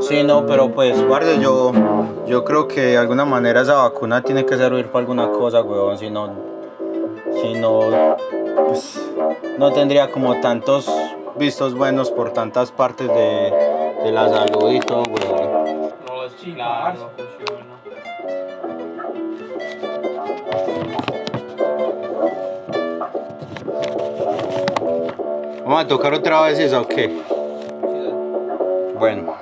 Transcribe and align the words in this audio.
Sí, 0.00 0.22
no, 0.24 0.46
pero 0.46 0.72
pues, 0.72 1.00
guarde, 1.06 1.38
yo, 1.40 1.72
yo 2.26 2.44
creo 2.44 2.68
que 2.68 2.80
de 2.80 2.98
alguna 2.98 3.24
manera 3.24 3.62
esa 3.62 3.74
vacuna 3.74 4.22
tiene 4.22 4.44
que 4.44 4.56
servir 4.56 4.86
para 4.88 5.00
alguna 5.00 5.30
cosa, 5.30 5.62
weón, 5.62 5.96
si 5.96 6.10
no, 6.10 6.30
si 7.40 7.54
no, 7.54 8.16
pues, 8.66 9.00
no 9.58 9.72
tendría 9.72 10.10
como 10.10 10.40
tantos 10.40 10.90
vistos 11.36 11.74
buenos 11.74 12.10
por 12.10 12.32
tantas 12.32 12.70
partes 12.72 13.08
de, 13.08 13.52
de 14.04 14.12
la 14.12 14.28
salud 14.28 14.72
y 14.72 14.80
todo, 14.80 15.02
weón. 15.02 15.92
No 16.06 16.22
lo 16.22 16.28
sé, 16.28 16.52
claro, 16.54 16.94
no 16.94 17.10
funciona. 17.16 17.62
Vamos 25.64 25.84
a 25.84 25.86
tocar 25.86 26.12
otra 26.12 26.42
vez 26.42 26.58
esa, 26.58 26.80
¿o 26.80 26.88
qué? 26.88 27.22
Bueno. 28.98 29.41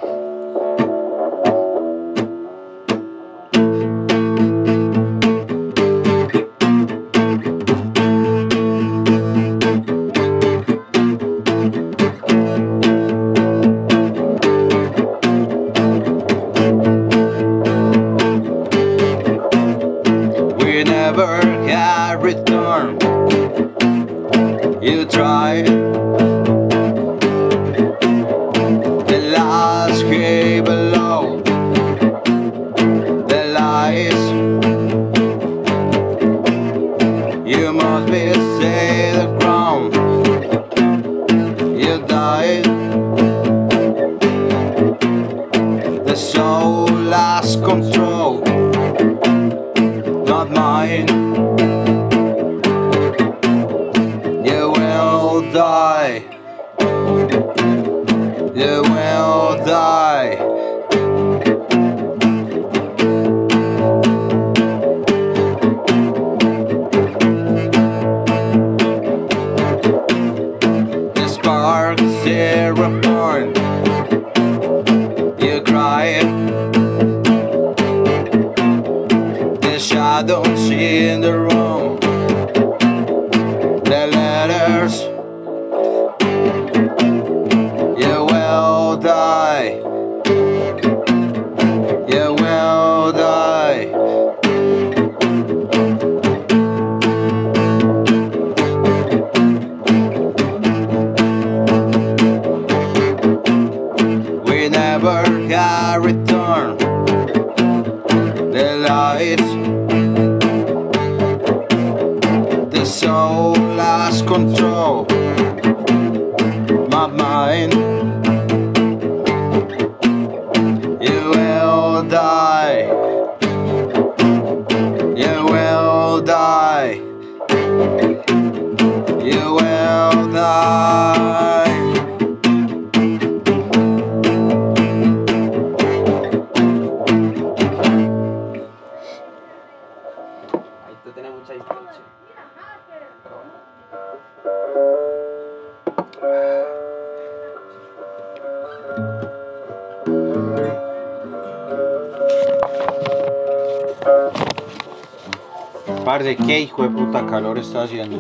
Parce, 156.05 156.37
qué 156.37 156.61
hijo 156.61 156.83
de 156.83 156.91
puta 156.91 157.25
calor 157.27 157.59
está 157.59 157.85
haciendo. 157.85 158.19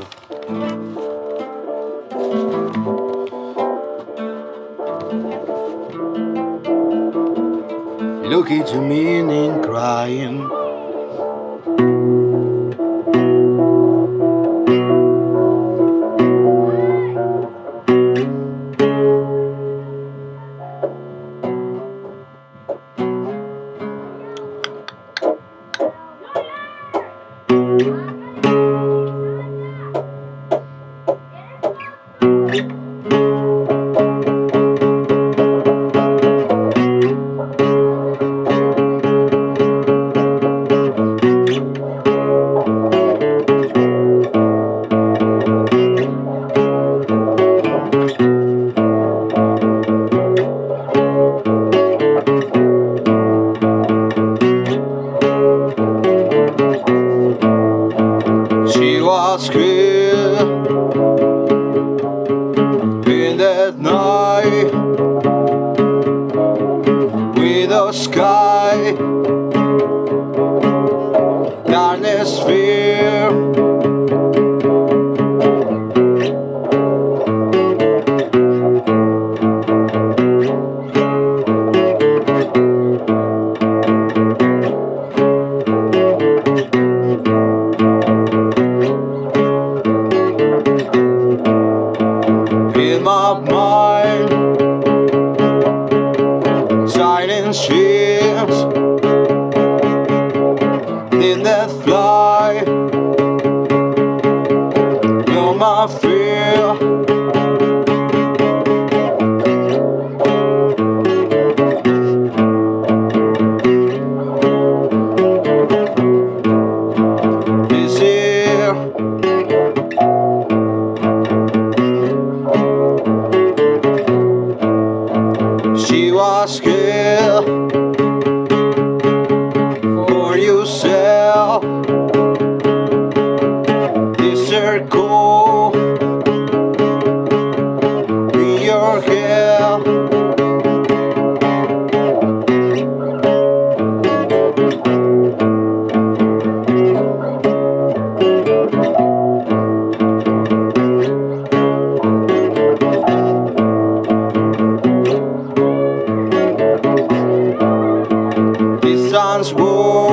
Look 8.28 8.50
into 8.50 8.80
me 8.80 9.18
and 9.18 9.60
crying. 9.64 10.59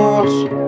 remorso. 0.08 0.67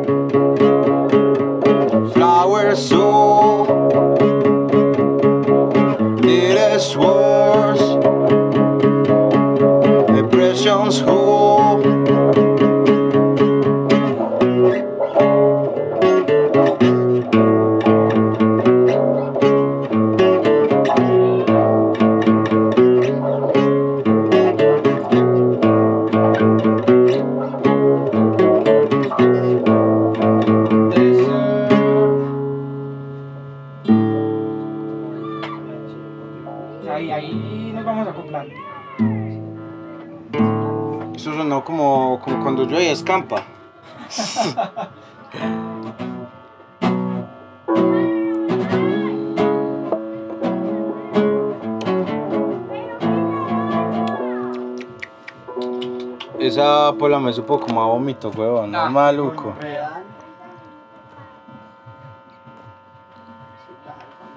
Me 57.30 57.34
supo 57.34 57.60
como 57.60 57.80
a 57.80 57.86
vómito, 57.86 58.32
huevón, 58.36 58.72
no 58.72 58.80
Ah, 58.80 58.90
maluco. 58.90 59.54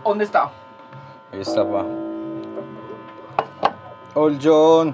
¿Dónde 0.05 0.25
está? 0.25 0.51
Ahí 1.33 1.41
está, 1.41 1.65
pa. 1.65 1.87
Old 4.15 4.39
John. 4.43 4.93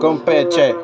Con 0.00 0.18
peche. 0.22 0.74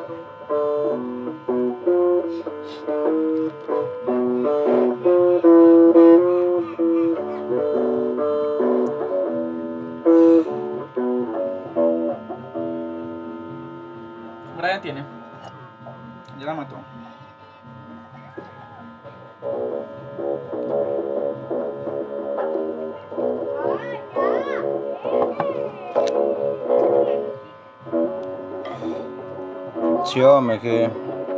Que 30.61 30.89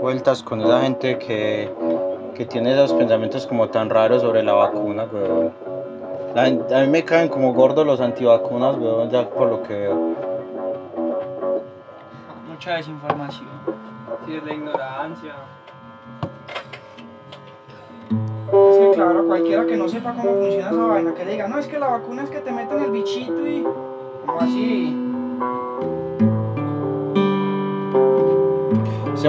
vueltas 0.02 0.44
con 0.44 0.62
esa 0.62 0.82
gente 0.82 1.18
que, 1.18 1.72
que 2.36 2.46
tiene 2.46 2.74
esos 2.74 2.94
pensamientos 2.94 3.48
como 3.48 3.70
tan 3.70 3.90
raros 3.90 4.22
sobre 4.22 4.44
la 4.44 4.54
vacuna, 4.54 5.06
weón. 5.12 5.52
La 6.36 6.44
a 6.46 6.82
mí 6.82 6.88
me 6.88 7.04
caen 7.06 7.30
como 7.30 7.54
gordos 7.54 7.86
los 7.86 8.02
antivacunas, 8.02 8.76
weón, 8.78 9.10
ya 9.10 9.30
por 9.30 9.50
lo 9.50 9.64
que 9.64 9.74
veo. 9.74 10.16
Mucha 12.50 12.76
desinformación. 12.76 13.48
Sí, 14.26 14.36
es 14.36 14.44
la 14.44 14.54
ignorancia. 14.54 15.36
Es 18.54 18.78
que 18.78 18.92
claro, 18.94 19.26
cualquiera 19.26 19.66
que 19.66 19.78
no 19.78 19.90
sepa 19.90 20.14
cómo 20.14 20.34
funciona 20.34 20.70
esa 20.70 20.86
vaina, 20.86 21.14
que 21.14 21.26
le 21.26 21.32
diga, 21.32 21.48
no, 21.48 21.58
es 21.58 21.68
que 21.68 21.80
la 21.80 21.88
vacuna 21.88 22.24
es 22.24 22.30
que 22.30 22.40
te 22.40 22.52
meten 22.52 22.84
el 22.84 22.92
bichito 22.92 23.48
y... 23.48 23.64
¿Cómo 24.26 24.40
así? 24.40 25.03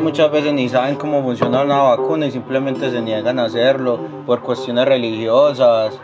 Muchas 0.03 0.31
veces 0.31 0.53
ni 0.53 0.69
saben 0.69 0.97
cómo 0.97 1.23
funciona 1.23 1.63
una 1.63 1.83
vacuna 1.83 2.27
y 2.27 2.31
simplemente 2.31 2.91
se 2.91 3.01
niegan 3.01 3.39
a 3.39 3.45
hacerlo 3.45 3.99
por 4.27 4.41
cuestiones 4.41 4.87
religiosas 4.87 5.99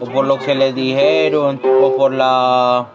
o 0.00 0.06
por 0.06 0.26
lo 0.26 0.38
que 0.38 0.54
les 0.54 0.74
dijeron 0.74 1.60
o 1.82 1.96
por 1.96 2.12
la 2.12 2.86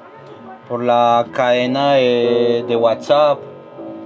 por 0.68 0.84
la 0.84 1.26
cadena 1.34 1.94
de, 1.94 2.66
de 2.68 2.76
WhatsApp 2.76 3.40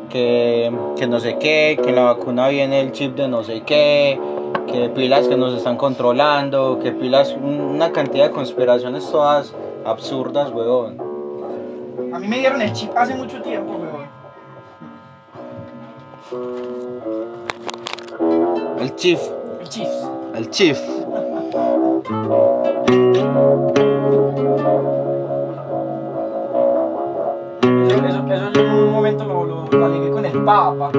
que, 0.09 0.71
que 0.97 1.07
no 1.07 1.19
sé 1.19 1.37
qué, 1.39 1.79
que 1.83 1.91
la 1.91 2.03
vacuna 2.03 2.49
viene 2.49 2.81
el 2.81 2.91
chip 2.91 3.15
de 3.15 3.27
no 3.27 3.43
sé 3.43 3.61
qué, 3.61 4.19
que 4.67 4.89
pilas 4.89 5.27
que 5.27 5.35
nos 5.35 5.53
están 5.55 5.75
controlando, 5.75 6.79
que 6.81 6.91
pilas 6.91 7.35
una 7.41 7.91
cantidad 7.91 8.25
de 8.25 8.31
conspiraciones 8.31 9.09
todas 9.09 9.53
absurdas, 9.85 10.51
weón. 10.51 10.97
A 12.13 12.19
mí 12.19 12.27
me 12.27 12.39
dieron 12.39 12.61
el 12.61 12.71
chip 12.73 12.91
hace 12.95 13.15
mucho 13.15 13.41
tiempo, 13.41 13.73
weón. 13.73 13.92
El 18.79 18.95
chief, 18.95 19.19
El 19.61 19.69
chip. 19.69 19.87
el 20.35 20.49
chief. 20.49 20.79
Eso, 27.87 28.05
eso, 28.05 28.33
eso 28.33 28.59
en 28.59 28.71
un 28.71 28.91
momento 28.93 29.25
lo, 29.25 29.45
lo, 29.45 30.11
con 30.11 30.25
el 30.25 30.43
Papa. 30.43 30.91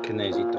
que 0.00 0.12
necesito. 0.12 0.58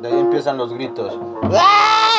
De 0.00 0.08
ahí 0.08 0.18
empiezan 0.20 0.56
los 0.58 0.72
gritos. 0.72 1.18
¡Ah! 1.52 2.11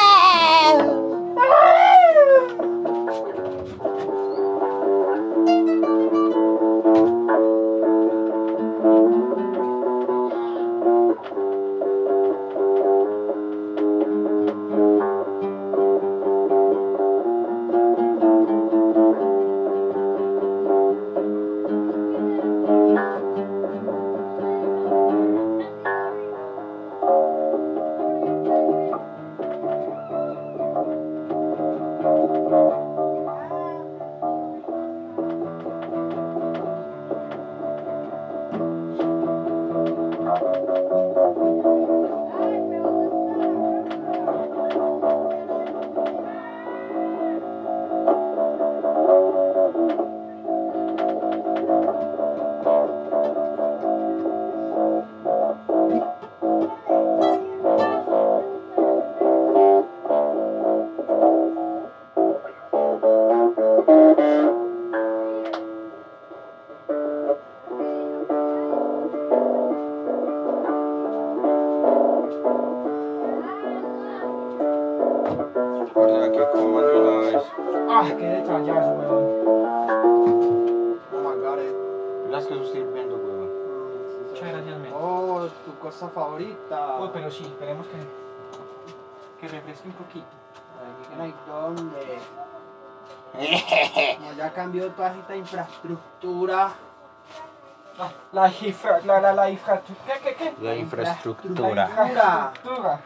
la, 99.05 99.20
la, 99.20 99.34
la, 99.34 99.50
infraestructura. 99.50 100.15
¿Qué, 100.15 100.36
qué, 100.36 100.36
qué? 100.36 100.53
La 100.62 100.75
infraestructura. 100.75 101.75
La 101.75 102.08
infraestructura. 102.08 103.00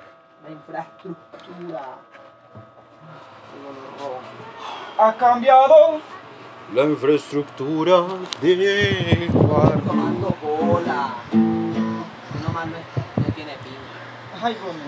La 0.44 0.52
infraestructura. 0.52 1.82
Ha 5.00 5.14
cambiado 5.14 6.00
la 6.74 6.84
infraestructura 6.84 8.06
del 8.42 9.30
cuarto. 9.32 9.80
Tomando 9.86 10.36
bola. 10.42 11.16
No 11.34 12.54
más 12.54 12.66
no, 12.68 13.24
tiene 13.36 13.54
pinta. 13.54 14.46
Ay, 14.46 14.58
bueno, 14.62 14.80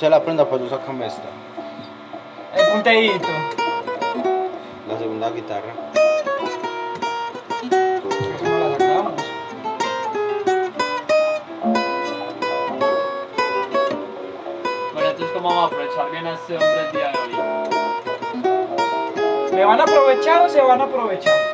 usted 0.00 0.08
la 0.08 0.24
prenda, 0.24 0.46
pues 0.46 0.62
yo 0.62 0.68
sacame 0.70 1.06
esta. 1.08 1.28
El 2.56 2.72
punteíto. 2.72 3.28
La 4.88 4.98
segunda 4.98 5.30
guitarra. 5.30 5.74
Bueno, 14.94 15.10
entonces 15.10 15.30
cómo 15.34 15.48
vamos 15.50 15.64
a 15.64 15.66
aprovechar 15.66 16.10
bien 16.10 16.26
a 16.26 16.32
este 16.32 16.54
hombre 16.54 16.86
el 16.86 16.92
día 16.92 17.12
de 17.12 17.18
hoy. 17.18 17.34
¿Le 19.52 19.64
van 19.66 19.80
a 19.80 19.82
aprovechar 19.82 20.46
o 20.46 20.48
se 20.48 20.62
van 20.62 20.80
a 20.80 20.84
aprovechar? 20.84 21.49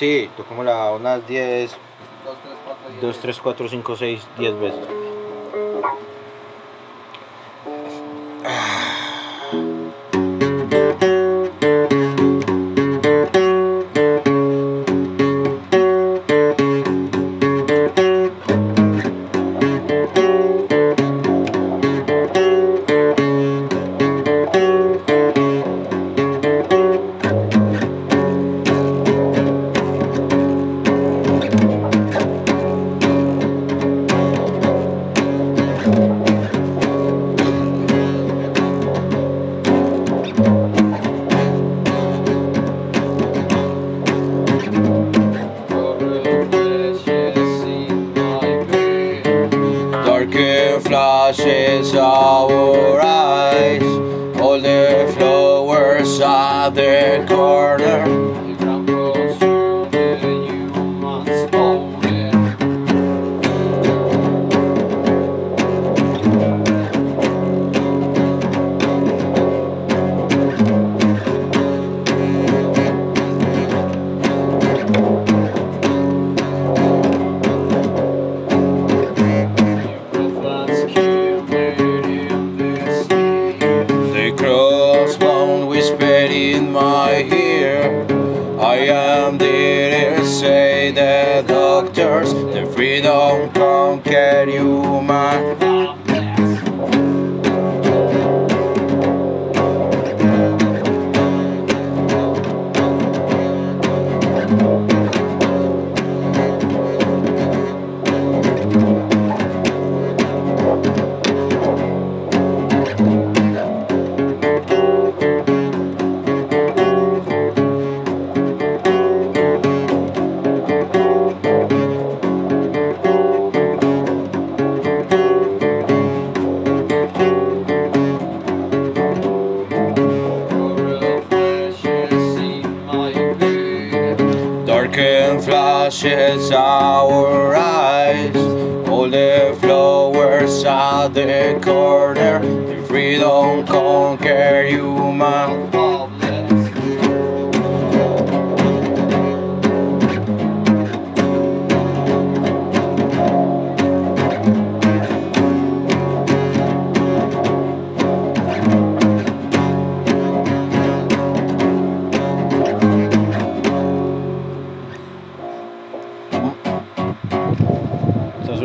Sí, 0.00 0.30
tocamos 0.34 0.64
la 0.64 0.92
unas 0.92 1.26
10, 1.28 1.76
2, 3.02 3.18
3, 3.18 3.38
4, 3.42 3.68
5, 3.68 3.96
6, 3.96 4.28
10 4.38 4.58
veces. 4.58 4.99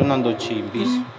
Fernando 0.06 0.32
Chimbis. 0.38 0.86
Uhum. 0.88 1.15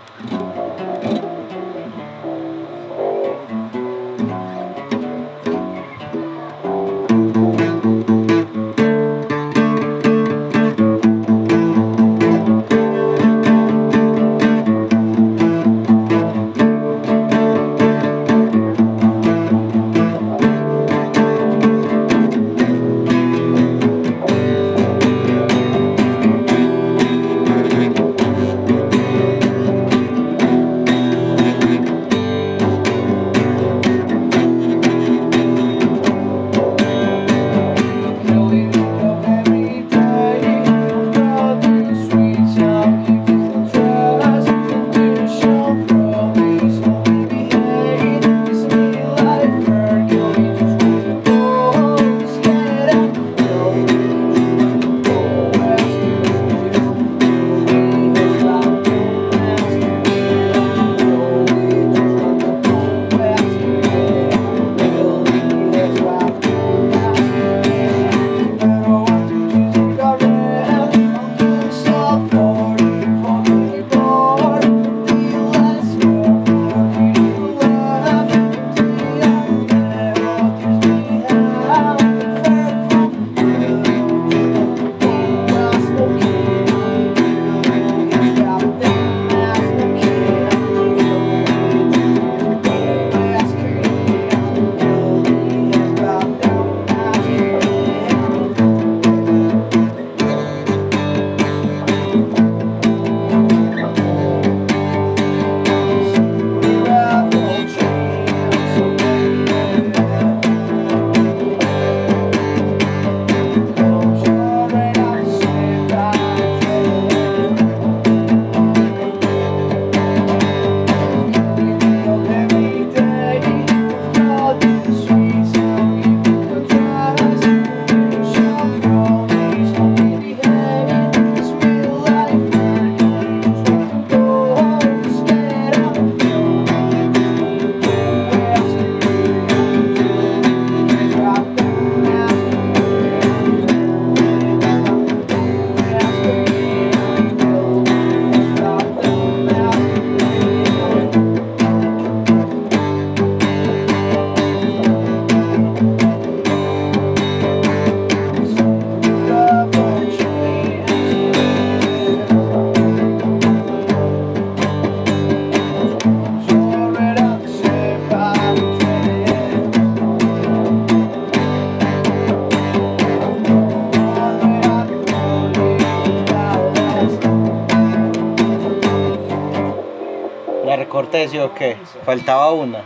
¿Sí 181.11 181.39
o 181.39 181.53
qué? 181.53 181.77
Faltaba 182.05 182.51
una. 182.51 182.81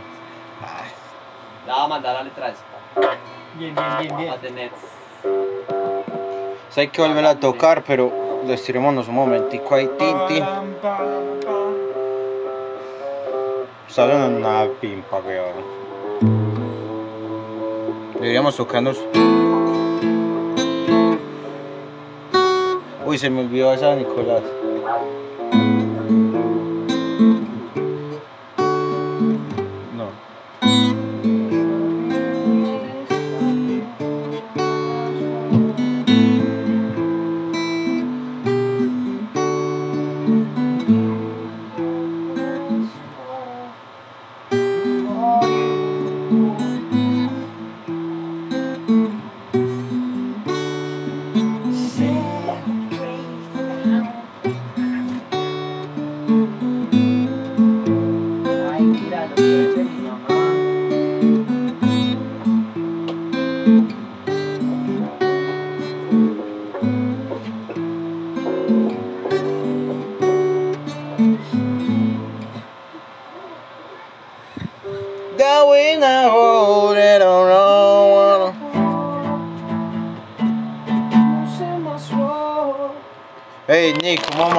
La 1.66 1.74
va 1.74 1.84
a 1.84 1.88
mandar 1.88 2.16
a 2.16 2.22
letras. 2.22 2.56
Bien, 3.54 3.74
bien, 3.74 3.98
bien, 4.00 4.16
bien. 4.16 4.30
A 4.30 4.36
tener. 4.36 4.70
O 5.22 6.72
sea, 6.72 6.82
hay 6.82 6.88
que 6.88 7.02
volver 7.02 7.26
a 7.26 7.38
tocar, 7.38 7.82
pero 7.86 8.12
estirémonos 8.48 9.08
un 9.08 9.14
momentico 9.14 9.74
ahí. 9.74 9.88
Tin, 9.98 10.16
tin. 10.28 10.44
Está 13.88 14.06
sonando 14.06 14.38
una 14.38 14.66
pimpa, 14.80 15.18
weón. 15.18 15.82
Deberíamos 18.14 18.56
tocarnos. 18.56 19.04
Uy, 23.04 23.18
se 23.18 23.28
me 23.28 23.40
olvidó 23.40 23.72
esa, 23.72 23.94
Nicolás. 23.94 24.42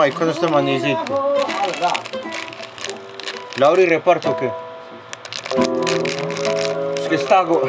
Nick, 0.05 0.11
¿cómo 0.11 0.11
vamos 0.11 0.11
ahí 0.11 0.11
con 0.11 0.29
este 0.29 0.47
manicito? 0.47 1.35
Ah, 1.47 1.65
¿verdad? 1.67 1.93
¿Laura 3.57 3.81
y 3.81 3.85
reparto 3.85 4.31
o 4.31 4.37
qué? 4.37 4.51
Es 7.01 7.09
que 7.09 7.15
está. 7.15 7.41
go- 7.43 7.61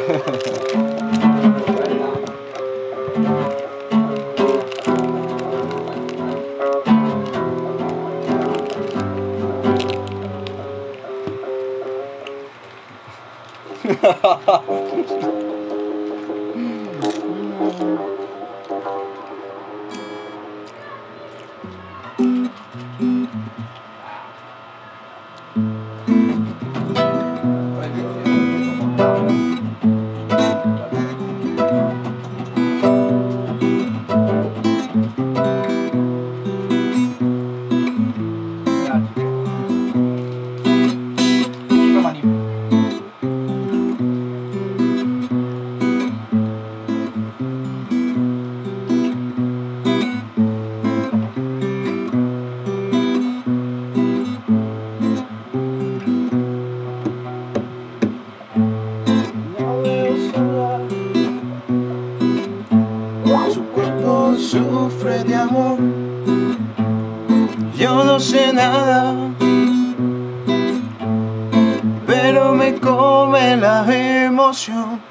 pero 72.05 72.53
me 72.53 72.75
come 72.79 73.57
la 73.57 73.85
emoción 74.25 75.01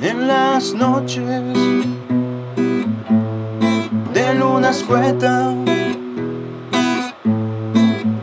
en 0.00 0.28
las 0.28 0.74
noches 0.74 1.24
de 4.14 4.34
luna 4.34 4.70
escueta. 4.70 5.54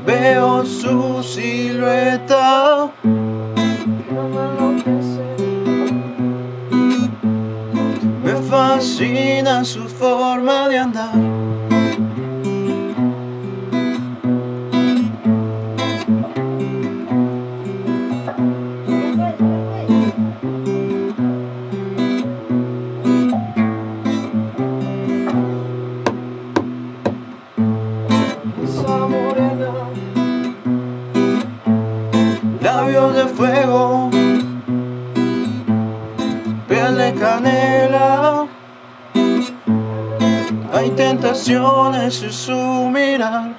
Veo 0.05 0.65
su 0.65 1.23
silueta. 1.23 2.89
Me 8.23 8.33
fascina 8.49 9.63
su 9.63 9.87
forma 9.87 10.67
de 10.69 10.77
andar. 10.79 11.24
Tentaciones 41.05 42.23
en 42.23 42.31
su 42.31 42.89
mirar. 42.91 43.54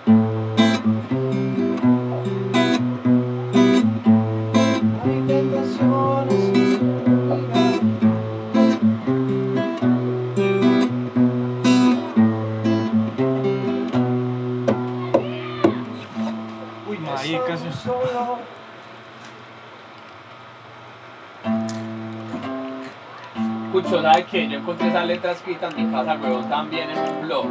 Letra 25.07 25.33
escrita 25.33 25.69
en 25.69 25.87
mi 25.87 25.93
casa, 25.93 26.19
huevón, 26.23 26.49
también 26.49 26.91
en 26.91 26.99
un 26.99 27.23
blog. 27.23 27.47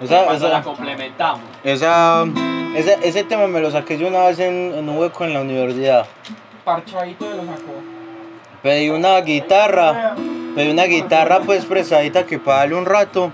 Esa, 0.00 0.24
Cuando 0.24 0.48
la 0.48 0.62
complementamos. 0.62 1.40
esa, 1.62 2.24
ese, 2.74 2.98
ese 3.02 3.24
tema 3.24 3.46
me 3.46 3.60
lo 3.60 3.70
saqué 3.70 3.96
yo 3.98 4.08
una 4.08 4.24
vez 4.26 4.38
en, 4.40 4.72
en 4.74 4.88
un 4.88 4.98
hueco 4.98 5.24
en 5.24 5.32
la 5.34 5.40
universidad. 5.40 6.06
Parchadito 6.64 7.28
de 7.28 7.36
lo 7.36 7.42
sacó. 7.44 7.72
Pedí 8.62 8.90
una 8.90 9.20
guitarra, 9.20 10.14
pedí 10.54 10.70
una 10.70 10.84
guitarra 10.84 11.40
pues 11.40 11.64
prestadita 11.66 12.26
que 12.26 12.38
para 12.38 12.58
darle 12.58 12.74
un 12.76 12.86
rato. 12.86 13.32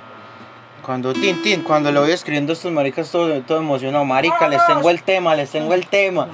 Cuando 0.85 1.13
tin 1.13 1.43
tin, 1.43 1.63
cuando 1.63 1.93
lo 1.93 2.01
voy 2.01 2.13
escribiendo 2.13 2.53
a 2.53 2.55
estos 2.55 2.73
maricas 2.73 3.11
todo, 3.11 3.41
todo 3.43 3.59
emocionado, 3.59 4.05
marica, 4.07 4.49
les 4.49 4.67
tengo 4.67 4.89
el 4.89 5.03
tema, 5.03 5.35
les 5.35 5.51
tengo 5.51 5.75
el 5.75 5.87
tema. 5.87 6.29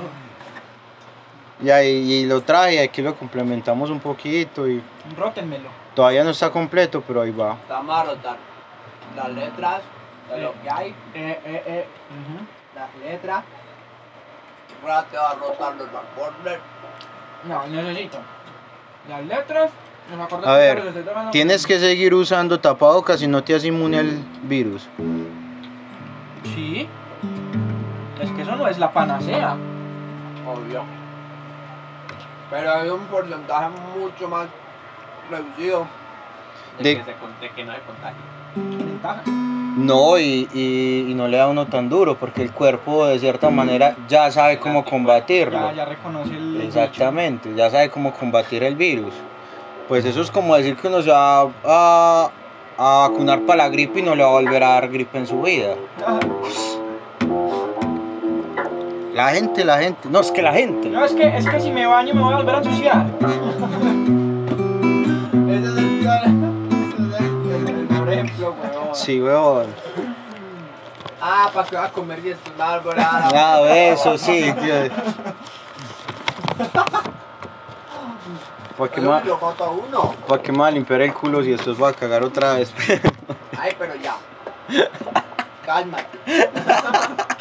Y 1.64 1.70
ahí 1.70 2.12
y 2.12 2.26
lo 2.26 2.42
traje, 2.42 2.82
aquí 2.82 3.00
lo 3.00 3.14
complementamos 3.14 3.88
un 3.88 3.98
poquito 3.98 4.68
y 4.68 4.82
Rótenmelo. 5.16 5.70
todavía 5.94 6.22
no 6.22 6.30
está 6.30 6.50
completo, 6.50 7.02
pero 7.06 7.22
ahí 7.22 7.30
va. 7.30 7.56
Vamos 7.68 7.96
a 7.96 8.04
rotar 8.04 8.36
las 9.16 9.28
letras 9.30 9.80
de 10.30 10.42
lo 10.42 10.52
que 10.62 10.70
hay, 10.70 10.90
Eh, 11.14 11.40
eh, 11.44 11.62
eh. 11.66 11.86
ujú. 12.10 12.44
las 12.74 13.10
letras. 13.10 13.44
Ahora 14.82 15.04
te 15.10 15.16
va 15.16 15.30
a 15.30 15.34
rotar 15.36 15.74
los 15.76 15.88
acordes. 15.88 16.58
No, 17.48 17.66
necesito. 17.66 18.18
Las 19.08 19.24
letras, 19.24 19.70
los 20.10 20.20
acordes 20.20 20.46
A 20.46 20.52
que 20.52 20.58
ver, 20.58 20.84
los. 21.14 21.30
Tienes 21.30 21.66
que 21.66 21.78
seguir 21.78 22.12
usando 22.12 22.60
tapabocas 22.60 23.20
si 23.20 23.26
no 23.26 23.42
te 23.42 23.54
haces 23.54 23.68
inmune 23.68 23.98
al 24.00 24.18
virus. 24.42 24.86
Sí. 26.54 26.86
Es 28.20 28.30
que 28.32 28.42
eso 28.42 28.54
no 28.56 28.66
es 28.68 28.78
la 28.78 28.92
panacea. 28.92 29.56
Obvio. 30.46 30.84
Pero 32.50 32.72
hay 32.72 32.88
un 32.88 33.00
porcentaje 33.06 33.68
mucho 33.98 34.28
más 34.28 34.46
reducido 35.30 35.86
de, 36.78 36.84
De- 36.84 36.96
Que, 36.98 37.04
se, 37.04 37.12
con- 37.14 37.40
de 37.40 37.50
que 37.50 37.64
no 37.64 37.72
se 37.72 37.80
contagie. 37.80 38.84
Ventaja. 38.84 39.22
No, 39.76 40.18
y, 40.18 40.48
y- 40.54 41.06
y 41.10 41.14
no 41.14 41.26
le 41.26 41.36
da 41.38 41.44
a 41.44 41.48
uno 41.48 41.66
tan 41.66 41.88
duro, 41.88 42.14
porque 42.16 42.42
el 42.42 42.52
cuerpo 42.52 43.06
de 43.06 43.18
cierta 43.18 43.50
manera 43.50 43.96
ya 44.08 44.30
sabe 44.30 44.58
cómo 44.60 44.84
combatirlo. 44.84 45.58
Ya, 45.70 45.72
ya 45.72 45.84
reconoce 45.84 46.36
el. 46.36 46.56
el 46.56 46.62
Exactamente, 46.62 47.52
ya 47.56 47.70
sabe 47.70 47.90
cómo 47.90 48.12
combatir 48.12 48.62
el 48.62 48.76
virus. 48.76 49.12
Pues 49.88 50.04
eso 50.04 50.20
es 50.22 50.30
como 50.30 50.54
decir 50.56 50.76
que 50.76 50.86
uno 50.88 51.02
se 51.02 51.10
va 51.10 51.42
a, 51.64 52.30
a 52.78 53.08
vacunar 53.08 53.40
para 53.40 53.64
la 53.64 53.68
gripe 53.68 53.98
y 53.98 54.02
no 54.02 54.14
le 54.14 54.22
va 54.22 54.28
a 54.28 54.32
volver 54.32 54.62
a 54.62 54.68
dar 54.70 54.88
gripe 54.88 55.18
en 55.18 55.26
su 55.26 55.42
vida. 55.42 55.74
Ajá. 56.06 56.20
La 59.14 59.28
gente, 59.30 59.64
la 59.64 59.78
gente, 59.78 60.08
no 60.10 60.20
es 60.20 60.30
que 60.32 60.42
la 60.42 60.52
gente. 60.52 60.88
No, 60.90 61.04
es 61.04 61.12
que, 61.12 61.36
es 61.36 61.48
que 61.48 61.60
si 61.60 61.70
me 61.70 61.86
baño 61.86 62.14
me 62.14 62.20
voy 62.20 62.32
a 62.32 62.36
volver 62.38 62.54
a 62.56 62.58
ensuciar. 62.58 63.06
Ese 65.48 65.66
es 65.66 65.76
el 65.76 66.00
peor. 66.00 66.20
peor 67.88 68.12
ejemplo, 68.12 68.54
weón. 68.60 68.94
Sí, 68.94 69.22
weón. 69.22 69.66
Ah, 71.20 71.48
para 71.54 71.68
que 71.68 71.76
vas 71.76 71.88
a 71.90 71.92
comer 71.92 72.18
y 72.24 72.30
esto 72.30 72.50
es 72.50 72.56
una 72.56 72.72
alborada. 72.74 73.28
Ah, 73.32 73.60
eso 73.68 74.18
sí, 74.18 74.52
tío. 74.60 74.74
¿Para 78.76 78.90
qué, 78.90 79.00
Eso 79.00 79.08
ma- 79.08 79.22
lo 79.24 79.38
mata 79.38 79.64
a 79.64 79.70
uno. 79.70 80.14
pa' 80.26 80.42
qué 80.42 80.50
me 80.50 80.58
va 80.58 80.66
a 80.66 80.70
limpiar 80.72 81.00
el 81.02 81.14
culo 81.14 81.40
si 81.44 81.50
después 81.52 81.80
va 81.80 81.90
a 81.90 81.92
cagar 81.92 82.24
otra 82.24 82.54
vez? 82.54 82.74
Ay, 83.56 83.72
pero 83.78 83.94
ya. 83.94 84.16
Cálmate. 85.64 86.18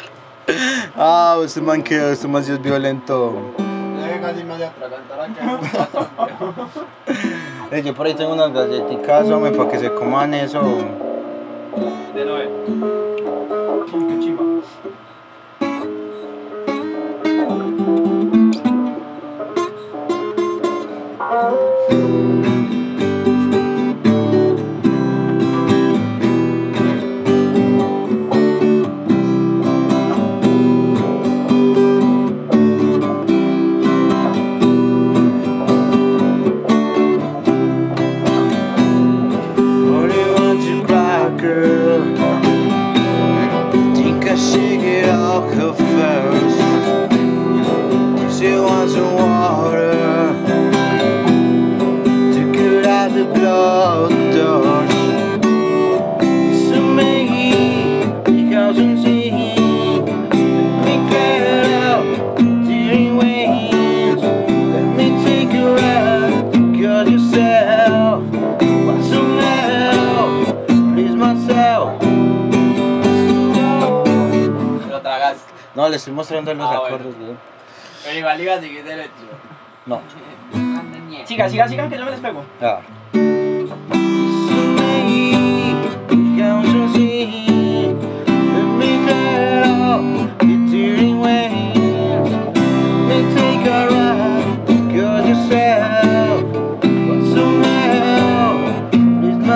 ah, 0.96 1.40
este 1.44 1.60
man 1.60 1.82
que 1.82 2.12
este 2.12 2.28
man 2.28 2.44
sí 2.44 2.52
es 2.52 2.60
violento. 2.60 3.34
Debe 3.56 4.20
casi 4.20 4.44
me 4.44 4.54
acá. 4.54 4.72
Eh, 7.70 7.82
yo 7.82 7.94
por 7.94 8.06
ahí 8.06 8.14
tengo 8.14 8.34
unas 8.34 8.52
galletitas, 8.52 9.28
hombre, 9.30 9.50
para 9.52 9.70
que 9.70 9.78
se 9.78 9.92
coman 9.94 10.34
eso. 10.34 10.60
De. 12.14 12.24
Sí, 13.90 14.06
qué 14.08 14.18
chiva. 14.20 14.42
No, 75.84 75.90
le 75.90 75.96
estoy 75.96 76.14
mostrando 76.14 76.54
los 76.54 76.66
Ah, 76.66 76.80
bueno. 76.80 76.96
acordes, 76.96 77.18
güey. 77.18 77.36
Pero 78.04 78.18
igual 78.18 78.40
iba 78.40 78.54
a 78.54 78.60
seguir 78.60 78.82
derecho. 78.84 79.10
No. 79.84 80.00
Siga, 81.26 81.50
siga, 81.50 81.68
sigan 81.68 81.90
que 81.90 81.98
yo 81.98 82.04
me 82.06 82.10
les 82.10 82.20
pego. 82.20 82.42
Ya. 82.58 82.80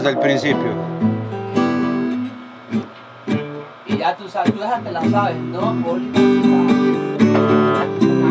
desde 0.04 0.18
el 0.18 0.20
principio. 0.20 0.74
Y 3.88 3.98
ya 3.98 4.16
tú 4.18 4.28
sabes, 4.28 4.54
tú 4.54 4.62
esa 4.62 4.80
te 4.80 4.92
la 4.92 5.02
sabes, 5.10 5.38
¿no? 5.38 5.74
Poli? 5.82 6.12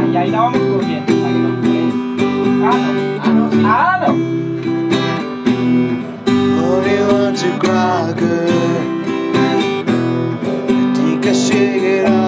Ahí, 0.03 0.17
ahí 0.17 0.31
la 0.31 0.41
vamos 0.41 0.61
cogiendo. 0.61 1.15
Para 1.15 1.33
que 1.33 1.39
no. 1.39 1.49
Ah, 2.69 2.93
no. 2.93 3.21
Ah, 3.23 3.33
no, 3.33 3.51
sí. 3.51 3.63
Ah, 3.65 3.99
no. 4.07 4.13
Only 6.63 6.97
want 7.11 7.39
to 7.39 7.59
cry, 7.59 8.13
girl. 8.19 8.83
I 10.65 10.95
think 10.95 11.27
I 11.27 11.33
should 11.33 11.81
get 11.81 12.07
off 12.07 12.22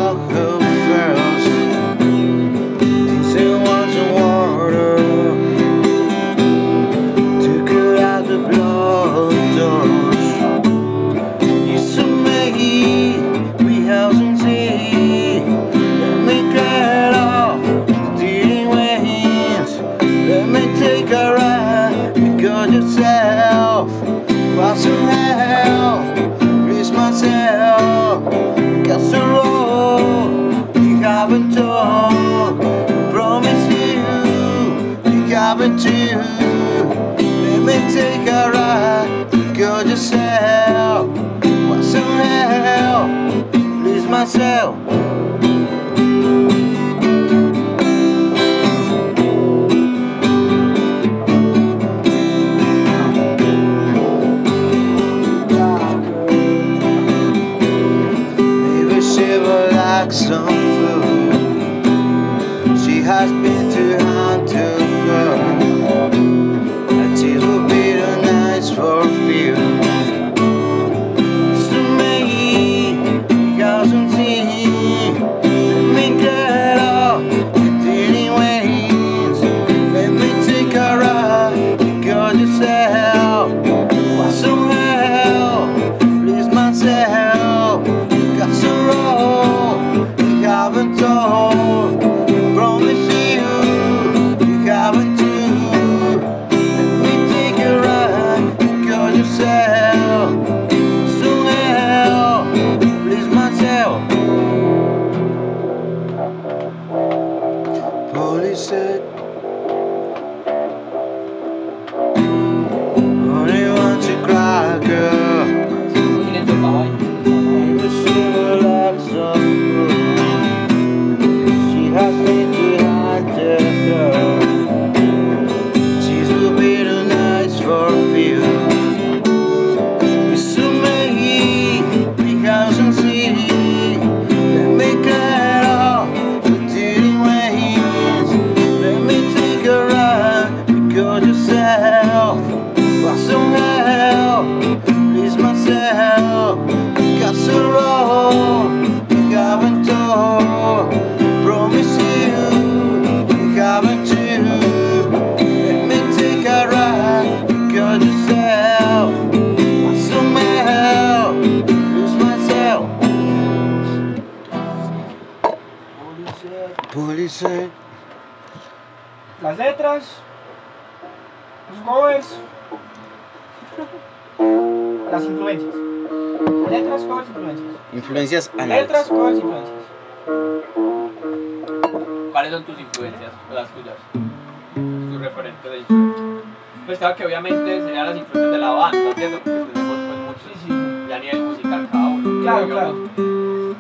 Pues 186.87 186.99
claro 186.99 187.17
que 187.17 187.25
obviamente 187.25 187.81
serían 187.83 188.07
las 188.07 188.17
influencias 188.17 188.53
de 188.53 188.59
la 188.59 188.71
banda, 188.71 188.99
¿entiendes? 188.99 189.41
Porque 189.43 189.73
tenemos 189.73 189.97
pues 189.97 190.19
muchos, 190.19 191.09
ya 191.09 191.17
a 191.17 191.19
nivel 191.19 191.43
musical 191.43 191.89
cada 191.91 192.09
uno. 192.09 192.43
Claro, 192.43 192.67
digamos. 192.67 192.97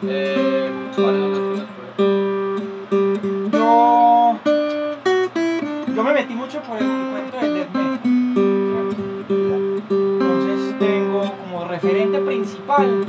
Eh, 0.06 0.70
¿Cuáles 0.96 1.20
son 1.20 1.30
las 1.30 1.40
tuyas? 1.50 1.66
Yo, 3.52 4.38
yo 5.94 6.02
me 6.02 6.12
metí 6.14 6.34
mucho 6.34 6.62
por 6.62 6.78
el 6.78 6.86
cuento 6.86 7.36
del 7.40 7.54
death 7.54 7.74
metal. 7.74 8.00
Entonces 9.98 10.78
tengo 10.78 11.20
como 11.42 11.64
referente 11.66 12.18
principal 12.20 13.04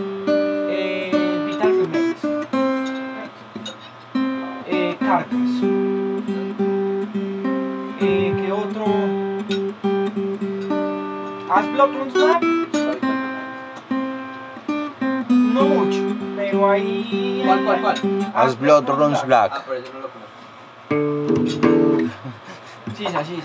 As 11.76 11.82
Blood 11.82 11.92
Runs 11.98 12.14
Black, 12.14 12.42
no 15.30 15.64
mucho, 15.66 16.02
pero 16.38 16.70
ahí. 16.72 17.42
¿Cuál, 17.46 17.66
cuál, 17.66 17.82
cuál? 17.82 17.96
As 18.34 18.58
Blood 18.58 18.88
Runs 18.90 19.20
Ah, 19.20 19.26
Black. 19.26 19.64
pero 19.68 19.82
yo 19.84 19.92
no 19.94 20.00
lo 20.00 20.10
conozco. 20.10 20.40
Sí, 22.96 23.06
sí, 23.06 23.12
sí. 23.26 23.42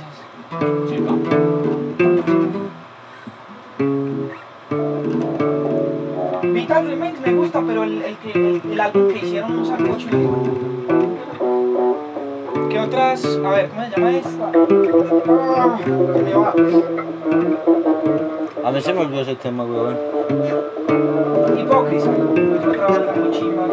Vital 6.53 6.87
Remains 6.87 7.21
me 7.21 7.33
gusta, 7.33 7.61
pero 7.67 7.83
el, 7.85 8.03
el, 8.03 8.17
que, 8.19 8.31
el, 8.33 8.63
el 8.73 8.81
álbum 8.81 9.09
que 9.13 9.19
hicieron 9.19 9.59
un 9.59 9.67
sancocho 9.67 10.07
de 10.09 10.29
¿Qué 12.71 12.79
otras? 12.79 13.25
A 13.45 13.51
ver, 13.51 13.69
¿cómo 13.71 13.85
se 13.85 13.91
llama 13.91 14.11
esta? 14.13 14.53
Ah, 15.29 15.79
se 15.83 16.23
me 16.23 16.35
va. 16.35 16.55
A 18.63 18.71
mí 18.71 18.81
se 18.81 18.93
me 18.93 19.01
olvidó 19.01 19.23
ese 19.23 19.37
tema, 19.37 19.65
weón. 19.65 19.97
Hipócrita. 21.59 22.11
Es 22.11 22.67
otra 22.67 22.87
banda 22.87 23.13
muy 23.15 23.31
chimba. 23.31 23.67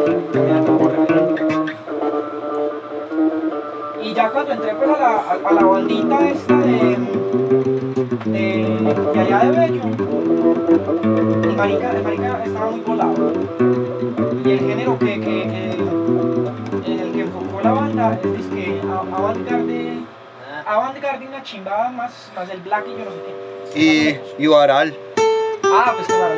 Y 4.02 4.14
ya 4.14 4.30
cuando 4.30 4.52
entré 4.52 4.74
pues 4.74 4.90
a 4.90 4.98
la, 4.98 5.08
a, 5.08 5.38
a 5.44 5.52
la 5.52 5.64
bandita 5.64 6.28
esta 6.30 6.56
de, 6.56 6.96
de, 8.24 8.94
de 9.12 9.20
allá 9.20 9.38
de 9.40 9.50
Bello, 9.58 9.82
y 11.42 11.54
marica, 11.54 11.90
el 11.90 12.02
marica 12.02 12.44
estaba 12.44 12.70
muy 12.70 12.80
volado. 12.80 13.32
Y 14.44 14.50
el 14.50 14.58
género 14.60 14.98
que, 14.98 15.20
que, 15.20 15.76
que 16.82 16.92
en 16.92 17.00
el 17.00 17.12
que 17.12 17.20
enfocó 17.20 17.60
la 17.62 17.72
banda 17.72 18.18
es 18.22 18.46
que 18.46 18.80
avant-garde, 18.80 19.98
avant-garde 20.66 21.26
una 21.28 21.42
chimbada 21.42 21.90
más, 21.90 22.32
más 22.34 22.48
el 22.48 22.60
black 22.60 22.86
y 22.88 22.92
yo 22.92 23.04
no 23.04 23.10
sé 23.10 23.16
qué. 23.26 23.47
Y, 23.78 24.18
y 24.38 24.46
Baral. 24.48 24.92
Ah, 25.64 25.92
pues 25.94 26.08
claro, 26.08 26.34
es 26.34 26.37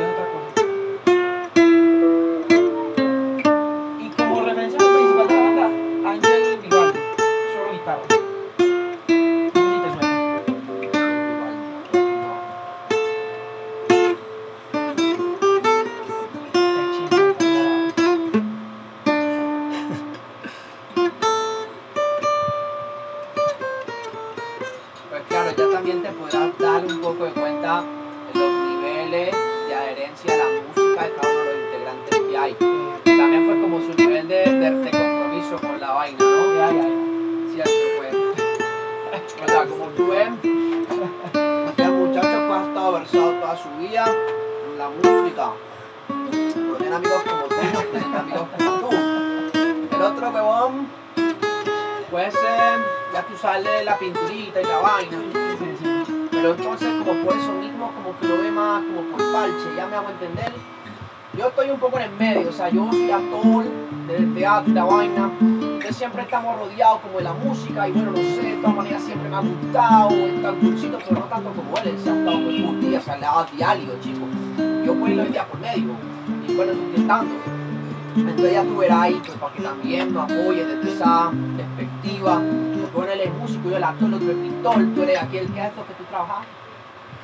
Entonces 78.15 78.53
ya 78.53 78.63
tú 78.63 78.77
verás 78.77 79.01
ahí, 79.01 79.21
pues 79.25 79.37
para 79.37 79.53
que 79.53 79.61
también 79.61 80.13
nos 80.13 80.23
apoyes 80.25 80.67
desde 80.67 80.91
esa 80.93 81.31
perspectiva. 81.57 82.41
Porque 82.41 82.91
bueno, 82.95 83.11
él 83.13 83.21
es 83.21 83.33
músico, 83.35 83.69
yo 83.69 83.77
el 83.77 83.83
actor, 83.83 84.07
el 84.07 84.13
otro 84.15 84.31
es 84.31 84.37
pintor, 84.37 84.75
tú 84.95 85.03
eres 85.03 85.21
aquel 85.21 85.47
que 85.51 85.59
es 85.61 85.67
esto 85.67 85.85
que 85.87 85.93
tú 85.93 86.03
trabajas. 86.09 86.45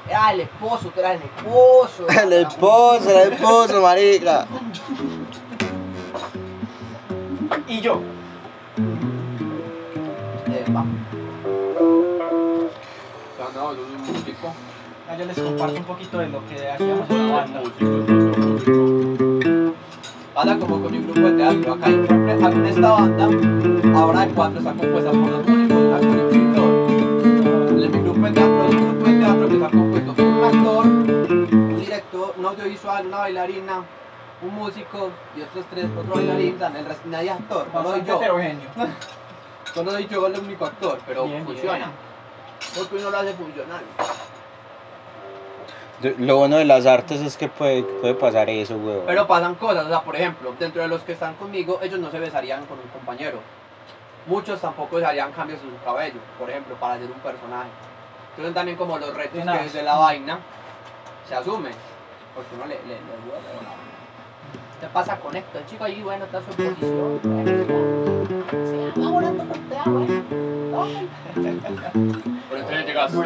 Era 0.10 0.32
el 0.32 0.40
esposo, 0.42 0.90
tú 0.94 1.00
eras 1.02 1.16
el 1.16 1.22
esposo. 1.24 2.06
El 2.24 2.32
esposo, 2.34 3.10
el 3.10 3.34
esposo, 3.34 3.82
marica. 3.82 4.46
Y 7.68 7.82
yo, 7.82 8.02
Eh, 10.48 10.64
no, 10.70 10.86
yo 13.74 13.86
soy 13.86 13.98
músico. 14.14 14.54
ah, 15.10 15.16
yo 15.18 15.26
les 15.26 15.38
comparto 15.40 15.76
un 15.78 15.84
poquito 15.84 16.18
de 16.20 16.30
lo 16.30 16.40
que 16.48 16.72
hacíamos 16.72 17.10
en 17.10 17.32
la 17.32 17.36
banda. 17.36 17.62
Pasa 20.38 20.56
como 20.60 20.80
con 20.80 20.92
mi 20.92 21.00
grupo 21.00 21.20
de 21.20 21.32
teatro. 21.32 21.74
Acá 21.74 21.88
hay 21.88 21.94
en 21.96 22.66
esta 22.68 22.92
banda, 22.92 23.28
ahora 24.00 24.20
hay 24.20 24.30
cuatro 24.36 24.60
están 24.60 24.78
compuestas 24.78 25.12
por 25.12 25.32
los 25.32 25.48
músicos, 25.48 25.94
actor 25.96 26.16
y 26.16 26.32
pintor. 26.32 26.92
En 27.72 27.92
mi 27.92 28.00
grupo 28.04 28.20
de 28.20 28.32
teatro 28.34 28.62
hay 28.62 28.76
un 28.76 28.88
grupo 28.88 29.06
de 29.10 29.18
teatro 29.18 29.48
que 29.48 29.54
está 29.56 29.70
compuesto 29.72 30.14
por 30.14 30.26
un 30.26 30.44
actor, 30.44 30.86
un 30.86 31.80
director, 31.80 32.34
un 32.38 32.46
audiovisual, 32.46 33.08
una 33.08 33.18
bailarina, 33.18 33.84
un 34.44 34.54
músico 34.54 35.10
y 35.36 35.42
otros 35.42 35.66
tres, 35.72 35.86
otro 35.98 36.14
bailarín, 36.14 36.62
el 36.62 36.86
resto 36.86 37.10
nadie 37.10 37.30
es 37.30 37.36
actor, 37.36 37.68
solo 37.74 37.90
soy 37.90 38.04
yo. 38.06 38.22
Solo 39.74 39.92
soy 39.92 40.08
yo 40.08 40.28
el 40.28 40.40
único 40.40 40.66
actor, 40.68 41.00
pero 41.08 41.26
Bien, 41.26 41.44
funciona. 41.44 41.92
Porque 42.78 42.96
uno 42.96 43.10
lo 43.10 43.18
hace 43.18 43.34
funcionar. 43.34 43.82
Lo 46.20 46.38
bueno 46.38 46.58
de 46.58 46.66
las 46.66 46.86
artes 46.86 47.22
es 47.22 47.38
que 47.38 47.48
puede, 47.48 47.82
puede 47.84 48.14
pasar 48.14 48.50
eso, 48.50 48.76
weón. 48.78 49.02
Pero 49.08 49.26
pasan 49.26 49.56
cosas, 49.56 49.86
o 49.86 49.90
sea, 49.90 50.02
por 50.02 50.16
ejemplo, 50.16 50.54
dentro 50.60 50.82
de 50.82 50.88
los 50.88 51.02
que 51.02 51.14
están 51.14 51.34
conmigo, 51.36 51.80
ellos 51.82 52.00
no 52.00 52.12
se 52.12 52.20
besarían 52.20 52.66
con 52.66 52.78
un 52.78 52.88
compañero. 52.90 53.40
Muchos 54.28 54.62
tampoco 54.62 55.00
se 55.00 55.06
harían 55.06 55.32
cambios 55.32 55.60
en 55.64 55.72
su 55.72 55.84
cabello, 55.84 56.20
por 56.38 56.50
ejemplo, 56.50 56.76
para 56.76 56.96
hacer 56.96 57.10
un 57.10 57.20
personaje. 57.20 57.70
Entonces 58.32 58.54
también 58.54 58.78
como 58.78 59.00
los 59.00 59.12
retos 59.16 59.44
De 59.44 59.52
que 59.52 59.64
desde 59.64 59.82
la 59.82 59.96
vaina 59.98 60.40
se 61.28 61.34
asumen. 61.34 61.74
Porque 62.36 62.54
uno 62.54 62.66
le, 62.66 62.76
le, 62.76 62.94
le 62.94 63.18
duele 63.26 63.42
la 63.44 63.70
vaina. 63.70 63.88
¿Qué 64.80 64.88
pasa 64.94 65.20
con 65.20 65.36
esto? 65.36 65.58
El 65.58 65.66
chico 65.66 65.84
ahí, 65.86 66.04
bueno, 66.04 66.26
está 66.26 66.38
en 66.38 66.46
su 66.46 66.52
posición. 66.52 67.20
Bueno, 67.24 68.94
sí, 68.94 69.02
va 69.02 69.10
volando 69.10 69.44
con 69.44 69.58
ah, 69.76 69.84
bueno. 69.90 70.24
Por 72.48 72.58
entonces 72.60 72.86
llegas 72.86 73.12
tú, 73.12 73.24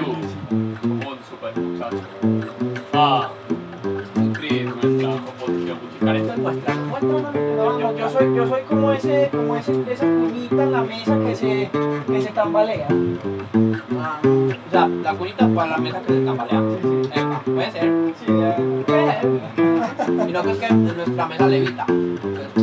Super 1.32 1.57
muchachos. 1.57 2.01
Ah, 2.93 3.29
Chris, 4.34 4.65
nuestra 4.65 5.09
composición 5.25 5.77
musical. 5.82 6.15
Esta 6.17 6.34
es 6.34 6.39
nuestra. 6.39 6.75
No, 6.75 7.79
no, 7.79 7.97
yo 7.97 8.09
soy, 8.09 8.36
yo 8.36 8.47
soy 8.47 8.61
como 8.63 8.91
ese, 8.91 9.29
como 9.32 9.55
ese, 9.55 9.71
esa 9.89 10.05
cuñita 10.05 10.63
en 10.63 10.71
la 10.71 10.82
mesa 10.82 11.17
que 11.19 11.36
se, 11.36 11.69
que 12.07 12.21
se 12.21 12.29
tambalea. 12.32 12.88
Ah, 13.97 14.19
o 14.21 14.71
sea, 14.71 14.88
la 14.88 15.13
cunita 15.13 15.47
para 15.47 15.71
la 15.71 15.77
mesa 15.77 16.01
que 16.01 16.13
se 16.13 16.25
tambalea. 16.25 16.61
Epa, 17.15 17.41
puede 17.45 17.71
ser. 17.71 18.13
Sí, 18.19 18.25
ya. 18.27 18.57
Y 20.27 20.32
no 20.34 20.43
que 20.43 20.51
es 20.51 20.57
que 20.57 20.73
nuestra 20.73 21.25
mesa 21.27 21.47
levita. 21.47 21.86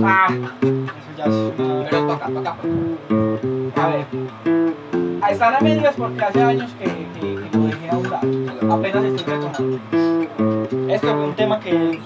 Ah, 0.04 0.28
eso 0.30 1.16
ya 1.16 1.24
es 1.24 1.30
una... 1.58 1.84
Pero 1.90 2.06
toca, 2.06 2.26
toca. 2.26 2.54
pues. 2.54 3.76
A 3.76 3.88
ver. 3.88 5.07
Ah, 5.20 5.30
Están 5.30 5.54
a 5.54 5.60
medias 5.60 5.94
porque 5.96 6.22
hace 6.22 6.42
años 6.42 6.70
que, 6.78 6.84
que, 6.84 7.20
que 7.20 7.56
lo 7.56 7.64
dejé 7.64 7.90
a 7.90 7.96
un 7.96 8.10
lado. 8.10 8.74
Apenas 8.74 9.04
estoy 9.04 9.34
retomando. 9.34 9.80
Este 10.92 11.06
fue 11.06 11.24
un 11.24 11.34
tema 11.34 11.60
que, 11.60 12.00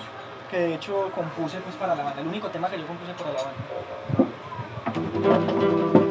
que 0.50 0.58
de 0.58 0.74
hecho 0.74 1.10
compuse 1.14 1.58
pues 1.58 1.76
para 1.76 1.94
la 1.94 2.04
banda. 2.04 2.20
El 2.20 2.28
único 2.28 2.48
tema 2.48 2.68
que 2.68 2.78
yo 2.78 2.86
compuse 2.86 3.12
para 3.12 3.32
la 3.32 3.42
banda. 5.92 6.01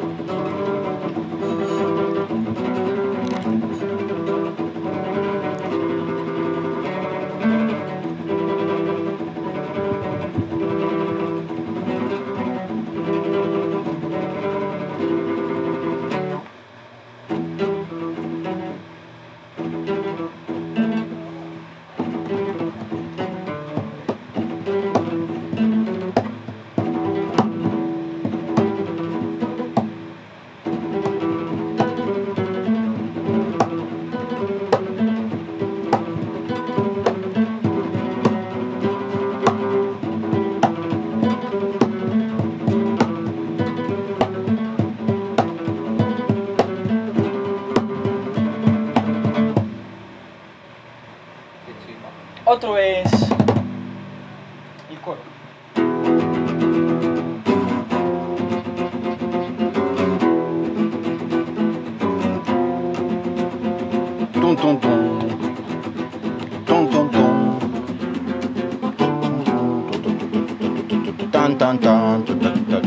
Coro. 55.02 55.18
Tum, 64.32 64.56
tum, 64.56 64.76
tum. 64.80 65.18
Tum, 66.66 66.88
tum, 66.90 67.08
tum. 67.10 67.58
Tan, 71.32 71.56
tan, 71.58 71.78
tan, 71.78 72.24
tu, 72.24 72.34
ta, 72.38 72.50
ta. 72.70 72.78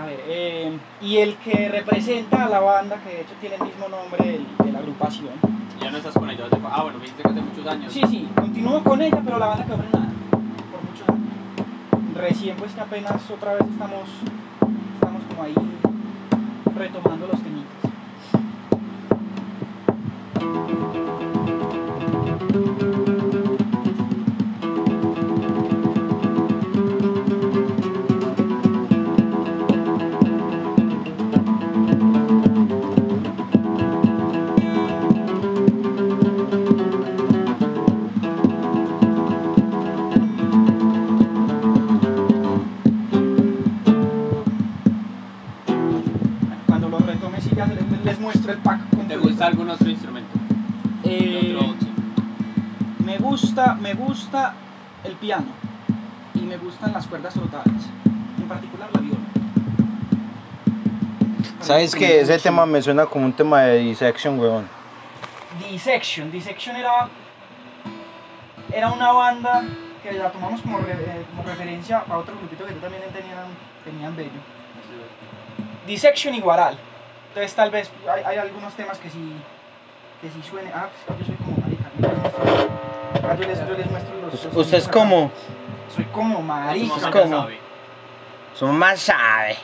A 0.00 0.04
ver, 0.06 0.20
eh, 0.28 0.78
y 1.00 1.16
el 1.18 1.36
que 1.36 1.68
representa 1.68 2.44
a 2.44 2.48
la 2.48 2.60
banda, 2.60 3.00
que 3.02 3.10
de 3.10 3.20
hecho 3.22 3.34
tiene 3.40 3.56
el 3.56 3.62
mismo 3.62 3.88
nombre 3.88 4.24
del- 4.24 4.46
agrupación. 4.96 5.28
Ya 5.80 5.90
no 5.90 5.98
estás 5.98 6.14
con 6.14 6.28
hace- 6.30 6.56
Ah, 6.70 6.82
bueno, 6.82 6.98
me 6.98 7.04
dijiste 7.04 7.22
que 7.22 7.28
hace 7.28 7.40
muchos 7.40 7.66
años. 7.66 7.92
Sí, 7.92 8.00
sí, 8.08 8.28
continúo 8.34 8.82
con 8.82 9.00
ella, 9.02 9.20
pero 9.24 9.38
la 9.38 9.46
banda 9.48 9.64
quedó 9.66 9.76
frenada 9.76 10.08
por 10.72 10.82
muchos 10.90 11.08
años. 11.08 12.16
Recién 12.16 12.56
pues 12.56 12.72
que 12.72 12.80
apenas 12.80 13.30
otra 13.30 13.52
vez 13.54 13.62
estamos, 13.70 14.08
estamos 14.94 15.22
como 15.28 15.42
ahí 15.42 15.54
retomando 16.74 17.26
los 17.28 17.40
temitas. 17.42 17.65
¿Sabes 61.76 61.94
que 61.94 62.20
Ese 62.20 62.38
tema 62.38 62.64
me 62.64 62.80
suena 62.80 63.04
como 63.04 63.26
un 63.26 63.32
tema 63.34 63.60
de 63.62 63.78
dissection, 63.78 64.38
weón. 64.40 64.66
Dissection, 65.58 66.30
Dissection 66.30 66.74
era, 66.76 67.08
era 68.72 68.90
una 68.90 69.12
banda 69.12 69.62
que 70.02 70.12
la 70.12 70.30
tomamos 70.32 70.62
como, 70.62 70.78
re- 70.78 70.92
eh, 70.92 71.24
como 71.30 71.42
referencia 71.42 72.02
a 72.08 72.16
otro 72.16 72.34
grupito 72.36 72.64
que 72.64 72.72
también 72.74 73.02
tenían, 73.12 73.46
tenían 73.84 74.16
bello. 74.16 74.30
Dissection 75.86 76.34
y 76.34 76.40
Guaral. 76.40 76.78
Entonces 77.28 77.54
tal 77.54 77.70
vez 77.70 77.90
hay, 78.10 78.22
hay 78.24 78.38
algunos 78.38 78.72
temas 78.74 78.96
que 78.98 79.10
sí, 79.10 79.32
que 80.22 80.28
sí 80.30 80.42
suenen. 80.48 80.72
Ah, 80.74 80.88
pues, 81.06 81.18
yo 81.20 81.26
soy 81.26 81.36
como 81.36 81.56
marica. 81.58 81.90
¿no? 81.98 82.08
Yo 82.08 82.14
les 82.14 82.18
muestro- 82.22 82.68
Ah, 83.30 83.36
yo 83.38 83.46
les, 83.48 83.58
yo 83.68 83.74
les 83.76 83.90
muestro 83.90 84.14
los... 84.22 84.44
los 84.44 84.56
Usted 84.56 84.78
es 84.78 84.88
como. 84.88 85.30
Soy 85.94 86.04
como 86.06 86.40
marica. 86.40 86.86
Más 86.86 87.02
menos 87.02 87.12
como- 87.12 87.40
sabe. 87.42 87.58
Son 88.54 88.76
más 88.78 88.98
sabe. 89.00 89.56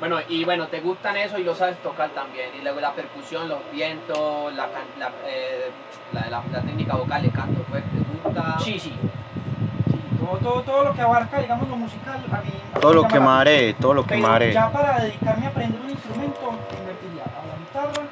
Bueno, 0.00 0.18
y 0.28 0.44
bueno, 0.44 0.66
te 0.66 0.80
gustan 0.80 1.16
eso 1.16 1.38
y 1.38 1.44
lo 1.44 1.54
sabes 1.54 1.78
tocar 1.82 2.10
también. 2.10 2.50
Y 2.58 2.62
luego 2.62 2.80
la 2.80 2.92
percusión, 2.92 3.48
los 3.48 3.58
vientos, 3.72 4.52
la, 4.54 4.64
can- 4.66 4.82
la, 4.98 5.10
eh, 5.26 5.70
la, 6.12 6.20
la- 6.28 6.42
la 6.52 6.60
técnica 6.60 6.96
vocal 6.96 7.22
de 7.22 7.30
canto, 7.30 7.62
pues, 7.70 7.82
¿te 7.84 8.28
gusta? 8.28 8.58
Sí, 8.58 8.78
sí. 8.78 8.90
Sí, 8.90 9.98
todo, 10.20 10.36
todo, 10.38 10.62
todo 10.62 10.84
lo 10.84 10.92
que 10.94 11.00
abarca, 11.00 11.40
digamos, 11.40 11.66
lo 11.68 11.76
musical, 11.76 12.16
a 12.30 12.36
mí... 12.42 12.48
a 12.72 12.74
mí 12.74 12.80
Todo 12.80 12.92
lo 12.92 13.08
que 13.08 13.18
la 13.18 13.24
mare, 13.24 13.72
todo 13.74 13.94
lo 13.94 14.04
que 14.06 14.16
mare. 14.18 14.52
ya 14.52 14.70
para 14.70 14.98
dedicarme 15.00 15.46
a 15.46 15.48
aprender 15.48 15.80
un 15.80 15.90
instrumento, 15.90 16.58
invertiría 16.78 17.22
a 17.24 17.46
la 17.46 17.56
guitarra 17.90 18.06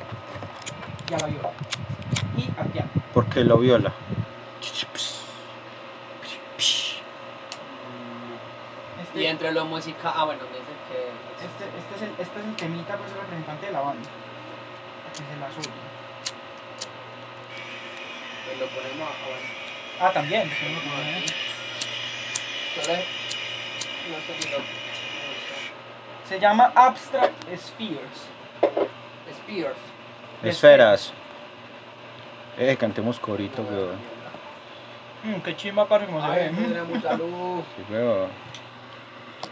y 1.11 1.15
a 1.15 1.19
la 1.19 1.27
viola. 1.27 1.51
Y 2.39 2.61
al 2.61 2.67
piano. 2.69 2.89
Porque 3.13 3.45
lo 3.45 3.59
viola. 3.59 3.93
Este, 9.03 9.21
Y 9.23 9.27
entre 9.27 9.53
los 9.53 9.67
música, 9.67 10.13
ah, 10.15 10.25
bueno. 10.25 10.41
Este, 11.45 11.65
este, 11.79 11.95
es 11.97 12.03
el, 12.03 12.11
este 12.21 12.41
es 12.41 12.47
el 12.47 12.57
temita, 12.57 12.97
pues, 12.97 13.13
el 13.13 13.19
representante 13.19 13.67
de 13.67 13.73
la 13.73 13.81
banda. 13.81 14.09
Que 15.13 15.19
se 15.19 15.41
la 15.41 15.49
sube. 15.51 15.73
Pues 18.45 18.59
lo 18.59 18.67
ponemos 18.67 19.09
a. 19.09 20.07
Ah, 20.07 20.13
también. 20.13 20.49
lo 20.49 20.55
es. 22.83 23.07
No 24.11 24.17
sé 24.27 24.43
si 24.43 24.51
lo. 24.51 24.59
Se 26.29 26.41
llama 26.41 26.73
Abstract 26.75 27.35
Spheres. 27.57 28.29
Spears. 29.31 29.79
Esferas. 30.43 31.13
Eh, 32.59 32.77
cantemos 32.77 33.19
corito, 33.19 33.63
weón. 33.63 33.97
Mm, 35.23 35.41
qué 35.41 35.57
chimba, 35.57 35.87
parce, 35.87 36.07
como 36.07 36.21
se 36.21 36.29
ve. 36.29 36.51
Tenemos 36.51 37.03
salud. 37.03 37.63
Sí, 37.77 37.93
weón. 37.93 38.29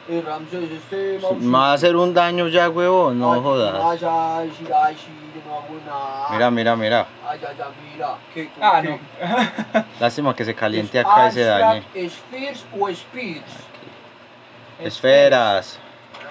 Ramses, 0.09 0.71
este. 0.71 1.21
Me 1.39 1.53
va 1.59 1.71
a 1.71 1.75
hacer 1.75 1.95
un 1.95 2.13
daño 2.13 2.49
ya, 2.49 2.69
weón. 2.69 3.19
No 3.21 3.41
jodas. 3.41 4.01
Mira, 6.31 6.51
mira, 6.51 6.77
mira. 6.77 7.07
Ay, 7.27 7.41
ay, 7.49 7.57
ay, 7.59 7.73
mira. 7.93 8.17
¿Qué, 8.35 8.51
Ah, 8.61 8.83
no. 8.83 8.99
Lástima 10.01 10.35
que 10.35 10.45
se 10.45 10.55
caliente 10.55 10.99
acá 10.99 11.29
y 11.29 11.33
se 11.33 11.45
dañe. 11.45 11.83
Spheres 12.09 12.65
o 12.79 12.89
Spears. 12.89 13.45
Esferas. 14.81 15.79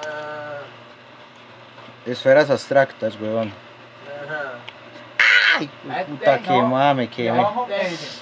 Ah, 0.06 0.60
Esferas 2.06 2.50
abstractas. 2.50 3.18
Ay, 5.58 5.70
Este, 5.90 6.06
puta, 6.06 6.40
quemada, 6.40 6.94
me 6.94 7.10
quemé. 7.10 7.46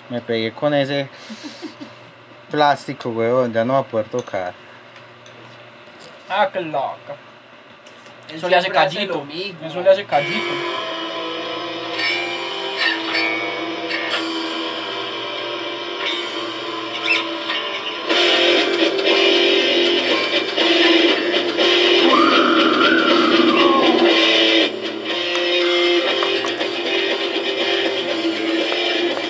Me 0.09 0.21
pegué 0.21 0.51
con 0.53 0.73
ese 0.75 1.09
plástico, 2.51 3.09
weón. 3.09 3.51
Ya 3.51 3.65
no 3.65 3.73
va 3.73 3.79
a 3.79 3.83
poder 3.83 4.07
tocar. 4.09 4.53
Ah, 6.30 6.49
qué 6.53 6.61
loca. 6.61 7.15
Él 8.30 8.36
Eso 8.36 8.47
le 8.49 8.55
hace 8.55 8.67
hace 8.67 8.73
callito. 8.75 9.23
mismo. 9.25 9.67
Eso 9.67 9.82
le 9.82 9.89
hace 9.89 10.05
callito. 10.05 10.53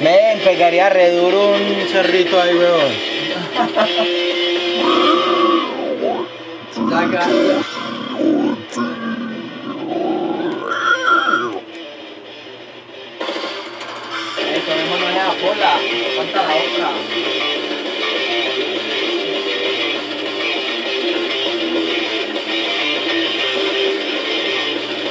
Men, 0.01 0.39
pegaría 0.39 0.89
re 0.89 1.11
duro 1.11 1.49
un 1.51 1.87
cerrito 1.91 2.41
ahí, 2.41 2.55
weón. 2.55 2.93
Saca. 6.99 7.23
Eh, 14.39 14.61
tomémonos 14.65 15.13
la 15.13 15.27
cola. 15.41 15.79
Falta 16.17 16.43
la 16.43 16.55
otra. 16.55 16.89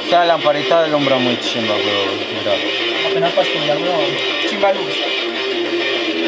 Esa 0.05 0.25
lamparita 0.25 0.83
alumbra 0.85 1.17
muy 1.17 1.39
chimba, 1.39 1.75
weón. 1.75 2.19
Mira. 2.39 3.09
Apenas 3.09 3.31
para 3.31 3.47
estudiar, 3.47 3.77
weón. 3.77 4.05
Chimba 4.49 4.73
luz. 4.73 4.95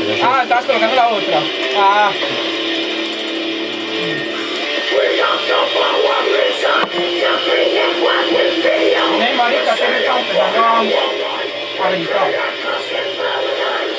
Pero 0.07 0.25
Ah, 0.25 0.41
estabas 0.43 0.65
colocando 0.65 0.95
la 0.95 1.07
otra. 1.09 1.39
Ah. 1.77 2.11
Ey, 9.21 9.35
marica. 9.35 9.75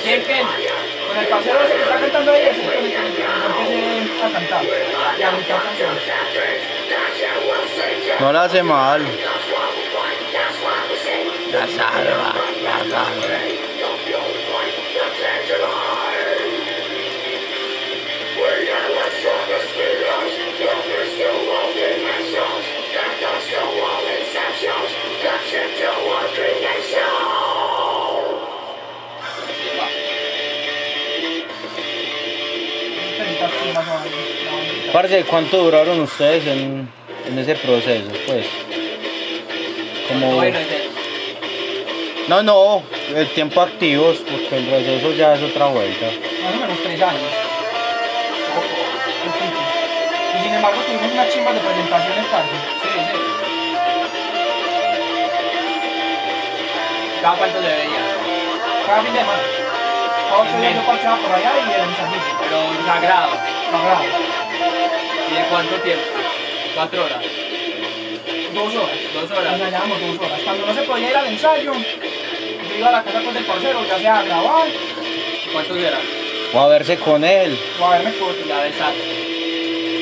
¿Quién? 0.02 0.46
Con 1.06 1.18
el 1.18 1.26
parcero 1.26 1.60
ese 1.62 1.74
que 1.74 1.82
está 1.82 2.00
cantando 2.00 2.32
ahí, 2.32 2.42
ese 2.42 2.62
es 2.62 2.70
con 2.70 2.84
el 2.84 2.90
que 2.90 2.96
empecé 2.96 3.24
a 4.22 4.30
cantar 4.32 4.64
y 4.64 5.22
a 5.22 5.30
gritar 5.30 5.62
canciones. 5.62 6.02
No 8.20 8.32
la 8.32 8.44
hace 8.44 8.62
mal. 8.62 9.02
La 11.52 11.66
salva, 11.66 12.34
la 12.62 12.78
salva. 12.78 13.61
Parce, 34.92 35.24
¿cuánto 35.24 35.56
duraron 35.58 36.00
ustedes 36.00 36.46
en, 36.46 36.88
en 37.26 37.38
ese 37.38 37.54
proceso? 37.54 38.10
Pues. 38.26 38.46
Como. 40.08 40.42
No, 42.28 42.42
no, 42.42 42.82
el 43.14 43.28
tiempo 43.30 43.60
activos, 43.62 44.18
porque 44.18 44.56
el 44.56 44.66
proceso 44.66 45.12
ya 45.12 45.34
es 45.34 45.42
otra 45.42 45.66
vuelta. 45.66 46.06
Más 46.06 46.54
o 46.54 46.60
menos 46.60 46.78
tres 46.82 47.02
años. 47.02 47.30
Y 50.38 50.42
sin 50.44 50.54
embargo 50.54 50.80
tuvimos 50.82 51.12
unas 51.12 51.28
chimbas 51.32 51.54
de 51.54 51.60
presentaciones 51.60 52.30
tarde. 52.30 52.50
Sí, 52.82 52.88
sí. 52.94 53.41
¿Cada 57.22 57.36
cuánto 57.36 57.62
se 57.62 57.68
veía? 57.68 58.02
Cada 58.86 59.02
fin 59.02 59.12
de 59.14 59.18
semana. 59.20 59.42
Ocho 60.40 60.60
días 60.60 60.74
yo 60.74 60.82
parchaba 60.86 61.16
por 61.18 61.32
allá 61.32 61.52
y 61.56 61.72
el 61.72 61.88
ensayito. 61.88 62.36
Pero 62.40 62.86
sagrado. 62.86 63.30
Sagrado. 63.70 64.04
¿Y 65.30 65.34
de 65.34 65.42
cuánto 65.50 65.74
tiempo? 65.76 66.04
¿Cuatro 66.74 67.04
horas? 67.04 67.22
Dos 68.54 68.74
horas. 68.74 68.96
¿Dos 69.14 69.30
horas? 69.30 69.52
Ensayábamos 69.54 70.00
dos 70.00 70.18
horas. 70.26 70.40
Cuando 70.44 70.66
no 70.66 70.74
se 70.74 70.82
podía 70.82 71.10
ir 71.10 71.16
al 71.16 71.26
ensayo, 71.26 71.72
yo 71.74 72.76
iba 72.76 72.88
a 72.88 72.92
la 72.92 73.02
casa 73.02 73.22
con 73.22 73.36
el 73.36 73.44
parcero, 73.44 73.84
ya 73.86 73.98
sea 73.98 74.18
a 74.18 74.22
grabar 74.22 74.66
¿Cuántos 75.52 75.76
eran? 75.76 76.00
O 76.54 76.60
a 76.60 76.68
verse 76.68 76.98
con 76.98 77.24
él. 77.24 77.58
o 77.80 77.84
a 77.86 77.90
verme 77.98 78.12
con 78.18 78.34
Ya 78.48 78.60
besar. 78.60 78.92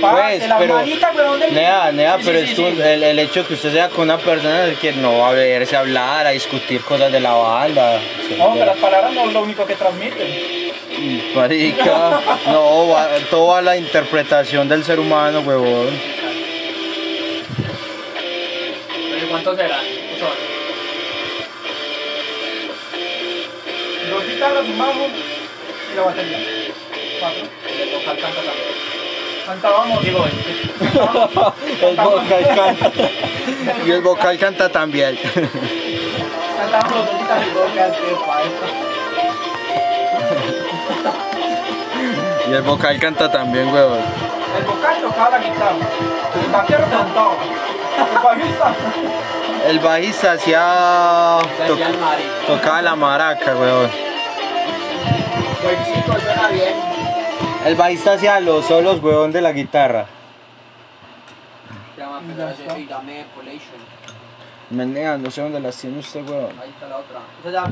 Parce, 0.01 0.49
las 0.49 0.59
pero- 0.59 0.75
weón, 0.77 1.41
del- 1.41 1.55
Nea, 1.55 1.93
nea, 1.93 2.17
Sí, 2.19 2.23
pero 2.25 2.41
sí, 2.47 2.55
sí. 2.55 2.65
El, 2.65 3.03
el 3.03 3.19
hecho 3.19 3.47
que 3.47 3.55
usted 3.55 3.73
sea 3.73 3.89
con 3.89 4.03
una 4.03 4.19
persona 4.19 4.67
es 4.67 4.79
que 4.79 4.93
no 4.93 5.19
va 5.19 5.29
a 5.31 5.33
verse 5.33 5.77
a 5.77 5.81
hablar, 5.81 6.27
a 6.27 6.31
discutir 6.31 6.81
cosas 6.83 7.11
de 7.13 7.21
la 7.21 7.33
banda. 7.33 8.01
No, 8.39 8.55
que 8.55 8.65
las 8.65 8.77
palabras 8.79 9.13
no 9.13 9.25
es 9.27 9.33
lo 9.33 9.43
único 9.43 9.67
que 9.67 9.75
transmiten. 9.75 10.61
Marica, 11.35 12.21
no, 12.47 12.89
va, 12.89 13.09
todo 13.31 13.49
va 13.49 13.59
a 13.59 13.63
la 13.63 13.77
interpretación 13.77 14.69
del 14.69 14.85
ser 14.85 14.99
humano, 15.01 15.41
huevón. 15.41 15.99
¿Pero 19.13 19.29
cuántos 19.29 19.59
eran? 19.59 19.81
Son. 20.19 20.29
Dos 24.11 24.27
guitarras, 24.27 24.65
un 24.65 24.79
bajo 24.79 25.07
y 25.93 25.97
la 25.97 26.03
batería. 26.03 26.39
Cuatro. 27.21 27.43
El 27.81 27.93
local 27.93 28.17
canta 28.19 28.37
también. 28.43 28.80
Cantábamos. 29.51 30.05
Digo, 30.05 30.25
El 31.83 31.97
vocal 31.97 32.47
canta. 32.55 32.91
Y 33.87 33.91
el 33.91 34.01
vocal 34.01 34.39
canta 34.39 34.69
también. 34.69 35.19
Cantábamos. 36.57 37.09
Y 42.49 42.53
el 42.53 42.63
vocal 42.63 42.99
canta 42.99 43.31
también, 43.31 43.73
huevón. 43.73 43.99
El 44.59 44.65
vocal 44.65 44.97
tocaba 45.01 45.31
la 45.31 45.39
guitarra. 45.39 45.77
El 46.45 46.51
vaquero 46.53 46.85
cantaba. 46.91 47.33
El 47.99 48.19
bajista. 48.23 48.75
El 49.69 49.79
bajista 49.81 50.33
hacía. 50.33 51.39
to- 51.67 51.79
tocaba 52.47 52.83
la 52.83 52.97
maraca, 52.97 53.55
huevón. 53.57 53.91
Buenísimo, 55.63 56.19
suena 56.19 56.49
bien. 56.49 56.75
El 57.65 57.75
bajista 57.77 58.15
hacía 58.15 58.41
los 58.41 58.65
solos, 58.65 59.03
huevón, 59.03 59.33
de 59.33 59.43
la 59.43 59.53
guitarra. 59.53 60.07
Menea, 64.71 65.19
no 65.19 65.31
sé 65.31 65.43
dónde 65.43 65.61
las 65.61 65.77
tiene 65.77 65.99
usted, 65.99 66.27
huevón. 66.27 66.59
Ahí 66.59 66.71
está 66.71 66.89
la 66.89 66.97
otra. 66.97 67.21
Esa 67.41 67.51
ya. 67.51 67.65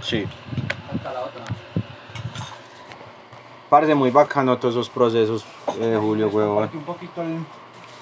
Sí. 0.00 0.16
Ahí 0.18 0.96
está 0.96 1.12
la 1.12 1.20
otra. 1.20 1.44
Parece 3.68 3.94
muy 3.94 4.10
bacano 4.10 4.58
todos 4.58 4.74
esos 4.74 4.90
procesos, 4.90 5.44
eh, 5.80 5.96
Julio, 5.98 6.26
el... 6.28 6.70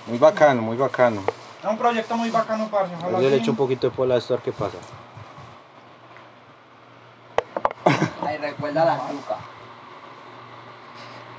Muy 0.08 0.18
bacano, 0.18 0.62
muy 0.62 0.76
bacano. 0.76 1.22
Es 1.62 1.70
un 1.70 1.78
proyecto 1.78 2.16
muy 2.16 2.30
bacano, 2.30 2.68
parce. 2.68 2.94
Ojalá 2.96 3.20
Yo 3.20 3.30
le 3.30 3.36
echo 3.36 3.52
un 3.52 3.56
poquito 3.56 3.88
de 3.88 3.96
pola 3.96 4.16
a 4.16 4.18
esto, 4.18 4.34
a 4.34 4.38
ver 4.38 4.44
qué 4.44 4.52
pasa. 4.52 4.78
Ahí 8.26 8.36
recuerda 8.38 8.84
la 8.84 8.96
nuca. 9.12 9.36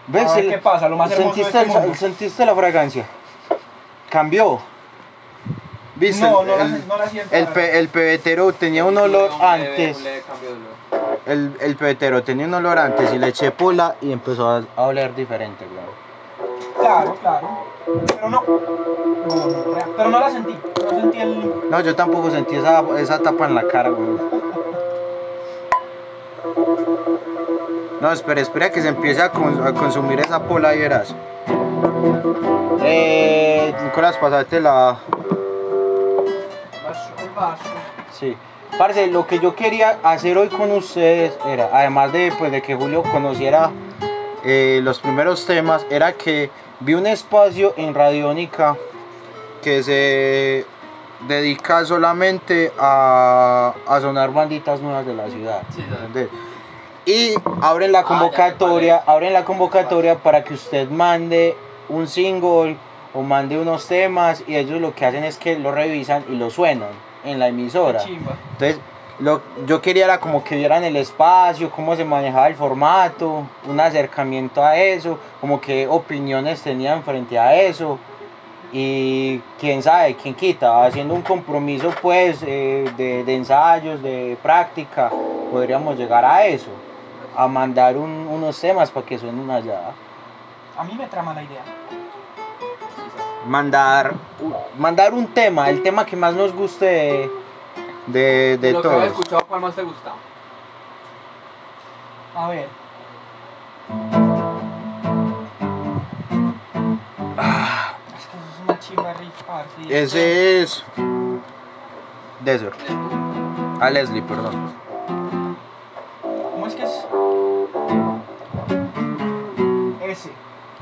¿Ves? 0.08 0.28
A 0.32 0.36
ver 0.36 0.46
el- 0.46 0.52
qué 0.52 0.58
pasa, 0.58 0.90
lo 0.90 0.98
más 0.98 1.12
hermoso 1.12 1.36
de 1.36 1.44
¿Sentiste, 1.44 1.68
este 1.68 1.88
el-. 1.88 1.96
¿Sentiste 1.96 2.46
la 2.46 2.56
fragancia? 2.56 3.06
Cambió. 4.10 4.60
¿Viste? 5.96 6.22
No, 6.30 6.42
el, 6.42 6.48
no 6.48 6.58
la- 6.58 6.66
no 6.66 6.98
la 6.98 7.08
siento. 7.08 7.36
el 7.36 7.48
pe- 7.48 7.78
el 7.80 7.88
pebetero 7.90 8.52
tenía 8.54 8.84
un 8.86 8.98
olor 8.98 9.30
antes. 9.42 9.98
Olor. 10.00 11.22
El, 11.28 11.56
el 11.60 11.76
pebetero 11.76 12.24
tenía 12.24 12.48
un 12.48 12.54
olor 12.56 12.80
antes 12.80 13.14
y 13.14 13.20
le 13.20 13.28
eché 13.28 13.52
pola 13.52 13.96
y 14.02 14.12
empezó 14.12 14.50
a, 14.50 14.64
a 14.76 14.82
oler 14.84 15.14
diferente, 15.14 15.66
claro. 15.68 15.92
Claro, 16.80 17.16
claro. 17.22 17.50
Pero 18.08 18.30
no. 18.30 18.44
Pero 19.98 20.10
no 20.10 20.20
la 20.20 20.32
sentí. 20.32 20.58
No 20.84 20.90
sentí 20.90 21.20
el. 21.22 21.70
No, 21.70 21.80
yo 21.82 21.96
tampoco 21.96 22.32
sentí 22.32 22.56
esa, 22.56 22.84
esa 22.98 23.20
tapa 23.20 23.46
en 23.46 23.56
la 23.56 23.68
cara, 23.68 23.90
güey. 23.90 24.18
No, 28.02 28.12
espera, 28.12 28.42
espera 28.42 28.72
que 28.72 28.82
se 28.82 28.88
empiece 28.88 29.22
a, 29.22 29.30
con- 29.32 29.66
a 29.66 29.74
consumir 29.74 30.20
esa 30.20 30.42
pola 30.44 30.74
y 30.76 30.80
verás. 30.80 31.14
Eh, 32.84 33.74
Nicolás, 33.84 34.18
pasate 34.18 34.60
la... 34.60 34.98
Sí. 38.20 38.36
Parce, 38.78 39.08
lo 39.08 39.28
que 39.28 39.40
yo 39.40 39.56
quería 39.56 40.00
hacer 40.04 40.38
hoy 40.38 40.48
con 40.48 40.72
ustedes 40.72 41.38
era, 41.48 41.70
además 41.72 42.12
de, 42.12 42.32
pues, 42.38 42.52
de 42.52 42.62
que 42.62 42.74
Julio 42.76 43.04
conociera 43.04 43.70
eh, 44.44 44.80
los 44.84 45.00
primeros 45.00 45.46
temas, 45.46 45.86
era 45.92 46.14
que 46.14 46.50
vi 46.80 46.96
un 46.96 47.06
espacio 47.06 47.74
en 47.78 47.94
Radiónica 47.94 48.76
que 49.62 49.84
se 49.84 50.66
dedica 51.28 51.86
solamente 51.86 52.72
a, 52.80 53.74
a 53.88 54.02
sonar 54.02 54.32
banditas 54.34 54.80
nuevas 54.82 55.06
de 55.06 55.14
la 55.14 55.30
ciudad. 55.30 55.62
Sí. 55.76 55.84
Y 57.06 57.34
abren 57.62 57.92
la 57.92 58.00
Ah, 58.00 58.04
convocatoria, 58.04 59.04
abren 59.06 59.34
la 59.34 59.44
convocatoria 59.44 60.16
para 60.20 60.44
que 60.44 60.54
usted 60.54 60.90
mande 60.90 61.56
un 61.90 62.08
single 62.08 62.78
o 63.14 63.22
mande 63.22 63.58
unos 63.58 63.88
temas 63.88 64.44
y 64.48 64.56
ellos 64.56 64.80
lo 64.80 64.94
que 64.94 65.06
hacen 65.06 65.24
es 65.24 65.38
que 65.38 65.58
lo 65.58 65.72
revisan 65.72 66.24
y 66.30 66.36
lo 66.36 66.50
suenan 66.50 66.90
en 67.26 67.40
la 67.40 67.48
emisora. 67.48 68.02
Entonces, 68.04 68.80
lo, 69.20 69.42
yo 69.66 69.82
quería 69.82 70.06
era 70.06 70.20
como 70.20 70.44
que 70.44 70.56
vieran 70.56 70.84
el 70.84 70.96
espacio, 70.96 71.70
cómo 71.72 71.96
se 71.96 72.06
manejaba 72.06 72.48
el 72.48 72.56
formato, 72.56 73.44
un 73.68 73.80
acercamiento 73.80 74.64
a 74.64 74.78
eso, 74.78 75.20
como 75.40 75.60
que 75.60 75.88
opiniones 75.88 76.62
tenían 76.62 77.04
frente 77.04 77.38
a 77.38 77.56
eso. 77.56 78.00
Y 78.74 79.40
quién 79.60 79.84
sabe, 79.84 80.16
quién 80.16 80.34
quita, 80.34 80.86
haciendo 80.86 81.14
un 81.14 81.24
compromiso 81.24 81.92
pues 82.02 82.42
eh, 82.48 82.90
de, 82.96 83.26
de 83.26 83.36
ensayos, 83.36 84.02
de 84.02 84.38
práctica, 84.42 85.12
podríamos 85.52 85.98
llegar 85.98 86.24
a 86.24 86.46
eso, 86.46 86.70
a 87.36 87.48
mandar 87.48 87.98
un- 87.98 88.28
unos 88.28 88.60
temas 88.60 88.92
para 88.92 89.06
que 89.06 89.18
suenen 89.18 89.50
allá. 89.50 89.92
A 90.78 90.84
mí 90.84 90.94
me 90.98 91.06
trama 91.08 91.34
la 91.34 91.44
idea. 91.44 91.62
Mandar, 93.48 94.14
u- 94.40 94.54
mandar 94.80 95.14
un 95.14 95.28
tema, 95.28 95.70
el 95.70 95.82
tema 95.82 96.06
que 96.06 96.16
más 96.16 96.34
nos 96.36 96.54
guste 96.54 96.86
de, 96.86 97.30
de, 98.08 98.58
de 98.58 98.72
lo 98.72 98.82
que 98.82 98.88
todos. 98.88 99.04
escuchado, 99.06 99.46
¿cuál 99.48 99.62
más 99.62 99.76
te 99.76 99.82
gusta? 99.84 100.12
A 102.36 102.48
ver. 102.50 102.68
Es 108.18 108.28
que 108.28 108.38
eso 108.38 108.48
es 108.54 108.64
una 108.64 108.80
chimba 108.80 109.12
esto- 109.12 109.90
Ese 109.90 110.62
es 110.62 110.84
Desert. 112.42 112.76
A 113.80 113.90
Leslie, 113.90 114.22
perdón. 114.22 114.72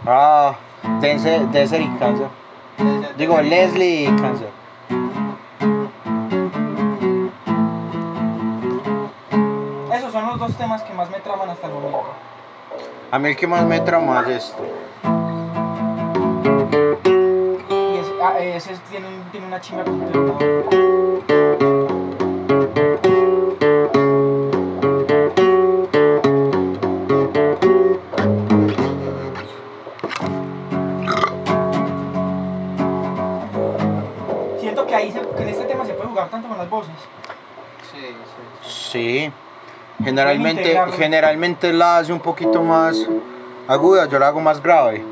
Ah, 0.06 0.56
Desert 1.02 1.82
y 1.82 1.90
Cáncer. 2.00 2.28
Digo, 3.18 3.42
Leslie 3.42 4.04
y 4.04 4.16
Cáncer. 4.16 4.50
Esos 9.94 10.12
son 10.14 10.28
los 10.28 10.40
dos 10.40 10.56
temas 10.56 10.82
que 10.84 10.94
más 10.94 11.10
me 11.10 11.20
traman 11.20 11.50
hasta 11.50 11.68
el 11.68 11.74
momento. 11.74 12.04
A 13.12 13.20
mí 13.20 13.30
el 13.30 13.36
que 13.36 13.48
más 13.48 13.66
me 13.66 13.80
trama 13.82 14.22
es 14.22 14.46
esto. 14.46 14.64
Y 17.70 17.98
ese, 17.98 18.12
ah, 18.22 18.40
ese 18.40 18.76
tiene, 18.90 19.08
tiene 19.32 19.48
una 19.48 19.60
chimba 19.60 19.84
completa. 19.84 21.79
Las 36.60 36.70
voces. 36.70 36.92
Sí, 37.92 38.06
sí. 38.62 38.92
Sí. 38.92 39.32
Generalmente, 40.04 40.80
generalmente 40.98 41.74
la 41.74 41.98
hace 41.98 42.14
un 42.14 42.20
poquito 42.20 42.62
más 42.64 42.98
aguda, 43.68 44.08
yo 44.08 44.20
la 44.20 44.28
hago 44.28 44.40
más 44.42 44.62
grave. 44.62 45.04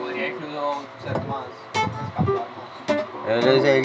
Podría 0.00 0.28
incluso 0.28 0.82
ser 1.04 1.14
más. 1.26 1.46
Él 3.28 3.48
es 3.48 3.64
el 3.64 3.84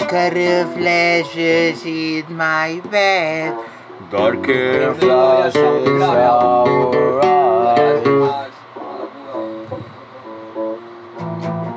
flashes 0.74 1.84
in 1.86 2.24
my 2.30 2.80
bed. 2.90 3.52
Darker 4.10 4.94
flashes 4.94 5.56
our 5.56 7.20
eyes. 7.24 8.02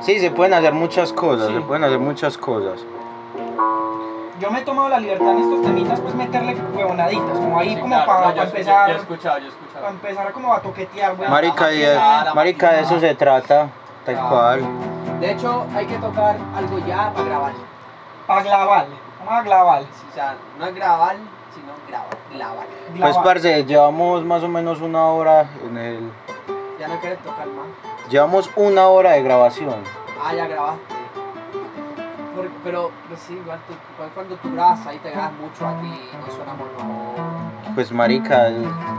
Sí, 0.02 0.20
se 0.20 0.30
pueden 0.30 0.54
hacer 0.54 0.72
muchas 0.72 1.12
cosas, 1.12 1.48
Sí. 1.48 1.54
se 1.54 1.60
pueden 1.60 1.82
hacer 1.84 1.98
muchas 1.98 2.38
cosas. 2.38 2.84
Yo 4.40 4.50
me 4.50 4.58
he 4.60 4.62
tomado 4.62 4.88
la 4.90 5.00
libertad 5.00 5.30
en 5.30 5.38
estos 5.38 5.62
temitas, 5.62 6.00
pues 6.00 6.14
meterle 6.14 6.54
huevonaditas, 6.74 7.38
como 7.38 7.58
ahí 7.58 7.74
Sí, 7.74 7.80
como 7.80 7.94
claro, 7.94 8.06
para 8.06 8.20
no, 8.28 8.34
yo 8.34 8.42
he 8.42 8.44
escuchado- 8.44 8.56
empezar, 8.58 8.88
Yo 8.88 8.94
he 8.94 8.98
escuchado, 8.98 9.38
yo 9.38 9.46
he 9.46 9.50
para 9.50 9.64
escuchado. 9.66 9.88
empezar 9.88 10.32
como 10.32 10.54
a 10.54 10.60
toquetear, 10.60 11.14
weón. 11.18 11.30
Marica, 11.30 11.72
y 11.72 11.84
marica, 12.34 12.72
de 12.72 12.80
eso 12.82 13.00
se 13.00 13.14
trata, 13.14 13.68
tal 14.04 14.16
Ah. 14.20 14.26
cual. 14.28 14.60
De 15.20 15.30
hecho, 15.32 15.64
hay 15.74 15.86
que 15.86 15.96
tocar 15.96 16.36
algo 16.54 16.78
ya 16.86 17.10
para 17.14 17.24
grabar. 17.28 17.52
Para 18.26 18.42
glaval, 18.42 18.86
vamos 19.20 19.32
a 19.34 19.42
glaval. 19.42 19.86
O 20.10 20.14
sea, 20.14 20.34
no 20.58 20.66
es 20.66 20.74
grabar, 20.74 21.16
sino 21.54 21.72
grabar, 21.88 22.08
grabar. 22.34 22.66
Pues 23.00 23.16
parce, 23.18 23.64
llevamos 23.64 24.22
más 24.24 24.42
o 24.42 24.48
menos 24.48 24.80
una 24.82 25.06
hora 25.06 25.46
en 25.66 25.78
el... 25.78 26.10
Ya 26.78 26.88
no 26.88 27.00
quieres 27.00 27.18
tocar 27.20 27.46
más. 27.46 27.66
Llevamos 28.10 28.50
una 28.56 28.88
hora 28.88 29.12
de 29.12 29.22
grabación. 29.22 29.76
Ah, 30.22 30.34
ya 30.34 30.46
grabaste. 30.46 30.94
Por- 32.36 32.50
pero, 32.62 32.90
pues 33.08 33.20
sí, 33.20 33.32
igual, 33.34 33.58
tú, 33.66 33.72
cuando 34.14 34.36
tú 34.36 34.52
grabas 34.52 34.86
ahí 34.86 34.98
te 34.98 35.10
grabas 35.10 35.32
mucho 35.32 35.66
aquí 35.66 36.00
no 36.20 36.34
suena 36.34 36.52
monótono. 36.54 37.74
Pues 37.74 37.90
marica, 37.92 38.48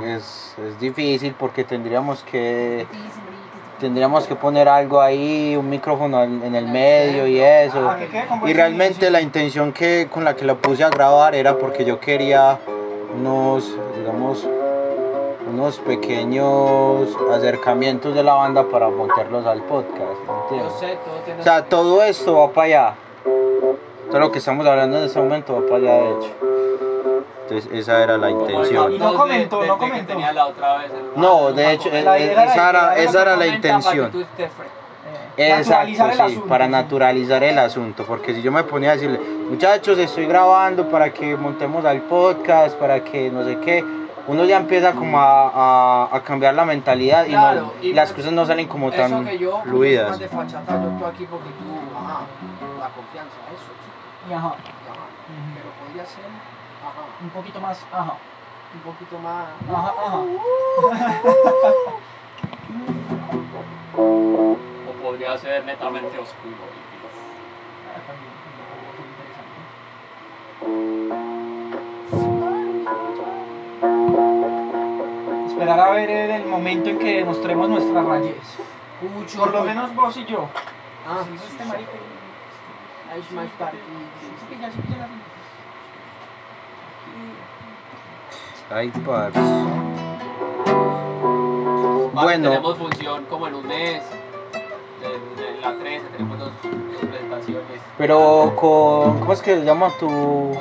es, 0.03 0.55
es 0.57 0.79
difícil 0.79 1.35
porque 1.37 1.63
tendríamos 1.63 2.23
que 2.23 2.85
tendríamos 3.79 4.25
que 4.25 4.35
poner 4.35 4.67
algo 4.67 4.99
ahí, 4.99 5.55
un 5.55 5.69
micrófono 5.69 6.23
en 6.23 6.55
el 6.55 6.67
medio 6.67 7.27
y 7.27 7.39
eso. 7.39 7.79
Buen 8.39 8.49
Y 8.49 8.53
realmente 8.53 9.09
la 9.11 9.21
intención 9.21 9.71
que 9.71 10.07
con 10.11 10.23
la 10.23 10.35
que 10.35 10.45
la 10.45 10.55
puse 10.55 10.83
a 10.83 10.89
grabar 10.89 11.35
era 11.35 11.57
porque 11.59 11.85
yo 11.85 11.99
quería 11.99 12.57
unos, 13.15 13.75
digamos, 13.95 14.47
unos 15.47 15.79
pequeños 15.79 17.15
acercamientos 17.31 18.13
de 18.15 18.23
la 18.23 18.33
banda 18.33 18.67
para 18.67 18.89
montarlos 18.89 19.45
al 19.45 19.61
podcast, 19.63 20.19
¿me 20.21 20.57
Yo 20.57 20.65
entiendes? 20.67 21.39
O 21.39 21.43
sea, 21.43 21.65
todo 21.65 22.03
esto 22.03 22.35
va 22.35 22.51
para 22.51 22.65
allá. 22.65 22.95
Todo 24.09 24.19
lo 24.19 24.31
que 24.31 24.39
estamos 24.39 24.65
hablando 24.65 24.97
en 24.97 25.03
este 25.05 25.19
momento 25.19 25.55
va 25.55 25.61
para 25.67 25.75
allá, 25.77 25.93
de 26.03 26.11
hecho. 26.11 26.35
Entonces, 27.49 27.71
esa 27.73 28.03
era 28.03 28.17
la 28.17 28.29
intención. 28.29 28.97
No 28.99 29.13
comentó, 29.15 29.61
de- 29.61 29.67
no 29.67 29.77
comentó. 29.77 30.07
tenía 30.13 30.33
la 30.33 30.47
otra 30.47 30.77
vez, 30.77 30.91
el- 30.91 31.21
No, 31.21 31.51
de 31.53 31.71
hecho, 31.73 31.89
esa 31.89 32.17
era, 32.69 32.97
esa 32.97 33.21
era 33.21 33.35
la 33.37 33.47
intención. 33.47 34.11
Eh, 35.39 35.53
Exacto, 35.55 35.87
sí, 35.87 35.99
asunto, 36.01 36.45
para 36.47 36.65
sí. 36.65 36.71
naturalizar 36.71 37.43
el 37.43 37.59
asunto, 37.59 38.03
porque 38.07 38.33
si 38.33 38.41
yo 38.41 38.51
me 38.51 38.63
ponía 38.63 38.89
a 38.89 38.93
decirle, 38.93 39.19
muchachos, 39.49 39.97
estoy 39.99 40.25
grabando 40.25 40.89
para 40.89 41.13
que 41.13 41.35
montemos 41.37 41.85
al 41.85 42.01
podcast, 42.01 42.75
para 42.75 43.03
que 43.03 43.29
no 43.29 43.43
sé 43.45 43.59
qué, 43.59 43.85
uno 44.27 44.43
ya 44.45 44.57
empieza 44.57 44.93
como 44.93 45.19
a, 45.19 45.51
a- 45.53 46.15
a 46.15 46.23
cambiar 46.23 46.55
la 46.55 46.65
mentalidad 46.65 47.27
y, 47.27 47.33
no- 47.33 47.39
Claro, 47.39 47.73
y 47.83 47.89
y 47.89 47.93
las 47.93 48.09
pues, 48.11 48.23
cosas 48.23 48.33
no 48.33 48.45
salen 48.47 48.67
como 48.67 48.89
Eso 48.89 48.97
tan 48.97 49.25
que 49.25 49.37
yo, 49.37 49.57
más 49.59 49.63
fluidas. 49.63 50.17
de 50.17 50.27
fachata, 50.27 50.73
yo 50.83 50.89
estoy 50.91 51.11
aquí 51.13 51.27
porque 51.29 51.49
tú, 51.49 51.95
ajá, 51.95 52.21
la 52.79 52.89
confianza, 52.89 53.35
eso, 53.53 53.69
Y 54.29 54.33
ajá, 54.33 54.55
y 54.57 54.89
ajá. 54.89 55.05
Pero 55.55 55.69
podría 55.79 56.05
ser, 56.05 56.25
ajá, 56.25 57.01
un 57.21 57.29
poquito 57.29 57.59
más, 57.61 57.85
ajá, 57.91 58.13
un 58.73 58.79
poquito 58.81 59.19
más. 59.19 59.47
ajá, 59.69 59.93
ajá. 60.05 60.17
O 64.89 64.91
podría 65.03 65.37
ser 65.37 65.65
netamente 65.65 66.17
oscuro. 66.19 66.55
Ah, 67.87 67.99
también. 68.07 68.31
Esperar 75.47 75.79
a 75.79 75.89
ver 75.91 76.09
eh, 76.09 76.35
el 76.35 76.45
momento 76.45 76.89
en 76.89 76.99
que 76.99 77.23
mostremos 77.25 77.69
nuestras 77.69 78.05
rayes. 78.05 78.35
Mucho. 79.01 79.39
Por 79.39 79.51
lo 79.51 79.63
menos 79.63 79.93
vos 79.95 80.15
y 80.17 80.25
yo. 80.25 80.47
Ah, 81.07 81.23
Sí, 81.25 81.35
este. 81.35 81.63
Ahí 83.17 83.23
es 83.27 83.31
más 83.31 83.49
tarde. 83.57 83.79
Sí, 84.21 84.55
pilla, 84.55 84.69
sí, 84.69 84.77
pilla 84.85 84.97
la 84.99 85.07
finta. 85.07 85.25
Ay, 88.69 88.91
parce. 89.03 89.39
Vale, 92.13 92.27
Bueno. 92.27 92.49
Tenemos 92.49 92.77
función 92.77 93.25
como 93.25 93.47
en 93.47 93.55
un 93.55 93.67
mes. 93.67 94.03
En, 95.01 95.43
en 95.55 95.61
la 95.61 95.73
13 95.83 96.05
tenemos 96.15 96.37
dos, 96.37 96.51
dos 96.61 97.09
presentaciones. 97.09 97.81
Pero 97.97 98.53
con, 98.55 99.19
¿cómo 99.19 99.33
es 99.33 99.41
que 99.41 99.55
se 99.55 99.65
llama 99.65 99.89
tu 99.99 100.55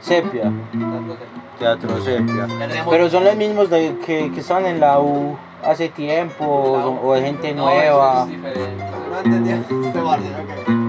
sepia? 0.00 0.52
Teatro 1.58 1.98
sepia. 2.02 2.46
Pero 2.90 3.08
son 3.08 3.24
los 3.24 3.36
mismos 3.36 3.70
de, 3.70 3.96
que, 4.04 4.30
que 4.32 4.40
estaban 4.40 4.66
en 4.66 4.80
la 4.80 5.00
U 5.00 5.34
hace 5.64 5.88
tiempo, 5.88 6.44
o, 6.44 7.06
o 7.08 7.14
de 7.14 7.22
gente 7.22 7.54
No, 7.54 7.64
nueva. 7.64 8.12
eso 8.12 8.22
es 8.24 8.28
diferente. 8.36 8.84
No 9.10 9.18
entendía 9.18 9.56
este 9.86 10.00
barrio, 10.00 10.28
ok. 10.28 10.79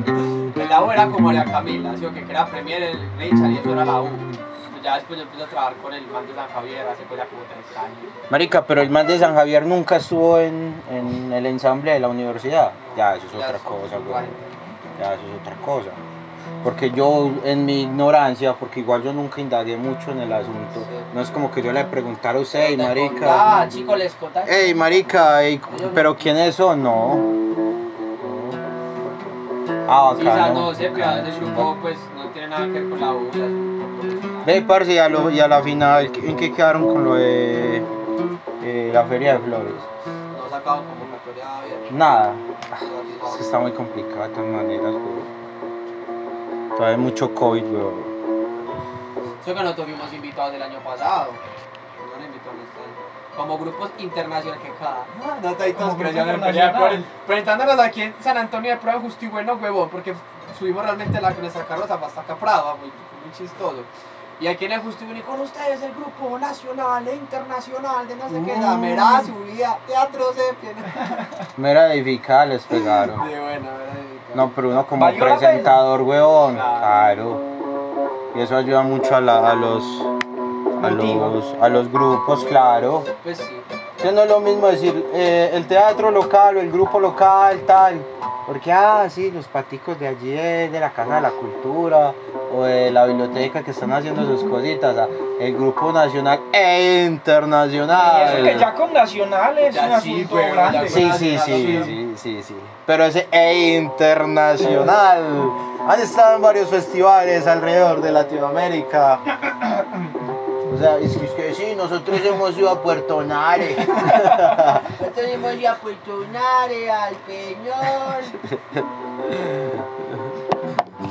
La 0.71 0.81
U 0.83 0.89
era 0.89 1.05
como 1.05 1.19
María 1.19 1.43
Camila, 1.43 1.93
¿sí? 1.97 2.05
que 2.13 2.31
era 2.31 2.45
Premier, 2.45 2.81
el 2.81 2.97
Richard 3.19 3.51
y 3.51 3.57
eso 3.57 3.73
era 3.73 3.83
la 3.83 4.01
U. 4.01 4.07
Ya 4.81 4.95
después 4.95 5.19
yo 5.19 5.23
empecé 5.25 5.43
a 5.43 5.47
trabajar 5.47 5.73
con 5.83 5.93
el 5.93 6.07
man 6.07 6.25
de 6.25 6.33
San 6.33 6.47
Javier 6.47 6.87
hace 6.87 7.03
pues 7.03 7.19
ya 7.19 7.25
como 7.27 7.41
tres 7.43 7.77
años. 7.77 7.97
Marica, 8.29 8.65
pero 8.65 8.81
el 8.81 8.89
man 8.89 9.05
de 9.05 9.19
San 9.19 9.35
Javier 9.35 9.65
nunca 9.65 9.97
estuvo 9.97 10.39
en, 10.39 10.73
en 10.89 11.33
el 11.33 11.45
ensamble 11.45 11.91
de 11.91 11.99
la 11.99 12.07
universidad. 12.07 12.71
Ya, 12.95 13.15
eso 13.15 13.25
es 13.27 13.33
Ya 13.33 13.39
otra 13.47 13.57
cosa, 13.59 13.97
güey. 13.97 14.11
40. 14.11 14.31
Ya, 15.01 15.13
eso 15.13 15.23
es 15.23 15.41
otra 15.41 15.55
cosa. 15.57 15.89
Porque 16.63 16.89
yo, 16.91 17.29
en 17.43 17.65
mi 17.65 17.81
ignorancia, 17.81 18.53
porque 18.53 18.79
igual 18.79 19.03
yo 19.03 19.11
nunca 19.11 19.41
indagué 19.41 19.75
mucho 19.75 20.11
en 20.11 20.21
el 20.21 20.31
asunto, 20.31 20.79
Sí. 20.79 20.95
no 21.13 21.19
es 21.21 21.29
como 21.31 21.51
que 21.51 21.61
yo 21.61 21.73
le 21.73 21.83
preguntara 21.83 22.39
a 22.39 22.41
usted, 22.41 22.63
hey, 22.69 22.77
marica, 22.77 23.09
contaba, 23.19 23.67
chico, 23.69 23.95
les 23.97 24.13
contaste. 24.13 24.51
hey, 24.51 24.73
marica, 24.73 25.43
ey, 25.43 25.59
pero 25.93 26.15
¿quiénes 26.15 26.55
son? 26.55 26.81
No, 26.81 27.19
Ah, 29.93 30.13
Sí, 30.17 30.25
o 30.25 30.31
sea, 30.33 30.49
no, 30.53 30.71
ese 30.71 30.89
grupo 31.39 31.77
pues 31.81 31.97
no 32.15 32.29
tiene 32.29 32.47
nada 32.47 32.65
que 32.65 32.71
ver 32.71 32.89
con 32.89 32.99
la 33.01 33.11
U, 33.11 33.27
o 33.29 33.33
sea, 33.33 33.45
es 33.45 33.51
un 33.51 33.77
grupo 33.79 34.01
profesional. 34.01 34.43
Ve, 34.45 34.61
parce, 34.61 34.93
y 34.93 34.97
a, 34.97 35.09
lo- 35.09 35.29
y 35.29 35.39
a 35.39 35.47
la 35.49 35.61
final, 35.61 36.11
¿en 36.23 36.35
qué 36.37 36.53
quedaron 36.53 36.87
con 36.87 37.03
lo 37.03 37.15
de 37.15 37.83
eh, 38.63 38.89
la 38.93 39.03
Feria 39.03 39.33
de 39.33 39.39
Flores? 39.39 39.73
No 40.37 40.49
sacaban 40.49 40.83
convocatoria 40.85 41.57
abierta. 41.57 41.87
Nada. 41.91 42.33
Es 43.29 43.35
que 43.37 43.43
está 43.43 43.59
muy 43.59 43.71
complicado 43.73 44.23
de 44.23 44.29
todas 44.29 44.49
maneras, 44.49 44.93
weón. 44.93 45.31
Todavía 46.77 46.95
hay 46.95 47.01
mucho 47.01 47.35
COVID, 47.35 47.63
weón. 47.63 48.11
Eso 49.41 49.53
que 49.55 49.61
nosotros 49.61 49.87
fuimos 49.87 50.13
invitados 50.13 50.53
el 50.53 50.61
año 50.61 50.79
pasado. 50.83 51.31
Como 53.35 53.57
grupos 53.57 53.89
internacionales 53.97 54.61
que 54.61 54.71
cada. 54.73 55.05
No 55.41 55.53
te 55.55 55.73
todos 55.73 55.95
por 55.95 56.07
Presentándonos 57.25 57.79
aquí 57.79 58.01
en 58.03 58.15
San 58.21 58.37
Antonio 58.37 58.71
de 58.71 58.77
Prueba 58.77 58.99
Justo 58.99 59.23
y 59.25 59.29
Bueno, 59.29 59.53
huevón, 59.53 59.89
porque 59.89 60.13
subimos 60.59 60.83
realmente 60.83 61.19
la, 61.21 61.31
nuestra 61.31 61.63
carroza 61.63 61.93
hasta 61.95 62.21
acá 62.21 62.35
Prado, 62.35 62.77
muy, 62.77 62.87
muy 62.89 63.33
chistoso. 63.37 63.83
Y 64.41 64.47
aquí 64.47 64.65
en 64.65 64.71
el 64.73 64.81
Justo 64.81 65.03
y 65.03 65.05
Bueno, 65.07 65.19
y 65.19 65.23
con 65.23 65.39
ustedes 65.39 65.81
el 65.83 65.93
grupo 65.93 66.37
nacional 66.39 67.07
e 67.07 67.15
internacional 67.15 68.07
de 68.07 68.15
no 68.15 68.27
sé 68.27 68.41
qué, 68.43 68.59
la 68.59 68.75
mera 68.75 69.21
subida, 69.21 69.77
teatro 69.87 70.25
sepia. 70.33 70.71
Mera 71.57 71.93
edificada 71.93 72.47
les 72.47 72.63
pegaron. 72.63 73.23
¿verdad? 73.27 73.59
No, 74.33 74.49
pero 74.49 74.69
uno 74.69 74.85
como 74.87 75.05
¿Valió 75.05 75.25
la 75.25 75.37
presentador, 75.37 76.01
weón. 76.01 76.55
Claro. 76.55 76.79
Claro. 76.79 77.41
Y 78.35 78.41
eso 78.41 78.55
ayuda 78.57 78.81
mucho 78.81 79.15
a, 79.15 79.21
la- 79.21 79.51
a 79.51 79.55
los 79.55 79.83
a 80.87 80.91
los 80.91 81.55
a 81.61 81.69
los 81.69 81.91
grupos, 81.91 82.45
claro. 82.45 83.03
Pues 83.23 83.37
sí. 83.37 83.61
Que 84.01 84.11
no 84.11 84.23
es 84.23 84.29
lo 84.29 84.39
mismo 84.39 84.67
decir 84.67 85.05
eh, 85.13 85.51
el 85.53 85.67
teatro 85.67 86.09
local 86.09 86.57
o 86.57 86.59
el 86.59 86.71
grupo 86.71 86.99
local, 86.99 87.61
tal. 87.67 88.01
Porque, 88.47 88.71
ah, 88.71 89.05
sí, 89.07 89.29
los 89.31 89.47
paticos 89.47 89.99
de 89.99 90.07
allí 90.07 90.31
de, 90.31 90.77
la 90.79 90.89
Casa 90.91 91.15
de 91.15 91.21
la 91.21 91.29
Cultura 91.29 92.11
o 92.53 92.63
de 92.63 92.89
la 92.91 93.05
biblioteca 93.05 93.61
que 93.63 93.71
están 93.71 93.93
haciendo 93.93 94.25
sus 94.25 94.43
cositas. 94.49 94.97
ah, 94.97 95.07
El 95.39 95.53
grupo 95.55 95.91
nacional 95.93 96.39
e 96.51 97.03
Y 97.03 97.05
internacional. 97.05 98.33
eso 98.33 98.43
que 98.43 98.57
ya 98.59 98.73
con 98.73 98.91
nacionales 98.91 99.67
es 99.69 99.75
Ya 99.75 99.85
un 99.95 100.01
sí, 100.01 100.11
asunto 100.23 100.39
ya 100.41 100.49
grande. 100.49 100.89
Sí, 100.89 101.11
sí, 101.17 101.37
sí, 101.37 101.81
sí, 101.85 102.13
sí, 102.17 102.43
sí. 102.43 102.55
Pero 102.87 103.05
ese 103.05 103.27
e 103.31 103.77
internacional. 103.77 105.23
Han 105.87 105.99
estado 105.99 106.35
en 106.37 106.41
varios 106.41 106.67
festivales 106.69 107.45
alrededor 107.47 108.01
de 108.01 108.11
Latinoamérica. 108.11 109.19
Sea, 110.81 110.97
es 110.97 111.15
que, 111.15 111.25
es 111.25 111.31
que 111.33 111.53
sí, 111.53 111.75
nosotros 111.77 112.19
hemos 112.25 112.57
ido 112.57 112.67
a 112.67 112.81
Puerto 112.81 113.21
Nare. 113.21 113.75
Nosotros 114.99 115.27
hemos 115.27 115.53
ido 115.53 115.69
a 115.69 115.75
Puerto 115.75 116.25
Nare, 116.33 116.89
al 116.89 117.15
Peñol. 117.17 118.23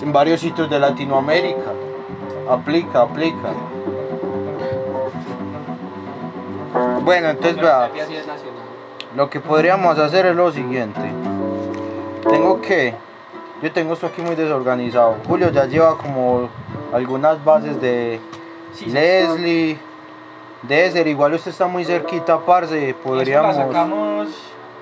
En 0.02 0.12
varios 0.12 0.40
sitios 0.40 0.68
de 0.68 0.76
Latinoamérica. 0.76 1.70
Aplica, 2.50 3.02
aplica. 3.02 3.50
Bueno, 7.02 7.28
entonces 7.28 7.56
vea. 7.56 7.86
Sepia 7.86 8.06
sí 8.06 8.16
es 8.16 8.26
nacional. 8.26 8.64
Lo 9.14 9.30
que 9.30 9.38
podríamos 9.38 9.96
hacer 10.00 10.26
es 10.26 10.34
lo 10.34 10.50
siguiente. 10.50 11.00
Tengo 12.28 12.60
que. 12.60 12.92
Yo 13.62 13.70
tengo 13.70 13.94
esto 13.94 14.08
aquí 14.08 14.20
muy 14.20 14.34
desorganizado. 14.34 15.14
Julio 15.28 15.52
ya 15.52 15.66
lleva 15.66 15.96
como 15.96 16.48
algunas 16.92 17.44
bases 17.44 17.80
de 17.80 18.18
Sí. 18.74 18.86
Leslie. 18.86 19.78
De 20.62 20.90
ser 20.90 21.06
igual 21.08 21.32
usted 21.34 21.50
está 21.52 21.66
muy 21.66 21.84
cerquita, 21.84 22.38
parce. 22.38 22.90
Eso 22.90 22.98
Podríamos. 23.02 23.56
sacamos 23.56 24.28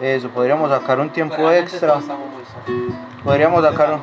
Eso, 0.01 0.29
podríamos 0.31 0.71
sacar 0.71 0.99
un 0.99 1.11
tiempo 1.11 1.51
extra. 1.51 1.95
Podríamos 3.23 3.65
sacar 3.65 3.95
un, 3.95 4.01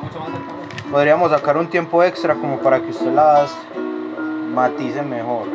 podríamos 0.90 1.30
sacar 1.30 1.56
un 1.56 1.66
tiempo 1.68 2.02
extra 2.02 2.34
como 2.34 2.58
para 2.58 2.80
que 2.80 2.90
usted 2.90 3.12
las 3.12 3.54
matice 4.54 5.02
mejor. 5.02 5.46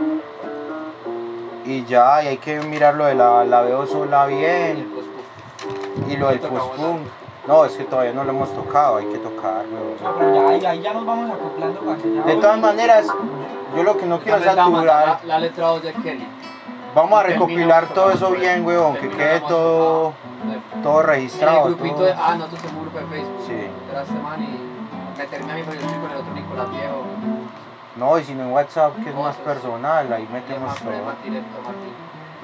Y 1.66 1.86
ya, 1.86 2.24
y 2.24 2.28
hay 2.28 2.38
que 2.38 2.60
mirar 2.62 2.96
lo 2.96 3.06
de 3.06 3.16
la, 3.16 3.44
la 3.46 3.62
veo 3.62 3.86
sola 3.88 4.26
bien. 4.28 4.92
Y 6.08 6.18
lo 6.18 6.30
del 6.30 6.40
post-punk. 6.40 7.00
No, 7.48 7.66
es 7.66 7.74
que 7.74 7.84
todavía 7.86 8.14
no 8.14 8.24
lo 8.24 8.30
hemos 8.30 8.54
tocado, 8.54 8.98
hay 8.98 9.06
que 9.06 9.18
tocar, 9.18 9.66
No, 9.66 10.08
weón. 10.08 10.16
pero 10.20 10.36
ya, 10.36 10.50
ahí, 10.50 10.66
ahí 10.78 10.82
ya 10.82 10.94
nos 10.94 11.06
vamos 11.06 11.32
acoplando 11.32 11.80
para 11.82 11.98
que 11.98 12.14
ya 12.14 12.24
De 12.24 12.36
todas 12.36 12.60
maneras, 12.60 13.08
yo 13.76 13.84
lo 13.84 13.98
que 13.98 14.06
no 14.06 14.20
quiero 14.20 14.38
es 14.38 14.44
saturar. 14.46 14.86
La, 14.86 15.20
la 15.26 15.40
letra 15.40 15.68
2 15.68 15.84
de 15.84 15.94
Kelly. 15.94 16.28
Vamos 16.94 17.14
a 17.20 17.24
Termino- 17.24 17.46
recopilar 17.48 17.88
todo 17.88 18.12
eso 18.12 18.32
bien, 18.32 18.66
weón, 18.66 18.96
que 18.98 19.10
quede 19.10 19.40
todo, 19.42 20.14
todo 20.84 21.02
En 21.02 21.08
registrado. 21.08 21.68
el 21.68 21.76
grupito 21.76 21.96
todo. 21.96 22.06
de. 22.06 22.14
Ah, 22.14 22.36
nosotros 22.36 22.62
tenemos 22.62 22.84
un 22.84 22.90
grupo 22.92 23.00
de 23.00 23.06
Facebook. 23.18 23.44
Sí. 23.48 23.68
Era 23.92 24.02
este 24.02 24.14
man 24.16 24.44
y 24.44 25.18
meterme 25.18 25.52
a 25.52 25.56
mí, 25.56 25.62
yo 25.66 25.72
estoy 25.72 25.88
con 26.00 26.12
el 26.12 26.18
otro 26.18 26.34
Nicolás 26.34 26.70
Viejo. 26.72 27.04
No, 27.96 28.18
y 28.18 28.24
si 28.24 28.34
no 28.34 28.44
en 28.44 28.52
WhatsApp, 28.52 28.96
que 29.04 29.10
es 29.10 29.16
más 29.16 29.36
personal, 29.38 30.12
ahí 30.12 30.28
metemos 30.32 30.76
todo. 30.80 30.92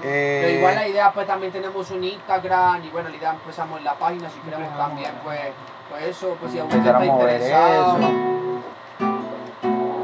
Eh, 0.04 0.40
Pero 0.44 0.58
igual 0.60 0.76
la 0.76 0.88
idea, 0.88 1.12
pues 1.12 1.26
también 1.26 1.52
tenemos 1.52 1.90
un 1.90 2.04
Instagram 2.04 2.84
y 2.86 2.90
bueno, 2.90 3.10
la 3.10 3.16
idea 3.16 3.32
empezamos 3.32 3.80
en 3.80 3.84
la 3.86 3.96
página, 3.96 4.30
si 4.30 4.40
queremos 4.42 4.78
también, 4.78 5.12
pues, 5.24 5.40
pues 5.90 6.04
eso, 6.04 6.38
pues 6.40 6.52
si 6.52 6.60
a 6.60 6.64
está 6.66 6.78
mover 7.00 7.06
interesado. 7.08 7.98
eso. 7.98 8.08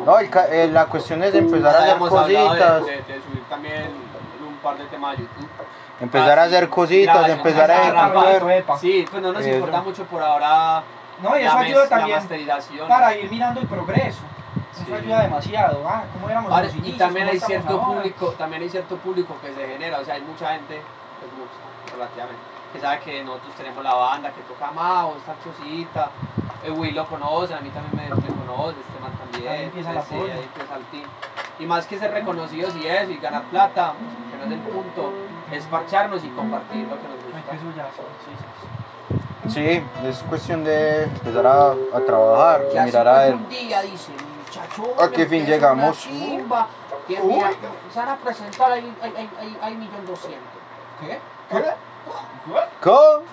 No, 0.06 0.20
el 0.20 0.30
ca- 0.30 0.48
eh, 0.48 0.68
la 0.72 0.86
cuestión 0.86 1.24
es 1.24 1.34
empezar 1.36 1.76
a 1.76 1.80
hacer 1.84 1.98
cositas. 1.98 2.86
De, 2.86 2.92
de, 2.92 2.98
de 3.04 3.22
subir 3.22 3.44
también 3.50 3.92
un 4.48 4.56
par 4.58 4.78
de 4.78 4.86
temas 4.86 5.16
a 5.16 5.20
YouTube. 5.22 5.50
Empezar 6.00 6.40
a 6.40 6.44
hacer 6.44 6.70
cositas, 6.70 7.30
empezar 7.30 7.72
a. 7.72 8.78
Sí, 8.80 9.06
pues 9.10 9.22
no 9.24 9.32
nos 9.32 9.42
Eso. 9.44 9.56
importa 9.56 9.82
mucho 9.82 10.04
por 10.06 10.22
ahora 10.22 10.84
No, 11.22 11.38
y 11.38 11.44
eso 11.44 11.58
mes- 11.58 11.68
ayuda 11.70 11.88
también 11.90 12.20
para 12.88 13.16
ir 13.16 13.30
mirando 13.32 13.62
el 13.62 13.68
progreso. 13.68 14.22
Sí. 14.74 14.84
Eso 14.88 14.96
ayuda 14.96 15.22
demasiado. 15.22 15.84
Ah, 15.88 16.04
¿cómo 16.14 16.30
éramos 16.30 16.50
Vale, 16.52 16.68
los 16.68 16.76
y 16.88 16.92
también 16.94 17.28
¿Cómo 17.28 17.34
hay 17.34 17.40
cierto 17.40 17.74
ahora? 17.74 17.86
público, 17.86 18.28
también 18.38 18.62
hay 18.64 18.70
cierto 18.70 18.98
público 18.98 19.36
que 19.42 19.54
se 19.54 19.68
genera, 19.68 20.00
o 20.00 20.04
sea, 20.06 20.16
hay 20.16 20.22
mucha 20.22 20.50
gente, 20.54 20.82
pues 21.20 21.32
mucha, 21.34 21.94
relativamente, 21.96 22.42
que 22.74 22.80
sabe 22.80 23.00
que 23.00 23.24
nosotros 23.24 23.54
tenemos 23.56 23.84
la 23.84 23.94
banda, 23.94 24.32
que 24.32 24.42
toca 24.42 24.72
Mao, 24.72 25.16
esta 25.18 25.36
chocita, 25.44 26.10
el 26.64 26.72
Will 26.74 26.96
lo 26.96 27.06
conoce, 27.06 27.54
a 27.54 27.60
mí 27.62 27.70
también 27.70 28.10
me, 28.10 28.16
me 28.16 28.46
conoce, 28.46 28.78
este 28.80 29.00
man 29.00 29.12
también, 29.18 29.52
Ahí 29.52 29.64
empieza 29.66 29.90
entonces, 29.92 30.18
sí, 30.26 30.32
ahí 30.32 30.44
empieza 30.44 30.76
el 30.76 30.84
team. 30.86 31.10
Y 31.60 31.66
más 31.68 31.86
que 31.86 32.00
ser 32.00 32.12
reconocidos 32.12 32.76
y 32.76 32.88
eso, 32.88 33.12
y 33.12 33.18
ganar 33.18 33.44
plata, 33.44 33.94
que 34.32 34.38
no 34.38 34.46
es 34.46 34.52
el 34.52 34.60
punto, 34.60 35.14
es 35.52 35.64
parcharnos 35.66 36.24
y 36.24 36.30
compartir 36.30 36.88
lo 36.88 36.96
que 36.98 37.08
nos 37.08 37.18
Ay, 37.18 37.32
gusta. 37.32 37.52
que 37.52 37.58
eso 37.58 37.66
ya, 37.78 37.86
sí, 37.94 38.02
sí, 38.26 38.36
sí. 39.46 39.50
Sí, 39.50 39.84
es 40.08 40.20
cuestión 40.24 40.64
de 40.64 41.04
empezar 41.04 41.46
a, 41.46 41.72
a 41.72 42.00
trabajar, 42.06 42.62
Que 42.72 42.80
así 42.80 42.86
mirar 42.88 43.08
a 43.08 43.20
ver. 43.20 43.36
un 43.36 43.50
día 43.50 43.82
dice, 43.82 44.12
muchacho, 44.40 44.96
¿A 45.04 45.12
qué 45.12 45.26
fin 45.26 45.46
llegamos? 45.46 46.06
una 46.08 46.18
chimba, 46.18 46.68
que 47.08 47.22
Uy. 47.22 47.34
mira, 47.34 47.52
se 47.94 48.00
van 48.00 48.10
a 48.10 48.16
presentar 48.16 48.72
ahí, 48.72 48.96
ahí, 49.02 49.14
ahí, 49.18 49.30
ahí, 49.40 49.58
ahí 49.62 49.76
millón 49.76 50.06
doscientos. 50.08 50.62
¿Qué? 51.02 51.20
¿Cómo? 52.82 53.24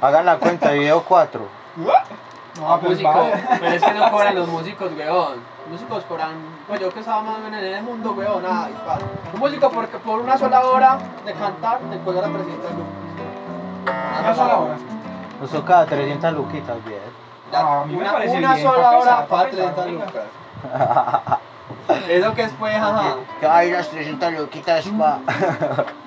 Hagan 0.00 0.26
la 0.26 0.36
cuenta, 0.38 0.70
video 0.70 1.02
4. 1.02 1.40
No, 1.76 2.80
pues 2.80 2.92
músico, 2.92 3.12
vale. 3.12 3.44
pero 3.60 3.72
es 3.72 3.82
que 3.82 3.94
no 3.94 4.10
cobran 4.10 4.34
los 4.36 4.48
músicos, 4.48 4.92
weón. 4.96 5.40
Los 5.64 5.68
músicos 5.72 6.04
cobran, 6.04 6.34
pues 6.68 6.80
yo 6.80 6.92
que 6.92 7.00
estaba 7.00 7.22
más 7.22 7.38
menos 7.40 7.60
en 7.60 7.74
el 7.74 7.82
mundo, 7.82 8.12
weón, 8.12 8.42
nada, 8.42 8.70
igual. 8.70 8.98
Un 9.32 9.40
músico 9.40 9.70
por, 9.70 9.88
por 9.88 10.20
una 10.20 10.38
sola 10.38 10.64
hora 10.64 10.98
de 11.24 11.32
cantar 11.32 11.78
te 11.78 11.98
cobra 11.98 12.22
300 12.22 12.70
lucas. 12.72 14.20
Una 14.20 14.34
sola 14.34 14.58
hora. 14.58 14.76
Nos 15.40 15.50
toca 15.50 15.84
300 15.86 16.32
luquitas, 16.32 16.84
bien. 16.84 17.00
Ah, 17.52 17.80
a 17.82 17.86
mí 17.86 17.94
me 17.94 18.02
una, 18.02 18.12
parece 18.12 18.38
una 18.38 18.54
bien, 18.54 18.66
sola 18.66 18.90
hora 18.98 19.26
para 19.26 19.50
pesar, 19.50 19.74
30 19.74 19.84
venga. 19.84 20.06
lucas. 20.06 21.38
Eso 22.08 22.34
que 22.34 22.42
es 22.42 22.52
pues, 22.58 22.76
ajá. 22.76 23.16
Que 23.40 23.46
hay 23.46 23.70
las 23.72 23.88
300 23.88 24.32
luquitas, 24.34 24.84
pa. 24.96 25.18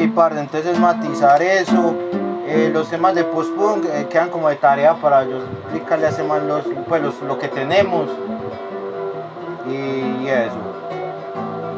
Sí, 0.00 0.06
parte, 0.08 0.40
entonces 0.40 0.78
matizar 0.78 1.42
eso. 1.42 1.94
Eh, 2.46 2.70
los 2.72 2.88
temas 2.88 3.14
de 3.14 3.22
post-punk 3.22 3.84
eh, 3.84 4.06
quedan 4.10 4.30
como 4.30 4.48
de 4.48 4.56
tarea 4.56 4.94
para 4.94 5.24
yo 5.24 5.36
explicarle 5.64 6.06
a 6.06 6.08
ese 6.08 6.22
man 6.22 6.48
los, 6.48 6.64
pues, 6.88 7.02
los- 7.02 7.20
lo 7.20 7.38
que 7.38 7.48
tenemos. 7.48 8.08
Y 9.68 10.26
eso. 10.26 10.56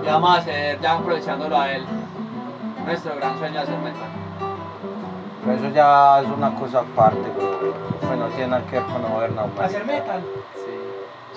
Y 0.04 0.06
vamos 0.06 0.30
a 0.30 0.38
hacer, 0.38 0.78
ya 0.80 0.92
aprovechándolo 0.98 1.58
a 1.58 1.72
él, 1.72 1.84
nuestro 2.86 3.16
gran 3.16 3.36
sueño 3.38 3.54
de 3.54 3.58
hacer 3.60 3.78
metal. 3.78 4.08
Pero 5.44 5.56
eso 5.58 5.68
ya 5.74 6.20
es 6.20 6.28
una 6.28 6.54
cosa 6.54 6.78
aparte, 6.78 7.28
bro. 7.36 7.74
Pues 8.06 8.18
no 8.20 8.26
tiene 8.26 8.46
nada 8.52 8.62
que 8.70 8.76
ver 8.76 8.84
con 8.84 9.04
Overnight. 9.04 9.56
man. 9.56 9.64
Hacer 9.64 9.84
metal. 9.84 10.22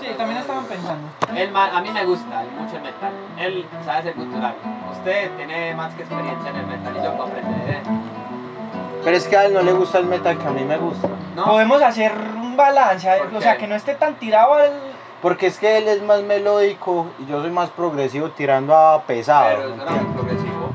Sí. 0.06 0.14
También 0.18 0.40
estaban 0.40 0.66
pensando. 0.66 1.08
El 1.36 1.56
a 1.56 1.82
mí 1.82 1.90
me 1.92 2.06
gusta 2.06 2.44
mucho 2.60 2.76
el 2.76 2.82
metal. 2.84 3.12
Él 3.38 3.66
sabe 3.84 4.04
ser 4.04 4.14
cultural. 4.14 4.56
Usted 4.92 5.32
tiene 5.36 5.74
más 5.76 5.94
que 5.96 6.04
experiencia 6.04 6.50
en 6.50 6.56
el 6.58 6.68
metal 6.68 6.94
y 6.98 7.04
yo 7.04 7.12
puedo 7.16 7.30
aprender 7.30 7.66
de 7.66 7.72
él. 7.72 7.84
Pero 9.04 9.18
es 9.18 9.28
que 9.28 9.38
a 9.38 9.46
él 9.46 9.54
no 9.54 9.62
le 9.62 9.72
gusta 9.74 10.00
el 10.00 10.06
metal 10.06 10.38
que 10.38 10.48
a 10.48 10.52
mí 10.52 10.64
me 10.64 10.78
gusta. 10.78 11.08
¿No? 11.36 11.46
Podemos 11.46 11.82
hacer 11.82 12.12
un 12.36 12.56
balance, 12.58 13.10
¿Por 13.30 13.36
o 13.36 13.42
sea, 13.42 13.58
que 13.58 13.68
no 13.68 13.76
esté 13.76 13.96
tan 13.96 14.16
tirado 14.16 14.54
al... 14.54 14.72
Porque 15.22 15.48
es 15.48 15.58
que 15.60 15.78
él 15.78 15.88
es 15.88 16.02
más 16.04 16.22
melódico 16.22 17.08
y 17.20 17.26
yo 17.26 17.42
soy 17.42 17.52
más 17.52 17.70
progresivo 17.70 18.30
tirando 18.32 18.76
a 18.76 19.02
pesado. 19.04 19.48
Pero 19.48 19.70
¿me 19.70 19.76
eso 19.76 19.84
era 19.84 19.92
muy 19.92 20.00
entiendes? 20.00 20.26
progresivo. 20.26 20.70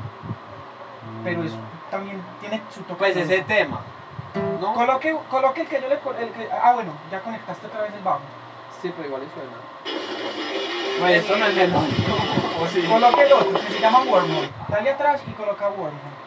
Pero 1.24 1.43
es, 1.45 1.53
también 1.91 2.22
tiene 2.41 2.62
su 2.72 2.81
toque. 2.83 2.99
Pues 2.99 3.16
ese 3.16 3.43
tema, 3.43 3.81
¿no? 4.61 4.74
Coloque, 4.74 5.16
coloque 5.28 5.61
el 5.62 5.68
que 5.68 5.81
yo 5.81 5.89
le... 5.89 5.95
El 5.95 6.31
que, 6.33 6.49
ah, 6.53 6.72
bueno, 6.74 6.93
ya 7.11 7.20
conectaste 7.20 7.66
otra 7.66 7.83
vez 7.83 7.95
el 7.95 8.03
bajo. 8.03 8.20
Sí, 8.83 8.93
pero 8.97 9.09
igual 9.09 9.22
y 9.22 9.28
suena. 9.35 11.01
Bueno, 11.01 11.14
eso 11.16 11.37
no 11.37 11.47
es 11.47 11.55
melódico. 11.55 12.12
¿O 12.62 12.66
sí? 12.68 12.83
Coloque 12.83 13.22
el 13.22 13.33
otro, 13.33 13.61
que 13.61 13.72
se 13.72 13.81
llama 13.81 14.01
Wormhole. 14.01 14.51
Dale 14.68 14.91
atrás 14.91 15.20
y 15.26 15.31
coloca 15.33 15.68
Wormhole. 15.68 16.20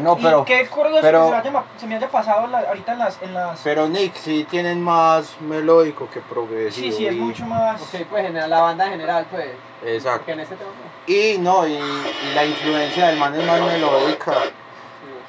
No, 0.00 0.16
y 0.18 0.22
pero, 0.24 0.44
qué 0.44 0.66
curioso 0.66 1.02
pero- 1.02 1.24
que 1.26 1.30
se, 1.30 1.48
haya 1.48 1.62
se 1.78 1.86
me 1.86 1.94
haya 1.96 2.08
pasado 2.08 2.46
la- 2.48 2.60
ahorita 2.60 2.92
en 2.94 2.98
las... 2.98 3.22
En 3.22 3.32
las 3.34 3.60
pero 3.62 3.86
Nick 3.88 4.14
sí 4.16 4.44
tienen 4.50 4.82
más 4.82 5.40
melódico 5.40 6.08
que 6.10 6.20
progresivo. 6.20 6.90
sí, 6.90 6.92
sí, 6.92 7.06
es 7.06 7.14
y- 7.14 7.16
mucho 7.16 7.44
más... 7.46 7.80
Ok, 7.80 8.00
pues 8.10 8.26
general, 8.26 8.50
la 8.50 8.60
banda 8.60 8.86
en 8.86 8.90
general, 8.92 9.26
pues. 9.30 9.50
Exacto. 9.84 10.18
Porque 10.18 10.32
en 10.32 10.40
este 10.40 10.56
tema. 10.56 10.70
Y 11.06 11.38
no, 11.38 11.66
y, 11.68 11.74
y 11.74 12.34
la 12.34 12.44
influencia 12.44 13.06
del 13.06 13.18
man 13.18 13.38
es 13.38 13.46
más 13.46 13.60
melódica. 13.60 14.32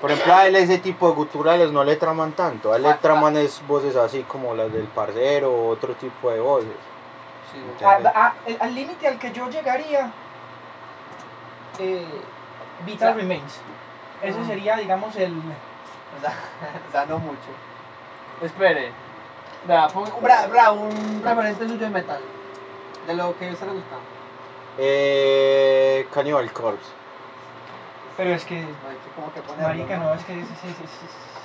Por 0.01 0.11
ejemplo, 0.11 0.35
a 0.35 0.45
él 0.47 0.55
ese 0.57 0.77
tipo 0.77 1.07
de 1.09 1.15
guturales 1.15 1.71
no 1.71 1.83
le 1.83 1.95
traman 1.95 2.33
tanto. 2.33 2.71
A 2.73 2.75
él 2.77 2.83
le 2.83 2.89
Ah, 2.89 2.99
traman 3.01 3.37
es 3.37 3.65
voces 3.67 3.95
así 3.95 4.23
como 4.23 4.53
las 4.53 4.71
del 4.71 4.85
parcero 4.87 5.51
o 5.51 5.69
otro 5.69 5.93
tipo 5.95 6.29
de 6.31 6.39
voces. 6.39 6.69
Sí. 7.51 7.83
A- 7.85 8.11
a- 8.13 8.33
el- 8.45 8.57
al 8.59 8.75
límite 8.75 9.07
al 9.07 9.17
que 9.17 9.31
yo 9.31 9.49
llegaría, 9.49 10.11
eh, 11.79 12.05
Vital 12.85 13.09
O 13.09 13.13
sea, 13.13 13.21
Remains. 13.21 13.61
Ese 14.21 14.37
Ujú. 14.37 14.47
sería, 14.47 14.75
digamos, 14.77 15.15
el... 15.15 15.33
O 16.17 16.21
sea, 16.21 16.33
o 16.87 16.91
sea, 16.91 17.05
no 17.07 17.19
mucho. 17.19 17.49
Espere. 18.41 18.91
Bra, 19.65 19.87
pon- 19.89 20.09
bra, 20.21 20.47
bra, 20.47 20.71
un 20.71 21.21
referente 21.23 21.67
suyo 21.67 21.79
de 21.85 21.89
metal. 21.89 22.21
De 23.07 23.13
lo 23.15 23.37
que 23.37 23.49
a 23.49 23.51
usted 23.53 23.65
le 23.67 23.73
gusta. 23.73 23.95
Eh, 24.77 26.07
Cannibal 26.13 26.51
Corpse. 26.53 26.91
Pero 28.17 28.29
es 28.31 28.45
que, 28.45 28.63
como 29.15 29.27
ponerlo. 29.27 29.67
marica, 29.67 29.97
no, 29.97 30.13
es 30.13 30.23
que... 30.23 30.33
es- 30.33 30.39
es- 30.39 30.49
es- 30.63 30.79
es- 30.81 31.35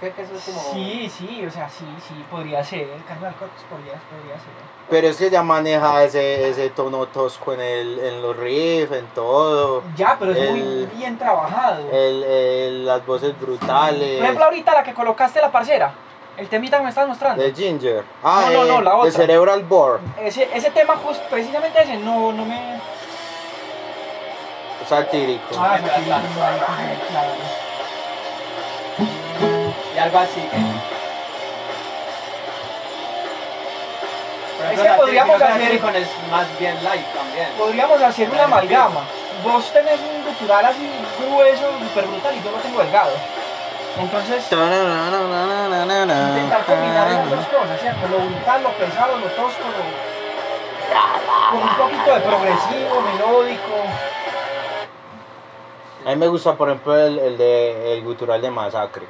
Creo 0.00 0.14
que, 0.14 0.22
eso 0.22 0.34
es 0.34 0.44
como. 0.44 0.72
Sí, 0.72 1.10
sí, 1.14 1.44
o 1.46 1.50
sea, 1.50 1.68
sí, 1.68 1.84
sí, 2.08 2.14
podría 2.30 2.64
ser. 2.64 2.88
Cannibal 3.06 3.34
Corpse 3.34 3.66
podría, 3.68 3.92
podría 3.92 4.34
ser. 4.36 4.48
Pero 4.88 5.08
es 5.08 5.16
que 5.18 5.28
ya 5.28 5.42
maneja 5.42 6.02
ese, 6.04 6.48
ese 6.48 6.70
tono 6.70 7.04
tosco 7.08 7.52
en, 7.52 7.60
el, 7.60 7.98
en 7.98 8.22
los 8.22 8.34
riffs, 8.34 8.92
en 8.96 9.04
todo. 9.08 9.82
Ya, 9.94 10.16
pero 10.18 10.32
es 10.32 10.50
muy 10.52 10.60
El- 10.60 10.86
bien 10.86 11.18
trabajado. 11.18 11.86
El, 11.92 12.22
el- 12.24 12.86
las 12.86 13.04
voces 13.04 13.38
brutales. 13.38 14.16
Por 14.16 14.24
ejemplo, 14.24 14.44
ahorita 14.46 14.72
la 14.72 14.82
que 14.84 14.94
colocaste 14.94 15.42
la 15.42 15.52
parcera, 15.52 15.92
el 16.38 16.48
temita 16.48 16.78
que 16.78 16.84
me 16.84 16.88
estás 16.88 17.06
mostrando. 17.06 17.42
De 17.42 17.52
Ginger. 17.52 18.04
Ah, 18.22 18.48
No, 18.54 18.64
no, 18.64 18.64
no, 18.64 18.78
eh, 18.80 18.84
la 18.84 18.90
de 18.90 18.96
otra. 18.96 19.12
Cerebral 19.12 19.64
Bore. 19.64 20.00
Ese, 20.18 20.48
ese 20.54 20.70
tema, 20.70 20.94
just, 20.96 21.20
precisamente 21.24 21.82
ese, 21.82 21.98
no, 21.98 22.32
no 22.32 22.46
me... 22.46 22.80
Satírico. 24.88 25.54
Ah. 25.58 25.78
Y 29.94 29.98
algo 29.98 30.18
así. 30.18 30.48
Es 34.72 34.80
que 34.80 34.88
podríamos 34.90 35.42
hacer- 35.42 35.66
Silicon 35.66 35.96
es 35.96 36.08
más 36.30 36.46
bien 36.58 36.82
light 36.84 37.06
también. 37.12 37.48
Podríamos 37.58 38.00
hacer 38.02 38.30
una 38.30 38.44
amalgama. 38.44 39.00
Vos 39.42 39.70
tenés 39.72 39.98
un 40.00 40.24
gutural 40.24 40.64
así 40.64 40.90
grueso, 41.20 41.70
súper 41.78 42.06
brutal, 42.06 42.34
y 42.36 42.42
yo 42.42 42.50
lo 42.50 42.56
tengo 42.58 42.78
delgado. 42.80 43.10
Entonces, 43.98 44.44
intentar 44.50 46.64
combinar 46.64 47.08
esas 47.08 47.30
dos 47.30 47.46
cosas, 47.46 47.80
¿cierto? 47.80 48.08
Lo 48.08 48.18
brutal, 48.18 48.62
lo 48.62 48.70
pesado, 48.72 49.16
lo 49.18 49.26
tosco, 49.26 49.62
lo... 49.70 49.84
con 51.50 51.62
un 51.68 51.76
poquito 51.76 52.14
de 52.14 52.20
progresivo, 52.20 53.00
melódico. 53.02 53.74
A 56.04 56.10
mí 56.10 56.16
me 56.16 56.28
gusta, 56.28 56.54
por 56.54 56.68
ejemplo, 56.68 56.96
el, 56.96 57.18
el 57.18 57.38
de 57.38 57.94
el 57.94 58.04
gutural 58.04 58.40
de 58.40 58.50
Masacre. 58.50 59.06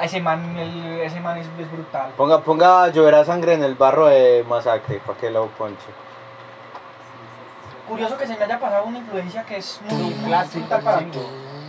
Ese 0.00 0.20
man, 0.20 0.56
el- 0.58 1.00
ese 1.00 1.20
man 1.20 1.38
es, 1.38 1.46
es 1.58 1.70
brutal. 1.70 2.10
Ponga, 2.16 2.40
ponga 2.40 2.88
lloverá 2.88 3.24
sangre 3.24 3.54
en 3.54 3.62
el 3.62 3.74
barro 3.76 4.06
de 4.06 4.44
Masacre 4.48 5.00
para 5.06 5.18
que 5.18 5.30
lo 5.30 5.46
ponche. 5.48 5.86
Curioso 7.88 8.18
que 8.18 8.26
se 8.26 8.36
me 8.36 8.44
haya 8.44 8.58
pasado 8.58 8.84
una 8.84 8.98
influencia 8.98 9.44
que 9.44 9.58
es 9.58 9.80
muy, 9.88 10.12
brutal 10.14 10.82
para 10.82 11.00
mí. 11.00 11.12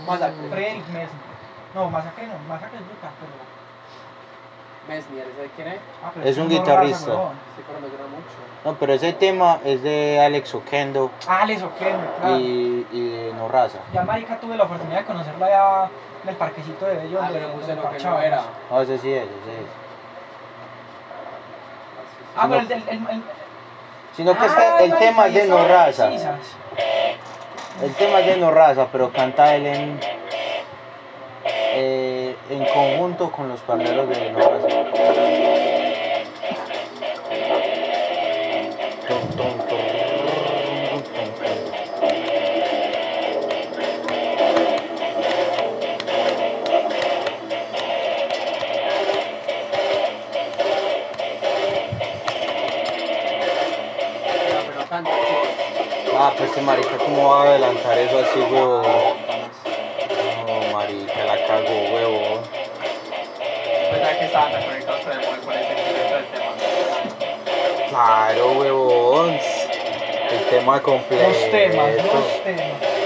Masacre. 0.08 0.50
Frederick 0.50 0.88
Mesmer. 0.88 1.28
No, 1.76 1.90
Masacre 1.92 2.26
no, 2.28 2.34
Masacre 2.50 2.80
es 2.80 2.86
brutal, 2.86 3.12
pero... 3.20 3.57
Mesnier, 4.88 5.26
¿ese 5.28 5.50
quién 5.56 5.68
es? 5.70 5.80
ah, 6.04 6.12
pero 6.14 6.26
Es 6.30 6.38
un 6.38 6.50
guitarrista. 6.50 7.10
huevón. 7.12 7.34
Sí, 7.56 7.64
pero 7.68 7.80
me 7.80 7.88
suena 7.88 8.06
mucho. 8.06 8.36
No, 8.66 8.74
pero 8.76 8.94
ese 8.94 9.14
tema 9.14 9.60
es 9.64 9.82
de 9.84 10.20
Alex 10.20 10.56
Oquendo 10.56 11.12
Ah, 11.28 11.46
les 11.46 11.62
Oquendo, 11.62 12.04
claro. 12.20 12.38
y, 12.40 12.88
y 12.92 13.10
de 13.10 13.34
No 13.34 13.48
Raza. 13.48 13.80
Ya 13.94 14.04
marica 14.04 14.40
tuve 14.40 14.56
la 14.58 14.64
oportunidad 14.64 15.00
de 15.00 15.06
conocerla 15.06 15.46
allá 15.46 15.90
en 16.24 16.30
el 16.30 16.36
parquecito 16.36 16.86
de 16.86 16.96
Bello. 16.98 17.20
Ah, 17.22 17.30
pero 17.32 17.52
puse 17.54 17.76
lo 17.76 17.90
que 17.90 18.00
no 18.00 18.20
era. 18.22 18.42
No, 18.72 18.82
ese 18.82 18.98
sí 18.98 19.14
es, 19.14 19.24
ese 19.24 19.30
es. 19.62 19.68
Ah, 22.36 22.46
pero 22.50 22.62
el, 22.62 22.72
el, 22.72 22.84
el, 22.90 23.10
el- 23.10 23.24
Sino 24.16 24.34
que 24.34 24.46
Ah, 24.46 24.78
el 24.82 24.98
tema 24.98 25.28
es 25.28 25.34
de 25.36 25.40
esa 25.42 25.50
No 25.50 25.56
hora 25.62 25.86
Raza. 25.86 26.08
precisas. 26.08 26.40
El 27.84 27.94
tema 27.94 28.20
es 28.22 28.26
de 28.26 28.38
No 28.38 28.52
Raza, 28.52 28.88
pero 28.92 29.12
canta 29.12 29.54
él 29.56 29.68
en, 29.68 30.00
eh, 31.46 32.17
en 32.50 32.66
conjunto 32.66 33.32
con 33.32 33.50
los 33.50 33.60
parleros 33.62 34.10
de 34.10 34.16
chicos. 34.16 34.88
Ah, 56.20 56.34
pues 56.36 56.50
este 56.50 56.62
marica, 56.62 56.98
¿cómo 56.98 57.30
va 57.30 57.44
a 57.44 57.48
adelantar 57.50 57.98
eso 58.00 58.18
así, 58.18 58.40
huevo? 58.40 58.82
No, 60.48 60.74
marica, 60.74 61.26
la 61.26 61.46
cago, 61.46 61.87
Claro, 67.98 68.52
huevón. 68.52 69.40
El 70.30 70.46
tema 70.52 70.80
completo. 70.84 71.30
Dos 71.30 71.50
temas, 71.50 71.96
dos 71.96 72.44
temas. 72.44 72.98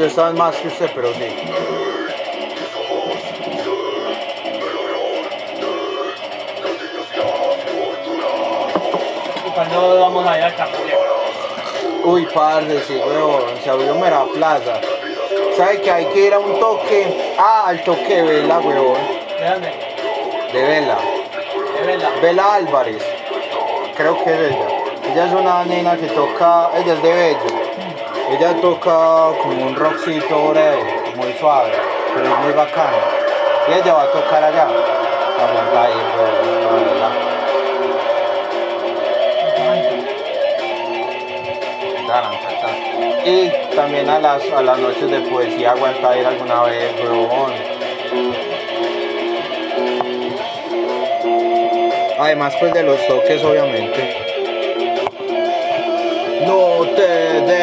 Yo 0.00 0.06
estaba 0.06 0.32
más 0.32 0.56
que 0.56 0.68
usted, 0.68 0.90
pero 0.94 1.12
sí. 1.12 1.26
¿Y 9.46 9.50
cuándo 9.50 10.00
vamos 10.00 10.26
a 10.26 10.38
ir 10.38 10.44
al 10.44 10.56
Capulé? 10.56 10.96
Uy, 12.02 12.26
parce, 12.32 12.80
sí, 12.84 12.96
weón, 12.96 13.42
se 13.62 13.68
abrió 13.68 13.94
mera 13.96 14.24
plaza. 14.24 14.80
¿Sabe 15.54 15.82
que 15.82 15.90
hay 15.90 16.06
que 16.06 16.26
ir 16.28 16.32
a 16.32 16.38
un 16.38 16.58
toque? 16.58 17.34
Ah, 17.38 17.64
al 17.66 17.84
toque 17.84 18.16
de 18.16 18.22
Vela, 18.22 18.58
weón. 18.58 18.96
¿De 19.38 19.50
dónde? 19.50 19.74
De 20.50 20.62
Vela. 20.62 20.98
De 21.76 21.86
Vela. 21.86 22.10
Vela 22.22 22.54
Álvarez. 22.54 23.04
Creo 23.94 24.24
que 24.24 24.32
es 24.32 24.40
ella. 24.52 24.66
Ella 25.12 25.26
es 25.26 25.32
una 25.32 25.64
nena 25.66 25.94
que 25.98 26.06
toca, 26.06 26.70
ella 26.74 26.94
es 26.94 27.02
de 27.02 27.12
Bello. 27.12 27.59
Ella 28.30 28.54
toca 28.60 28.90
como 29.42 29.66
un 29.66 29.74
rockcito 29.74 30.50
breve, 30.50 31.12
muy 31.16 31.32
suave. 31.34 31.72
pero 32.14 32.26
es 32.26 32.38
muy 32.38 32.52
bacano. 32.52 32.96
Y 33.68 33.72
ella 33.72 33.92
va 33.92 34.02
a 34.02 34.12
tocar 34.12 34.44
allá. 34.44 34.68
Tatan. 42.06 42.32
Y 43.24 43.50
también 43.74 44.08
a 44.08 44.18
las, 44.18 44.42
a 44.52 44.62
las 44.62 44.78
noches 44.78 45.10
de 45.10 45.20
poesía 45.20 45.72
aguanta 45.72 46.16
ir 46.16 46.26
alguna 46.26 46.62
vez, 46.62 46.92
huevón. 47.02 47.52
Además 52.18 52.54
pues 52.60 52.74
de 52.74 52.82
los 52.82 53.06
toques 53.06 53.42
obviamente. 53.42 54.30
No 56.46 56.86
te 56.96 57.02
debes 57.02 57.59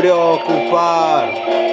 preocupar. 0.00 1.69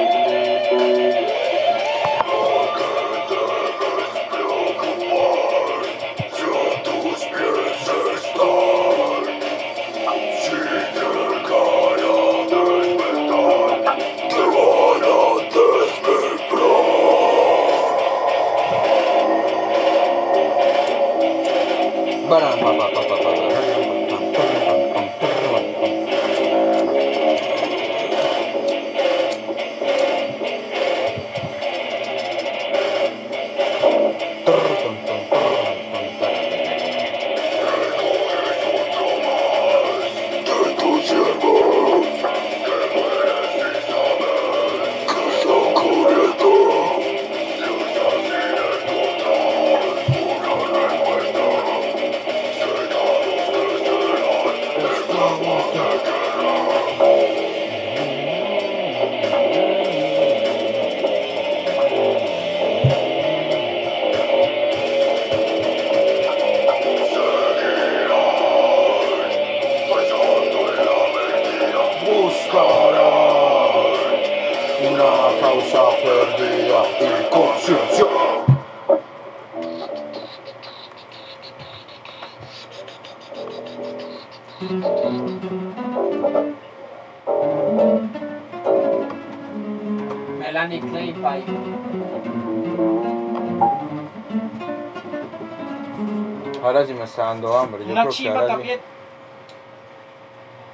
Hambre. 97.45 97.85
Yo 97.85 97.91
Una 97.91 98.01
creo 98.01 98.11
que 98.11 98.17
chiva 98.17 98.47
también. 98.47 98.79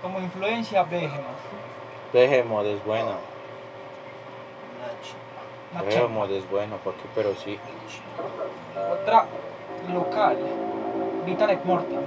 Como 0.02 0.20
influencia, 0.20 0.84
Behemoth. 0.84 1.20
Behemoth 2.12 2.66
es 2.66 2.86
buena. 2.86 3.14
Behemoth 5.88 6.32
es 6.32 6.50
buena, 6.50 6.76
¿para 6.78 6.98
qué? 6.98 7.04
Pero 7.16 7.36
sí. 7.36 7.60
Otra 9.02 9.26
local. 9.92 10.38
Vital 11.26 11.60
Mortal. 11.64 12.06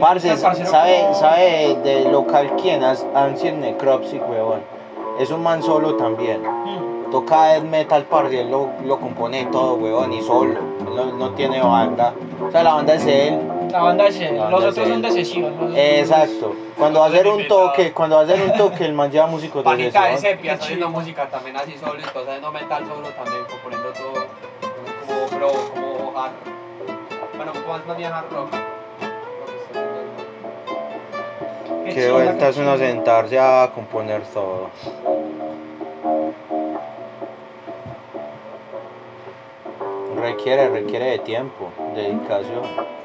Parce, 0.00 0.36
¿sabe, 0.36 1.14
¿sabe 1.14 1.76
de 1.82 2.10
local 2.10 2.52
quién? 2.60 2.82
Ancient 2.82 3.58
Necropsy, 3.58 4.18
huevón. 4.18 4.60
Es 5.18 5.30
un 5.30 5.42
man 5.42 5.62
solo 5.62 5.96
también. 5.96 6.42
Mm. 6.42 7.10
Toca 7.10 7.52
death 7.52 7.64
metal, 7.64 8.04
parce, 8.04 8.40
él 8.40 8.50
lo, 8.50 8.70
lo 8.84 8.98
compone 8.98 9.46
todo, 9.46 9.74
huevón, 9.74 10.12
y 10.12 10.22
solo. 10.22 10.58
Él 10.80 10.94
no, 10.94 11.04
no 11.12 11.30
tiene 11.30 11.60
banda. 11.60 12.14
O 12.46 12.50
sea, 12.50 12.62
la 12.62 12.74
banda 12.74 12.94
es 12.94 13.06
él. 13.06 13.38
La 13.72 13.82
banda 13.82 14.06
es. 14.06 14.20
La 14.20 14.30
Los 14.30 14.40
banda 14.40 14.68
otros 14.68 14.88
son 14.88 15.02
de 15.02 15.10
sesión. 15.10 15.76
Exacto. 15.76 16.54
Cuando 16.76 17.00
va 17.00 17.06
a 17.06 17.08
hacer 17.08 17.26
un 17.26 17.48
toque, 17.48 17.92
cuando 17.92 18.16
va 18.16 18.22
a 18.22 18.24
hacer 18.24 18.42
un 18.42 18.52
toque, 18.56 18.84
el 18.84 18.92
man 18.92 19.10
lleva 19.10 19.26
músicos 19.26 19.64
de 19.64 19.70
Panita 19.70 20.04
de 20.04 20.14
sesión. 20.14 20.32
sepia, 20.32 20.52
haciendo 20.54 20.90
música 20.90 21.26
también 21.28 21.56
así 21.56 21.76
solo, 21.78 21.98
y 21.98 22.02
todo 22.02 22.24
haciendo 22.24 22.52
metal 22.52 22.86
solo 22.86 23.08
también, 23.08 23.44
componiendo 23.50 23.92
todo 23.92 24.26
como 25.06 25.38
bro, 25.38 25.52
como 25.74 26.20
hard. 26.20 26.32
Bueno, 27.36 27.52
más, 27.66 27.86
más 27.86 27.96
bien 27.96 28.12
hard 28.12 28.30
rock. 28.30 28.48
Qué 31.86 31.94
Qué 31.94 32.10
vuelta 32.12 32.48
es 32.48 32.56
uno 32.58 32.76
sentarse 32.76 33.38
a 33.38 33.70
componer 33.74 34.22
todo. 34.22 34.70
Requiere, 40.16 40.68
requiere 40.68 41.06
de 41.06 41.18
tiempo, 41.18 41.70
dedicación. 41.94 43.01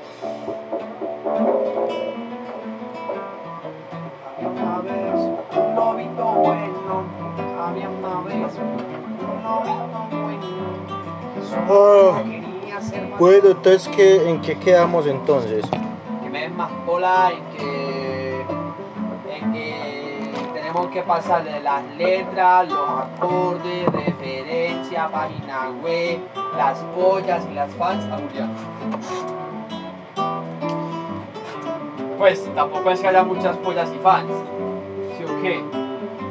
Bueno, 13.19 13.49
entonces, 13.49 13.87
¿qué, 13.95 14.29
¿en 14.29 14.41
qué 14.41 14.59
quedamos 14.59 15.07
entonces? 15.07 15.65
que 16.21 16.29
me 16.29 16.41
den 16.41 16.55
más 16.55 16.69
bola 16.85 17.31
en 17.31 17.57
que, 17.57 18.41
en 19.31 19.53
que 19.53 20.31
tenemos 20.53 20.87
que 20.87 21.01
pasarle 21.01 21.59
las 21.61 21.83
letras, 21.97 22.69
los 22.69 22.87
acordes, 22.87 23.87
referencia, 23.91 25.09
página 25.09 25.71
web, 25.81 26.19
las 26.55 26.77
pollas 26.95 27.43
y 27.49 27.55
las 27.55 27.73
fans 27.73 28.05
a 28.05 28.17
Julián. 28.17 28.53
Pues 32.19 32.53
tampoco 32.53 32.91
es 32.91 32.99
que 32.99 33.07
haya 33.07 33.23
muchas 33.23 33.57
pollas 33.57 33.89
y 33.95 33.97
fans, 33.97 34.29
¿sí 35.17 35.23
o 35.23 35.41
qué? 35.41 35.63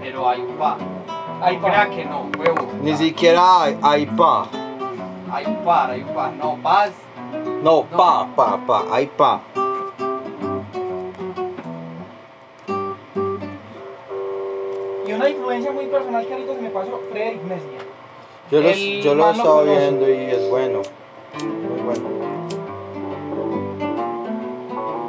Pero 0.03 0.29
hay 0.29 0.41
un 0.41 0.55
par. 0.57 0.77
Hay 1.43 1.59
crea 1.59 1.91
que 1.91 2.05
no, 2.05 2.31
huevo. 2.39 2.69
Ni 2.81 2.97
siquiera 2.97 3.63
hay, 3.63 3.79
hay 3.83 4.07
pa. 4.07 4.47
Hay 5.37 5.45
un 5.45 5.57
par, 5.57 5.91
hay 5.91 6.01
un 6.01 6.15
par. 6.15 6.33
No, 6.33 6.57
paz. 6.63 6.93
No, 7.63 7.85
pa, 7.85 8.27
pa, 8.35 8.59
pa, 8.67 8.87
hay 8.91 9.07
pa. 9.07 9.43
Y 15.07 15.13
una 15.13 15.29
influencia 15.29 15.73
muy 15.73 15.85
personal 15.89 16.27
que 16.27 16.33
ahorita 16.33 16.55
se 16.55 16.63
me 16.63 16.71
pasó, 16.71 17.03
Frederick 17.11 17.43
Mesnia. 17.43 17.81
Yo 18.51 18.63
lo, 18.63 18.69
El 18.71 19.03
yo 19.03 19.15
lo 19.15 19.29
he 19.29 19.31
estado 19.33 19.65
viendo 19.65 20.09
y 20.09 20.15
es 20.15 20.49
bueno. 20.49 20.81
Muy 21.43 21.83
bueno. 21.83 22.09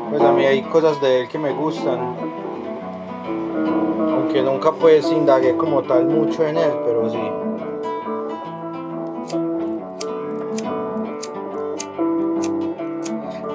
Pues 0.10 0.22
a 0.24 0.32
mí 0.34 0.46
hay 0.46 0.62
cosas 0.64 1.00
de 1.00 1.22
él 1.22 1.30
que 1.30 1.40
me 1.40 1.54
gustan. 1.54 2.18
Aunque 4.12 4.42
nunca 4.42 4.74
pues 4.74 5.10
indagué 5.10 5.56
como 5.56 5.84
tal 5.84 6.04
mucho 6.08 6.46
en 6.46 6.58
él, 6.58 6.74
pero 6.86 7.10
sí. 7.10 7.37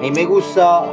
A 0.03 0.05
mí 0.05 0.11
me 0.11 0.25
gusta 0.25 0.83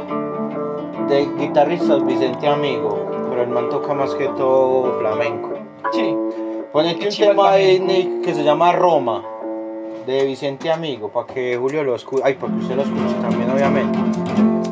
de 1.09 1.27
guitarristas 1.37 2.05
Vicente 2.05 2.47
Amigo, 2.47 3.11
pero 3.29 3.43
el 3.43 3.49
man 3.49 3.69
toca 3.69 3.93
más 3.93 4.15
que 4.15 4.29
todo 4.29 4.99
flamenco. 4.99 5.51
Sí. 5.91 6.15
Ponete 6.71 7.09
un 7.09 7.13
tema. 7.13 7.57
Nick, 7.57 8.21
que 8.21 8.33
se 8.33 8.41
llama 8.41 8.71
Roma, 8.71 9.21
de 10.05 10.23
Vicente 10.23 10.71
Amigo, 10.71 11.09
para 11.09 11.27
que 11.27 11.57
Julio 11.57 11.83
lo 11.83 11.93
escuche. 11.93 12.23
Ay, 12.23 12.35
para 12.35 12.53
que 12.53 12.59
usted 12.59 12.75
lo 12.77 12.83
escuche 12.83 13.13
también, 13.21 13.51
obviamente. 13.51 13.99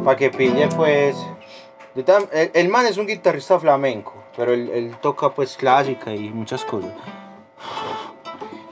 Para 0.05 0.15
que 0.15 0.29
pille, 0.29 0.69
pues. 0.69 1.17
El, 2.31 2.51
el 2.53 2.69
man 2.69 2.85
es 2.85 2.97
un 2.97 3.07
guitarrista 3.07 3.59
flamenco, 3.59 4.13
pero 4.37 4.53
él, 4.53 4.69
él 4.73 4.95
toca, 5.01 5.31
pues, 5.31 5.57
clásica 5.57 6.15
y 6.15 6.29
muchas 6.29 6.63
cosas. 6.63 6.91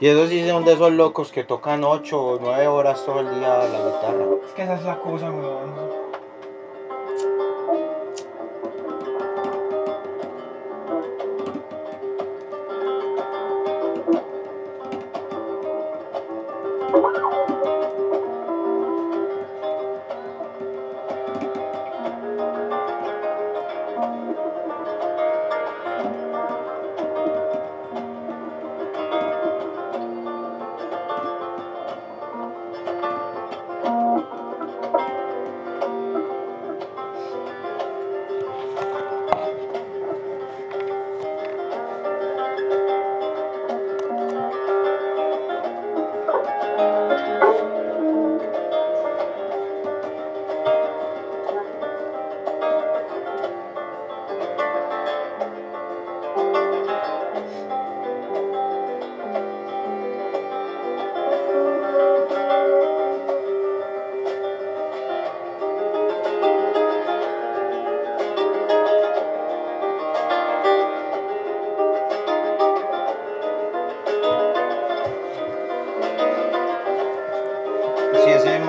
Y 0.00 0.06
esos 0.06 0.28
sí 0.28 0.48
son 0.48 0.64
de 0.64 0.74
esos 0.74 0.92
locos 0.92 1.32
que 1.32 1.42
tocan 1.42 1.82
8 1.82 2.22
o 2.22 2.38
9 2.40 2.68
horas 2.68 3.04
todo 3.04 3.18
el 3.20 3.30
día 3.30 3.58
la 3.58 3.66
guitarra. 3.66 4.26
Es 4.46 4.52
que 4.52 4.62
esa 4.62 4.74
es 4.76 4.84
la 4.84 4.98
cosa, 4.98 5.30
weón. 5.30 6.07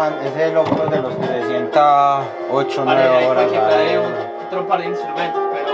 Man, 0.10 0.27
ese 0.27 0.52
loco 0.52 0.86
de 0.88 0.98
los 1.02 1.15
que 1.15 1.26
se 1.27 1.48
sienta 1.48 2.22
8 2.52 2.86
Vale, 2.86 3.02
9 3.03 3.18
hay 3.18 3.26
horas. 3.26 3.45
un- 3.52 4.45
otro 4.48 4.68
par 4.68 4.80
de 4.81 4.86
instrumentos, 4.88 5.41
pero 5.53 5.73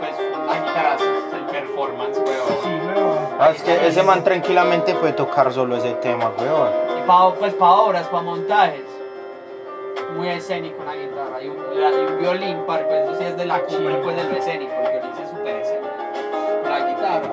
pues 0.00 0.12
la 0.46 0.54
guitarra 0.66 0.94
es 0.94 1.02
el 1.34 1.44
performance, 1.46 2.16
weón. 2.18 2.58
Sí, 2.62 2.68
weón. 2.86 3.18
Ah, 3.38 3.50
es 3.54 3.62
que 3.62 3.86
ese 3.86 4.02
man 4.02 4.24
tranquilamente 4.24 4.94
puede 4.94 5.12
tocar 5.12 5.52
solo 5.52 5.76
ese 5.76 5.92
tema, 5.94 6.30
weón. 6.38 6.68
Y 6.98 7.06
pa, 7.06 7.32
pues 7.34 7.52
para 7.54 7.72
obras, 7.72 8.06
para 8.08 8.22
montajes, 8.22 8.84
muy 10.16 10.28
escénico 10.28 10.82
la 10.84 10.94
guitarra. 10.94 11.42
Y 11.42 11.48
un, 11.48 11.56
la- 11.80 11.90
y 11.90 12.06
un 12.06 12.18
violín, 12.20 12.58
para, 12.66 12.86
pues 12.86 13.04
eso 13.04 13.14
sí 13.18 13.24
es 13.24 13.36
de 13.36 13.44
la 13.46 13.60
cumbre, 13.60 13.96
pues 14.02 14.16
de 14.16 14.24
lo 14.24 14.36
escénico. 14.36 14.72
El 14.72 14.90
violín 14.92 15.12
sí 15.16 15.22
es 15.22 15.30
súper 15.30 15.56
escénico. 15.56 15.88
La 16.68 16.78
guitarra. 16.80 17.28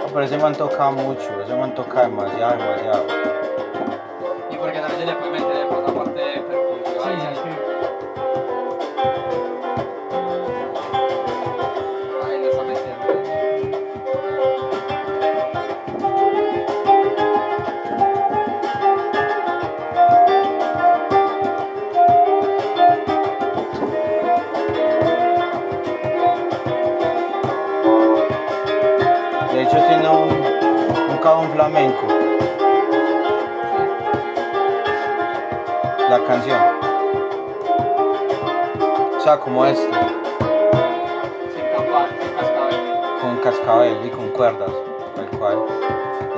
No, 0.00 0.06
Pero 0.12 0.22
ese 0.24 0.38
man 0.38 0.54
toca 0.54 0.90
mucho, 0.90 1.28
ese 1.44 1.54
man 1.54 1.74
toca 1.74 2.02
demasiado, 2.02 2.56
demasiado. 2.58 3.04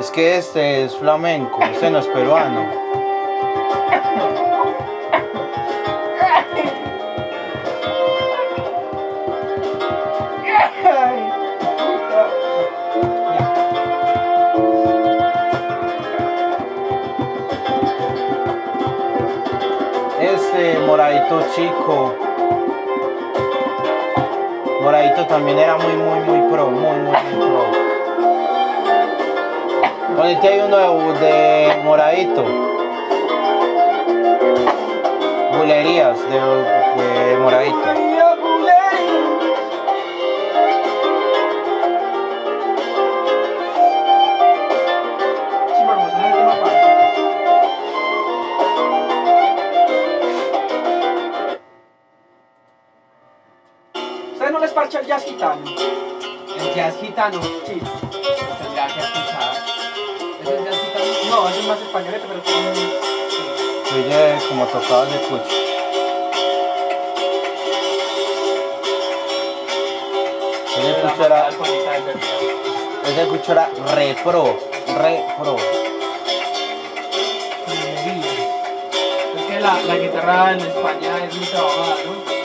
Es 0.08 0.12
que 0.14 0.38
este 0.38 0.84
es 0.84 0.96
flamenco, 0.96 1.62
este 1.62 1.90
no 1.90 1.98
es 1.98 2.06
peruano. 2.06 2.77
Ahorita 30.28 30.46
hay 30.48 30.60
uno 30.60 30.76
de, 30.76 31.26
de 31.26 31.80
moradito. 31.84 32.44
Bulerías 35.56 36.18
de, 36.28 36.38
de 37.02 37.36
moradito. 37.38 37.78
¿Ustedes 54.34 54.52
no 54.52 54.58
les 54.58 54.72
parcha 54.72 55.00
el 55.00 55.06
jazz 55.06 55.24
gitano? 55.24 55.64
El 56.58 56.74
jazz 56.74 56.98
gitano. 57.00 57.40
Sí. 57.66 57.80
Bermuda. 64.88 65.44
ese 73.06 73.26
cucho 73.26 73.52
era 73.52 73.70
re 73.94 74.16
pro, 74.24 74.58
re 74.98 75.24
pro. 75.38 75.56
Bulería. 77.66 78.32
Es 79.36 79.42
que 79.42 79.60
la, 79.60 79.82
la 79.82 79.96
guitarra 79.96 80.52
en 80.52 80.60
España 80.60 81.24
es 81.24 81.36
muy 81.36 81.46
trabajada, 81.46 81.96
¿no? 82.06 82.37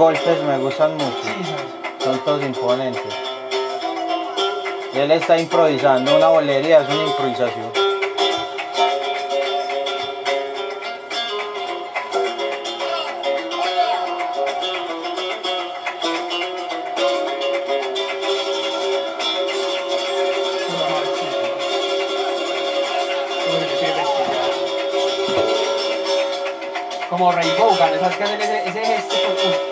Golpes 0.00 0.42
me 0.44 0.56
gustan 0.56 0.94
mucho, 0.94 1.28
son 2.02 2.18
todos 2.24 2.42
imponentes. 2.42 3.02
Y 4.94 4.98
él 4.98 5.10
está 5.10 5.38
improvisando, 5.38 6.16
una 6.16 6.28
bolería 6.28 6.80
es 6.80 6.88
una 6.88 7.04
improvisación. 7.04 7.70
Como 27.10 27.32
Ray 27.32 27.52
Vaughan, 27.58 27.92
esas 27.92 28.16
que 28.16 28.24
hacen 28.24 28.40
ese, 28.40 28.66
ese 28.66 28.80
gesto. 28.80 29.69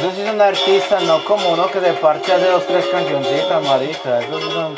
Uf, 0.00 0.06
Esos 0.06 0.14
sí 0.14 0.24
son 0.24 0.40
artistas, 0.40 1.02
no 1.02 1.24
como 1.24 1.50
uno 1.50 1.70
que 1.70 1.80
se 1.80 1.92
parche 1.92 2.32
hace 2.32 2.46
dos, 2.46 2.66
tres 2.66 2.86
cancioncitas, 2.86 3.62
marica. 3.62 4.20
Esos 4.20 4.42
sí 4.42 4.50
son... 4.50 4.74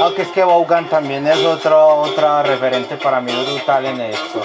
Aunque 0.00 0.22
es 0.22 0.28
que 0.28 0.44
Vaughan 0.44 0.88
también 0.88 1.26
es 1.26 1.44
otro, 1.44 2.02
otra 2.02 2.42
referente 2.42 2.96
para 2.96 3.20
mí 3.20 3.32
brutal 3.32 3.86
en 3.86 4.00
esto. 4.00 4.40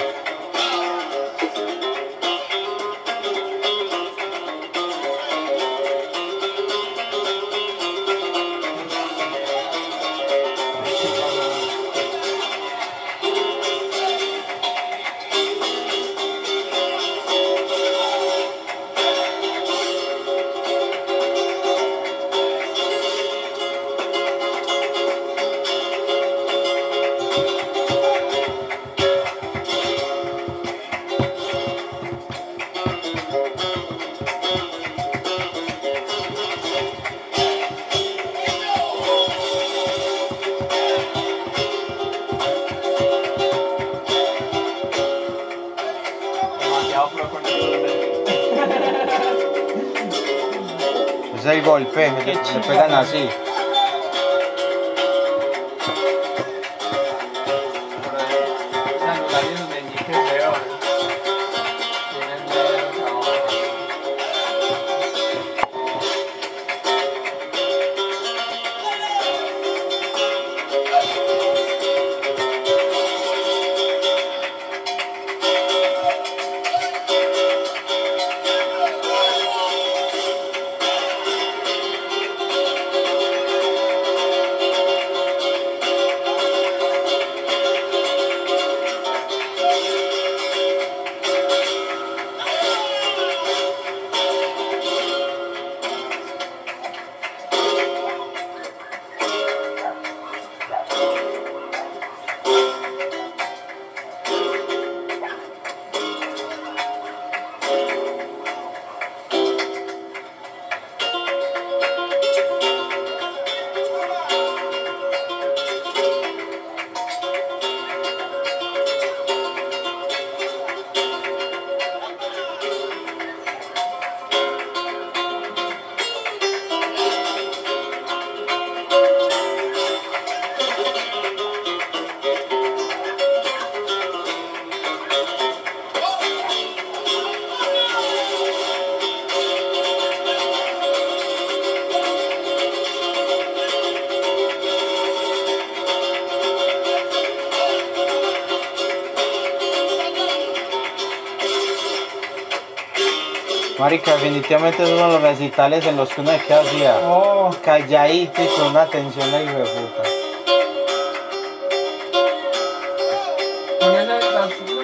Marica, 153.96 154.12
definitivamente 154.12 154.82
esos 154.82 154.98
son 154.98 155.10
los 155.10 155.22
recitales 155.22 155.86
en 155.86 155.96
los 155.96 156.10
que 156.10 156.20
uno 156.20 156.30
se 156.30 156.40
queda 156.40 156.60
así, 156.60 156.84
ah, 156.84 157.00
Oh, 157.02 157.50
calladito 157.64 158.42
y 158.42 158.46
con 158.48 158.66
una 158.66 158.82
atención 158.82 159.34
ahí 159.34 159.46
de 159.46 159.64
puta. 159.64 160.02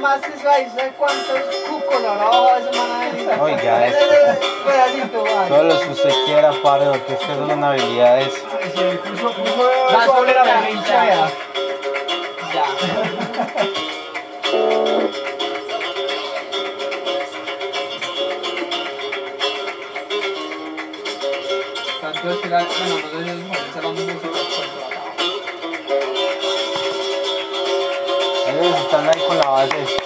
Más 0.00 0.20
eso 0.22 0.48
ahí, 0.48 0.66
¿sabes 0.74 0.92
cuántos 0.96 1.40
cucos? 1.68 2.00
Oiga, 3.38 3.80
man. 3.80 5.48
Todos 5.48 5.64
los 5.64 5.80
que 5.80 5.90
usted 5.90 6.14
quiera, 6.24 6.50
es 6.50 7.00
que 7.00 7.12
la 10.32 10.44
ya, 10.44 10.54
berrincha, 10.54 11.30
ahí 29.70 30.01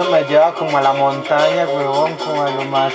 eso 0.00 0.10
me 0.10 0.22
lleva 0.22 0.54
como 0.54 0.78
a 0.78 0.80
la 0.80 0.92
montaña, 0.92 1.66
huevón, 1.66 2.14
como 2.14 2.42
a 2.42 2.50
lo 2.50 2.64
más... 2.66 2.92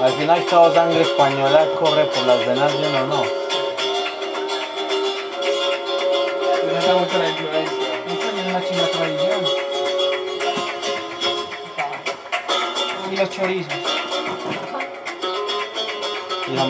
Al 0.00 0.12
final 0.14 0.44
toda 0.46 0.74
sangre 0.74 1.02
española 1.02 1.64
corre 1.78 2.06
por 2.06 2.26
las 2.26 2.44
venas 2.44 2.72
de 2.72 2.88
uno, 2.88 3.06
¿no? 3.06 3.47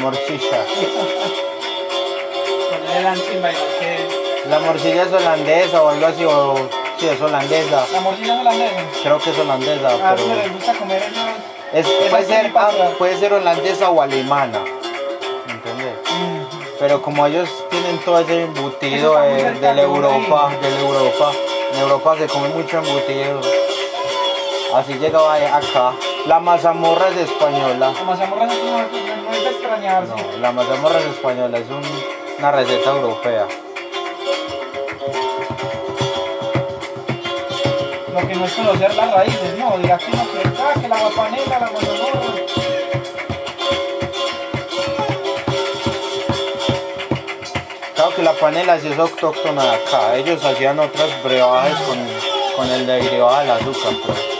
Morcilla. 0.08 0.64
La 4.48 4.58
morcilla 4.60 5.02
es 5.02 5.12
holandesa 5.12 5.82
o 5.82 5.88
algo 5.88 6.06
así, 6.06 6.24
o... 6.24 6.54
Sí, 6.98 7.06
es 7.06 7.20
holandesa. 7.20 7.86
La 7.92 8.00
morcilla 8.00 8.40
holandesa. 8.40 8.80
Creo 9.02 9.18
que 9.18 9.30
es 9.30 9.38
holandesa, 9.38 9.88
A 9.88 10.14
pero... 10.14 10.34
les 10.34 10.52
gusta 10.52 10.72
comer. 10.74 11.02
Es, 11.72 11.86
puede, 11.86 12.24
ser, 12.24 12.50
ah, 12.56 12.70
puede 12.96 13.18
ser 13.18 13.32
holandesa 13.34 13.90
o 13.90 14.00
alemana. 14.00 14.60
¿Entendés? 15.48 15.94
Pero 16.80 17.02
como 17.02 17.26
ellos 17.26 17.48
tienen 17.70 17.98
todo 17.98 18.20
ese 18.20 18.42
embutido 18.42 19.22
eh, 19.22 19.52
de 19.60 19.74
la 19.74 19.82
Europa, 19.82 20.50
de 20.62 20.70
la 20.70 20.80
Europa, 20.80 21.32
en 21.74 21.80
Europa 21.80 22.16
se 22.18 22.26
come 22.26 22.48
mucho 22.48 22.78
embutido. 22.78 23.40
Así 24.74 24.94
llegaba 24.94 25.34
acá. 25.34 25.92
La 26.28 26.38
mazamorra 26.40 27.08
es 27.08 27.16
española. 27.16 27.92
La 27.92 28.04
mazamorra 28.04 28.46
no, 28.46 28.54
no, 28.54 28.78
no 29.24 29.32
es 29.34 29.42
de 29.44 29.50
extrañarse. 29.50 30.12
No, 30.14 30.38
la 30.38 30.52
mazamorra 30.52 30.98
es 31.00 31.06
española, 31.06 31.58
es 31.58 31.68
un- 31.70 32.38
una 32.38 32.52
receta 32.52 32.90
europea. 32.90 33.46
Lo 38.12 38.28
que 38.28 38.34
no 38.34 38.44
es 38.44 38.52
conocer 38.52 38.94
las 38.94 39.14
raíces, 39.14 39.58
no. 39.58 39.78
Dirá 39.78 39.96
que 39.98 40.08
no, 40.10 40.22
que, 40.32 40.48
ah, 40.62 40.80
que 40.80 40.88
la 40.88 40.98
guapanela, 41.00 41.58
la 41.60 41.70
mazamorra. 41.70 42.20
Claro 47.94 48.14
que 48.14 48.22
la 48.22 48.32
panela 48.32 48.78
sí 48.78 48.88
es 48.88 48.98
autóctona 48.98 49.62
de 49.62 49.70
acá. 49.76 50.16
Ellos 50.16 50.44
hacían 50.44 50.78
otras 50.78 51.22
brebajes 51.24 51.74
con, 51.86 51.98
con 52.56 52.70
el 52.70 52.86
derivado 52.86 53.38
del 53.40 53.50
azúcar. 53.50 53.92
Pues. 54.06 54.37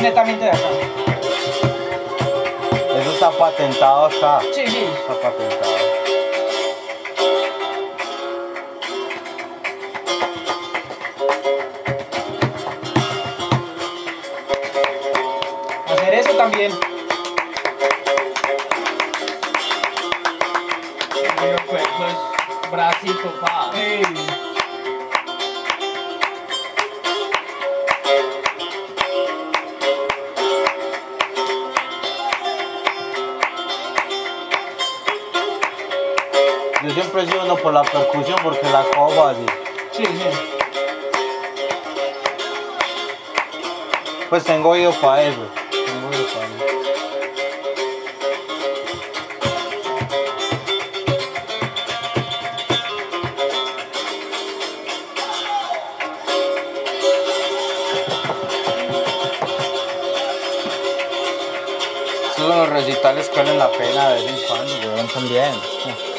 Es 0.00 0.04
netamente 0.04 0.46
de 0.46 0.50
acá. 0.50 0.58
Eso 2.98 3.10
está 3.10 3.30
patentado 3.32 4.06
acá. 4.06 4.40
Sí, 4.50 4.66
sí. 4.66 4.88
Está 4.98 5.14
patentado. 5.20 5.76
Hacer 15.86 16.14
eso 16.14 16.30
también. 16.30 16.72
el 21.42 21.60
cuerpo 21.66 22.06
es 22.06 22.70
bracito, 22.70 23.40
pa. 23.42 23.70
Sí. 23.74 24.19
Por 37.62 37.72
la 37.74 37.82
percusión 37.82 38.38
porque 38.42 38.68
la 38.70 38.82
cojo 38.84 39.10
fácil. 39.10 39.46
Sí, 39.92 40.04
sí. 40.04 40.24
Pues 44.28 44.44
tengo 44.44 44.70
oído 44.70 44.92
para 44.92 45.22
eso. 45.22 45.40
Tengo 45.70 46.08
oído 46.08 46.24
para 46.26 46.46
eso. 46.46 46.54
Los 62.38 62.68
recitales 62.70 63.28
que 63.28 63.36
valen 63.36 63.58
la 63.58 63.70
pena 63.70 64.08
de 64.10 64.22
vez 64.22 64.32
en 64.32 64.46
cuando, 64.48 64.74
weón, 64.94 65.08
también. 65.08 66.09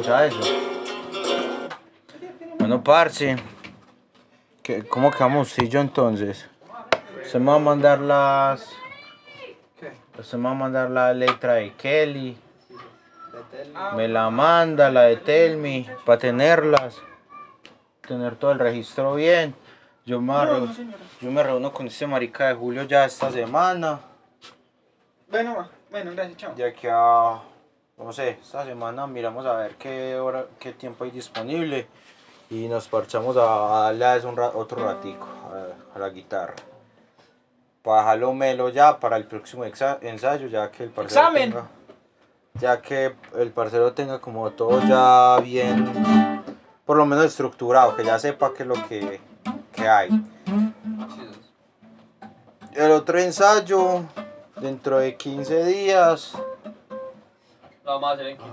Pausa 0.00 0.26
eso. 0.26 0.40
Bueno, 2.58 2.82
parce. 2.82 3.36
¿Qué- 4.62 4.84
¿Cómo 4.86 5.10
quedamos 5.10 5.48
usted 5.48 5.64
y 5.64 5.68
yo 5.68 5.80
entonces? 5.80 6.48
Se 7.24 7.38
me 7.38 7.46
va 7.46 7.56
a 7.56 7.58
mandar 7.58 8.00
las. 8.00 8.68
Se 10.22 10.36
me 10.36 10.44
va 10.44 10.50
a 10.50 10.54
mandar 10.54 10.90
la 10.90 11.12
letra 11.14 11.54
de 11.54 11.72
Kelly. 11.74 12.36
Me 13.96 14.08
la 14.08 14.28
manda, 14.30 14.90
la 14.90 15.02
de 15.02 15.16
Telmi, 15.16 15.86
para 16.04 16.18
tenerlas. 16.18 16.96
Tener 18.06 18.36
todo 18.36 18.52
el 18.52 18.58
registro 18.58 19.14
bien. 19.14 19.54
Yo 20.04 20.20
me, 20.20 20.32
No, 20.32 20.44
no, 20.66 20.74
yo 21.20 21.30
me 21.30 21.42
reúno 21.42 21.72
con 21.72 21.86
este 21.86 22.06
marica 22.06 22.48
de 22.48 22.54
Julio 22.54 22.82
ya 22.84 23.04
esta 23.04 23.30
semana. 23.30 24.00
Bueno. 25.30 25.68
Bueno, 25.90 26.12
gracias, 26.14 26.36
chao. 26.36 26.54
Ya 26.56 26.72
que 26.72 26.90
a, 26.90 27.40
no 28.04 28.12
sé, 28.12 28.38
esta 28.42 28.64
semana 28.64 29.06
miramos 29.06 29.44
a 29.46 29.54
ver 29.54 29.76
qué 29.76 30.16
hora, 30.18 30.46
qué 30.58 30.72
tiempo 30.72 31.04
hay 31.04 31.10
disponible 31.10 31.86
y 32.48 32.66
nos 32.68 32.88
parchamos 32.88 33.36
a, 33.36 33.42
a 33.42 33.82
darle 33.84 34.04
a 34.04 34.16
eso 34.16 34.28
un 34.28 34.36
ra- 34.36 34.52
otro 34.54 34.84
ratico 34.84 35.26
a, 35.52 35.96
a 35.96 35.98
la 35.98 36.08
guitarra. 36.08 36.54
Para 37.82 38.00
dejarlo 38.02 38.32
melo 38.34 38.68
ya 38.68 38.98
para 38.98 39.16
el 39.16 39.24
próximo 39.24 39.64
exa- 39.64 39.98
ensayo, 40.02 40.46
ya 40.48 40.70
que 40.70 40.84
el 40.84 40.90
parcero 40.90 41.20
Examen. 41.20 41.50
tenga, 41.50 41.66
ya 42.60 42.80
que 42.82 43.14
el 43.38 43.50
parcero 43.52 43.92
tenga 43.92 44.18
como 44.18 44.50
todo 44.50 44.80
ya 44.86 45.38
bien, 45.42 45.90
por 46.84 46.96
lo 46.96 47.06
menos 47.06 47.24
estructurado, 47.24 47.96
que 47.96 48.04
ya 48.04 48.18
sepa 48.18 48.52
qué 48.54 48.64
es 48.64 48.68
lo 48.68 48.74
que, 48.88 49.20
que 49.72 49.88
hay. 49.88 50.10
el 52.74 52.90
otro 52.92 53.18
ensayo 53.18 54.02
dentro 54.60 54.98
de 54.98 55.16
15 55.16 55.64
días, 55.64 56.32
A 57.92 58.12
hacer 58.12 58.26
en 58.26 58.36
15. 58.36 58.50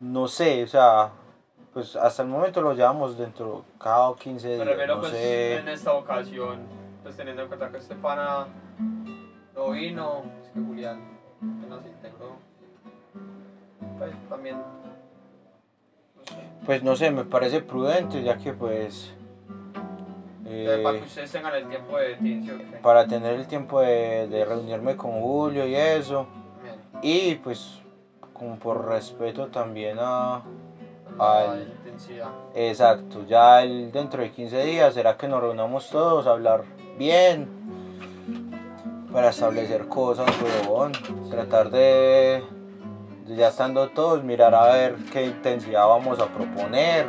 no 0.00 0.28
sé, 0.28 0.62
o 0.64 0.66
sea, 0.66 1.10
pues 1.72 1.96
hasta 1.96 2.22
el 2.22 2.28
momento 2.28 2.60
lo 2.60 2.74
llevamos 2.74 3.16
dentro 3.16 3.64
cada 3.78 4.14
15 4.14 4.46
Me 4.48 4.54
días, 4.54 4.66
refiero 4.66 4.94
no 4.96 5.00
pues 5.00 5.12
sé. 5.12 5.56
en 5.58 5.68
esta 5.68 5.92
ocasión, 5.94 6.60
pues 7.02 7.16
teniendo 7.16 7.42
en 7.42 7.48
cuenta 7.48 7.70
que 7.70 7.78
este 7.78 7.94
pana 7.94 8.46
no 9.54 9.70
vino, 9.70 10.22
es 10.42 10.50
que 10.50 10.60
Julián 10.60 11.00
que 11.60 11.66
nos 11.68 11.84
integró. 11.86 12.36
Pues 13.98 14.12
también, 14.28 14.56
no 14.56 16.24
sé, 16.24 16.34
Pues 16.66 16.82
no 16.82 16.96
sé, 16.96 17.10
me 17.10 17.24
parece 17.24 17.60
prudente 17.60 18.22
ya 18.22 18.36
que 18.38 18.52
pues... 18.52 19.14
eh, 20.46 20.80
para 20.82 20.96
eh, 20.96 21.00
que 21.00 21.06
ustedes 21.06 21.32
tengan 21.32 21.54
el 21.54 21.68
tiempo 21.68 21.96
de 21.98 22.16
tincio. 22.16 22.54
para 22.82 23.06
tener 23.06 23.34
el 23.34 23.46
tiempo 23.46 23.80
de, 23.80 24.26
de 24.28 24.44
reunirme 24.44 24.96
con 24.96 25.20
Julio 25.20 25.66
y 25.66 25.74
eso. 25.74 26.26
Y 27.02 27.34
pues 27.36 27.80
como 28.42 28.56
por 28.56 28.86
respeto 28.88 29.46
también 29.46 29.98
a... 30.00 30.42
La 31.16 31.52
Al- 31.52 31.62
intensidad. 31.62 32.28
Exacto, 32.54 33.24
ya 33.28 33.62
el- 33.62 33.92
dentro 33.92 34.20
de 34.22 34.30
15 34.32 34.64
días 34.64 34.94
será 34.94 35.16
que 35.16 35.28
nos 35.28 35.40
reunamos 35.40 35.88
todos 35.90 36.26
a 36.26 36.30
hablar 36.32 36.64
bien. 36.98 37.48
Para 39.12 39.28
establecer 39.28 39.86
cosas, 39.88 40.26
huevón. 40.42 40.92
Tratar 41.30 41.70
de, 41.70 42.42
de 43.26 43.36
ya 43.36 43.48
estando 43.48 43.88
todos, 43.90 44.24
mirar 44.24 44.54
a 44.54 44.72
ver 44.72 44.96
qué 45.12 45.26
intensidad 45.26 45.86
vamos 45.86 46.18
a 46.18 46.26
proponer. 46.26 47.06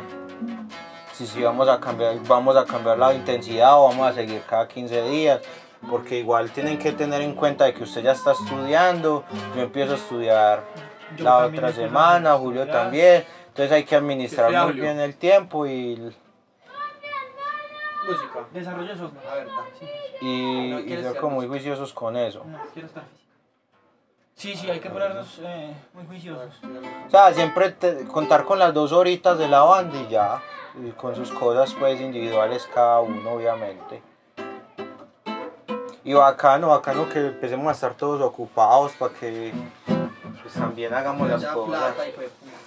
Si, 1.14 1.26
si 1.26 1.42
vamos 1.42 1.66
a 1.68 1.80
cambiar, 1.80 2.16
vamos 2.28 2.56
a 2.56 2.64
cambiar 2.66 2.98
la 2.98 3.14
intensidad 3.14 3.78
o 3.80 3.88
vamos 3.88 4.06
a 4.08 4.12
seguir 4.12 4.42
cada 4.48 4.68
15 4.68 5.02
días. 5.08 5.40
Porque 5.90 6.18
igual 6.18 6.50
tienen 6.50 6.78
que 6.78 6.92
tener 6.92 7.20
en 7.22 7.34
cuenta 7.34 7.64
de 7.64 7.74
que 7.74 7.82
usted 7.84 8.02
ya 8.02 8.12
está 8.12 8.32
estudiando, 8.32 9.24
yo 9.54 9.62
empiezo 9.62 9.92
a 9.92 9.96
estudiar 9.96 10.62
Yo 11.16 11.24
la 11.24 11.38
otra 11.46 11.72
semana, 11.72 12.34
Julio 12.34 12.66
también. 12.66 13.24
Entonces 13.48 13.72
hay 13.72 13.84
que 13.84 13.94
administrar 13.96 14.46
estudia 14.46 14.62
muy 14.64 14.72
Julio? 14.72 14.84
bien 14.84 15.00
el 15.00 15.14
tiempo 15.16 15.66
y, 15.66 15.96
Música. 18.06 18.40
Desarrollo 18.52 18.88
de 18.92 18.98
software. 18.98 19.24
La 19.24 19.34
verdad. 19.34 19.52
Sí. 19.78 19.86
y, 20.20 20.70
No 20.70 20.80
y 20.80 20.84
quieres 20.84 21.04
ser 21.04 21.12
ser 21.14 21.20
como 21.22 21.36
muy 21.36 21.46
juiciosos 21.46 21.92
con 21.94 22.16
eso. 22.16 22.44
No, 22.44 22.58
quiero 22.72 22.88
estar 22.88 23.02
física. 23.04 23.24
Sí, 24.34 24.54
sí, 24.56 24.70
hay 24.70 24.80
que 24.80 24.90
ponernos 24.90 25.38
eh, 25.42 25.72
muy 25.94 26.04
juiciosos. 26.06 26.60
O 27.06 27.10
sea, 27.10 27.32
siempre 27.32 27.70
te- 27.70 28.04
contar 28.06 28.44
con 28.44 28.58
las 28.58 28.74
dos 28.74 28.92
horitas 28.92 29.38
de 29.38 29.48
la 29.48 29.62
banda 29.62 29.96
y 30.00 30.08
ya. 30.08 30.42
Y 30.84 30.90
con 30.90 31.14
sus 31.14 31.30
cosas 31.30 31.74
pues 31.78 31.98
individuales 32.00 32.68
cada 32.74 33.00
uno, 33.00 33.30
obviamente. 33.32 34.02
Y 36.02 36.12
bacano, 36.12 36.68
bacano 36.68 37.08
que 37.08 37.28
empecemos 37.28 37.68
a 37.68 37.72
estar 37.72 37.94
todos 37.94 38.20
ocupados 38.20 38.92
para 38.92 39.14
que 39.14 39.52
pues, 40.44 40.54
también 40.54 40.92
hagamos 40.92 41.26
las 41.26 41.42
cosas. 41.46 41.94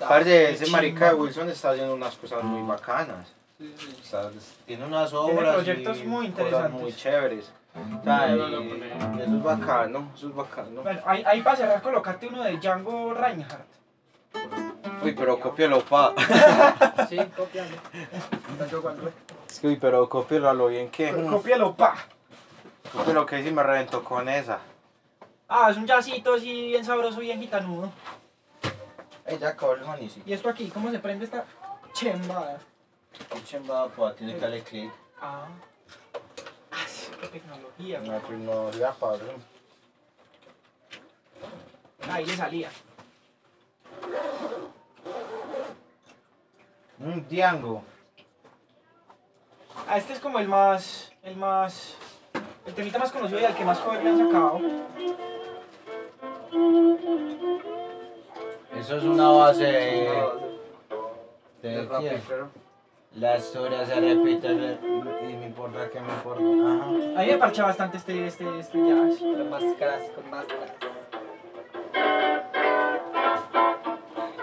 Aparte, 0.01 0.51
ese 0.51 0.67
marica 0.71 1.09
de 1.09 1.13
Wilson 1.13 1.49
está 1.49 1.69
haciendo 1.69 1.93
unas 1.93 2.15
cosas 2.15 2.43
muy 2.43 2.67
bacanas. 2.67 3.27
O 3.59 4.03
sea, 4.03 4.31
tiene 4.65 4.85
unas 4.85 5.13
obras 5.13 5.55
proyectos 5.55 5.99
y 5.99 6.03
muy 6.03 6.29
cosas 6.31 6.45
interesantes. 6.47 6.81
muy 6.81 6.93
chéveres. 6.95 7.51
O 7.75 8.03
sea, 8.03 8.27
No, 8.29 8.47
no, 8.47 9.21
eso 9.21 9.35
es 9.35 9.43
bacano, 9.43 10.11
eso 10.15 10.27
es 10.29 10.35
bacano. 10.35 10.81
Bueno, 10.81 11.01
ahí, 11.05 11.23
ahí 11.23 11.41
para 11.41 11.55
cerrar, 11.55 11.81
colocate 11.83 12.27
uno 12.27 12.43
de 12.43 12.57
Django 12.57 13.13
Reinhardt. 13.13 13.67
Uy, 15.03 15.13
pero 15.13 15.39
cópialo, 15.39 15.81
pa. 15.81 16.13
Sí, 17.09 17.17
copiando. 17.35 17.77
Es 19.47 19.59
que, 19.59 19.67
uy, 19.67 19.75
pero 19.77 20.09
cópialo 20.09 20.49
a 20.49 20.53
lo 20.55 20.67
bien 20.67 20.89
que. 20.89 21.11
Cópialo, 21.11 21.75
pa. 21.75 21.95
Cópialo 22.91 23.23
que 23.27 23.43
sí 23.43 23.51
me 23.51 23.61
reventó 23.61 24.03
con 24.03 24.27
esa. 24.27 24.59
Ah, 25.49 25.69
es 25.71 25.77
un 25.77 25.87
jazzito 25.87 26.33
así 26.33 26.67
bien 26.67 26.83
sabroso, 26.83 27.19
bien 27.19 27.39
gitanudo. 27.39 27.89
Ey, 29.25 29.37
ya 29.37 29.49
acabó 29.49 29.73
el 29.73 30.11
Y 30.25 30.33
esto 30.33 30.49
aquí, 30.49 30.69
¿cómo 30.69 30.91
se 30.91 30.99
prende 30.99 31.25
esta 31.25 31.45
chembada? 31.93 32.59
Qué 33.29 33.43
chimba, 33.43 33.87
pues, 33.89 34.15
tiene 34.15 34.35
que 34.35 34.39
darle 34.39 34.61
clic. 34.61 34.91
Ah. 35.21 35.47
Ah, 36.71 36.85
sí, 36.87 37.11
qué 37.19 37.27
tecnología. 37.27 37.99
La 37.99 38.19
tecnología, 38.19 38.91
padre. 38.91 39.35
Ahí 42.09 42.25
le 42.25 42.35
salía. 42.35 42.69
Un 46.99 47.27
diango. 47.27 47.83
Ah, 49.87 49.97
este 49.97 50.13
es 50.13 50.19
como 50.19 50.39
el 50.39 50.47
más. 50.47 51.11
El 51.23 51.37
más. 51.37 51.95
El 52.65 52.73
temita 52.73 52.99
más 52.99 53.11
conocido 53.11 53.39
y 53.39 53.45
al 53.45 53.55
que 53.55 53.65
más 53.65 53.79
cover 53.79 54.03
le 54.03 54.09
han 54.09 54.17
sacado. 54.17 54.59
Eso 58.79 58.97
es 58.97 59.03
una 59.03 59.29
base 59.29 59.63
de. 59.63 60.09
De 61.61 61.69
¿De 61.69 61.85
rap, 61.87 61.99
quién? 62.01 62.21
La 63.15 63.37
historia 63.37 63.83
se 63.85 63.95
repite 63.95 64.47
y 64.51 65.33
me 65.35 65.45
importa 65.47 65.89
que 65.89 65.99
me 65.99 66.07
importa. 66.13 66.41
Ajá. 66.43 66.85
A 67.19 67.23
mí 67.23 67.31
me 67.31 67.37
parcha 67.37 67.63
bastante 67.65 67.97
este, 67.97 68.27
este, 68.27 68.59
este 68.59 68.77
jazz. 68.77 69.17
Con 69.19 69.49
máscaras, 69.49 70.03
con 70.11 70.29
máscaras. 70.29 70.71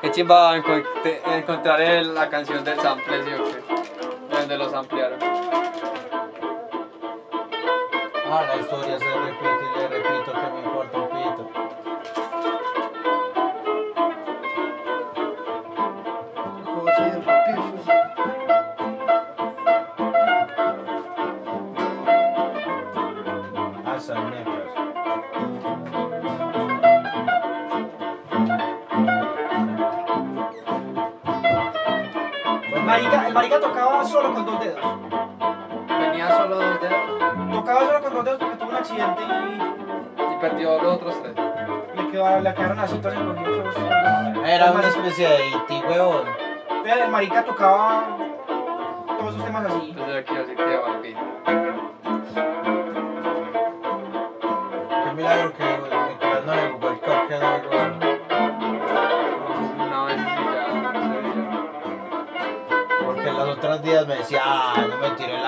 Qué 0.00 0.10
chimba 0.10 0.56
encontrar 0.56 1.80
el- 1.80 2.14
la 2.14 2.28
canción 2.28 2.64
del 2.64 2.78
sample, 2.80 3.22
¿sí 3.22 3.30
o 3.32 3.44
qué? 3.44 4.34
De 4.34 4.40
donde 4.40 4.58
los 4.58 4.74
ampliaron. 4.74 5.18
Ah, 8.26 8.44
la 8.48 8.56
historia 8.60 8.98
se 8.98 9.04
repite 9.04 9.64
y 9.76 9.78
le 9.78 9.88
repito 9.88 10.32
que 10.32 10.50
me 10.52 10.60
importa 10.66 11.03
marica, 33.34 33.60
tocaba 33.60 34.04
solo 34.04 34.32
con 34.32 34.46
dos 34.46 34.60
dedos. 34.60 34.80
Tenía 35.86 36.30
solo 36.30 36.56
dos 36.56 36.80
dedos 36.80 37.52
Tocaba 37.52 37.86
solo 37.86 38.00
con 38.00 38.14
dos 38.14 38.24
dedos 38.24 38.38
porque 38.38 38.56
tuvo 38.56 38.70
un 38.70 38.76
accidente 38.76 39.22
y 39.22 40.34
y 40.34 40.40
perdió 40.40 40.80
los 40.82 40.96
otros 40.96 41.22
tres. 41.22 41.34
le, 41.96 42.10
quedó, 42.10 42.40
le 42.40 42.54
quedaron 42.54 42.78
así 42.78 42.96
todos 42.98 43.14
encogidos. 43.14 43.74
Era 44.46 44.72
una 44.72 44.88
especie 44.88 45.28
de 45.28 45.48
iti, 45.48 45.82
huevón. 45.88 46.24
Vean, 46.84 46.98
el 47.00 47.10
marica 47.10 47.44
tocaba 47.44 48.04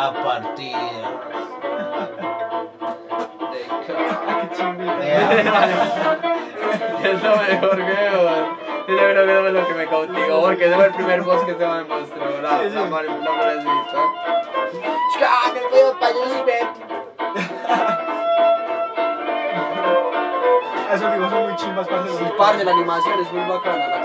la 0.06 0.24
partida. 0.24 0.78
De. 4.76 5.16
Es 7.02 7.22
lo 7.22 7.36
mejor, 7.36 7.78
weón. 7.78 8.66
Yo 8.88 8.96
creo 8.96 9.26
que 9.26 9.46
es 9.46 9.52
lo 9.52 9.66
que 9.66 9.74
me 9.74 9.86
cautivó, 9.86 10.42
porque 10.42 10.66
ese 10.66 10.76
fue 10.76 10.86
el 10.86 10.94
primer 10.94 11.22
boss 11.22 11.44
que 11.44 11.54
se 11.54 11.66
me 11.66 11.84
mostró, 11.84 12.40
la, 12.40 12.62
la, 12.62 12.62
la 12.62 12.86
florecita. 12.86 13.98
¡Ah, 15.28 15.50
me 15.52 15.60
cuido 15.60 15.98
para 15.98 16.12
yo 16.12 16.20
Esos 20.94 21.12
dibujos 21.12 21.32
son 21.32 21.42
muy 21.48 21.56
chimbas 21.56 21.88
para 21.88 22.02
Sí, 22.06 22.24
parce, 22.38 22.64
la 22.64 22.70
animación 22.70 23.20
es 23.20 23.32
muy 23.32 23.48
bacana, 23.48 23.88
la 23.88 23.96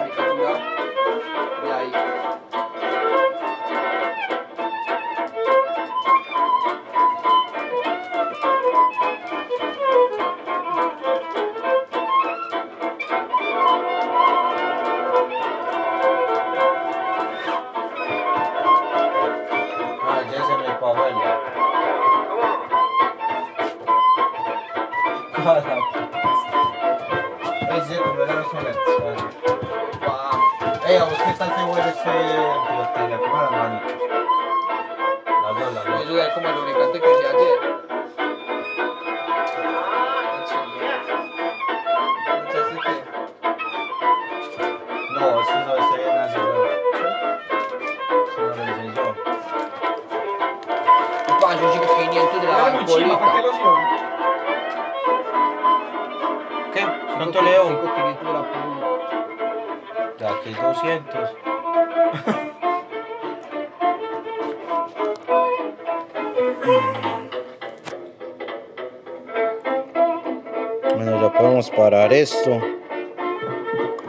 parar 71.92 72.14
esto. 72.14 72.62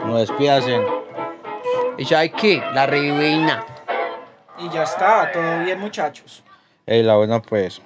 No 0.05 0.17
despidasen. 0.17 0.85
¿Y 1.97 2.05
sabes 2.05 2.31
qué? 2.39 2.63
La 2.73 2.85
reina. 2.85 3.65
Y 4.57 4.69
ya 4.69 4.83
está, 4.83 5.29
todo 5.33 5.65
bien 5.65 5.81
muchachos. 5.81 6.43
Ey, 6.85 7.03
la 7.03 7.17
buena 7.17 7.41
pues. 7.41 7.81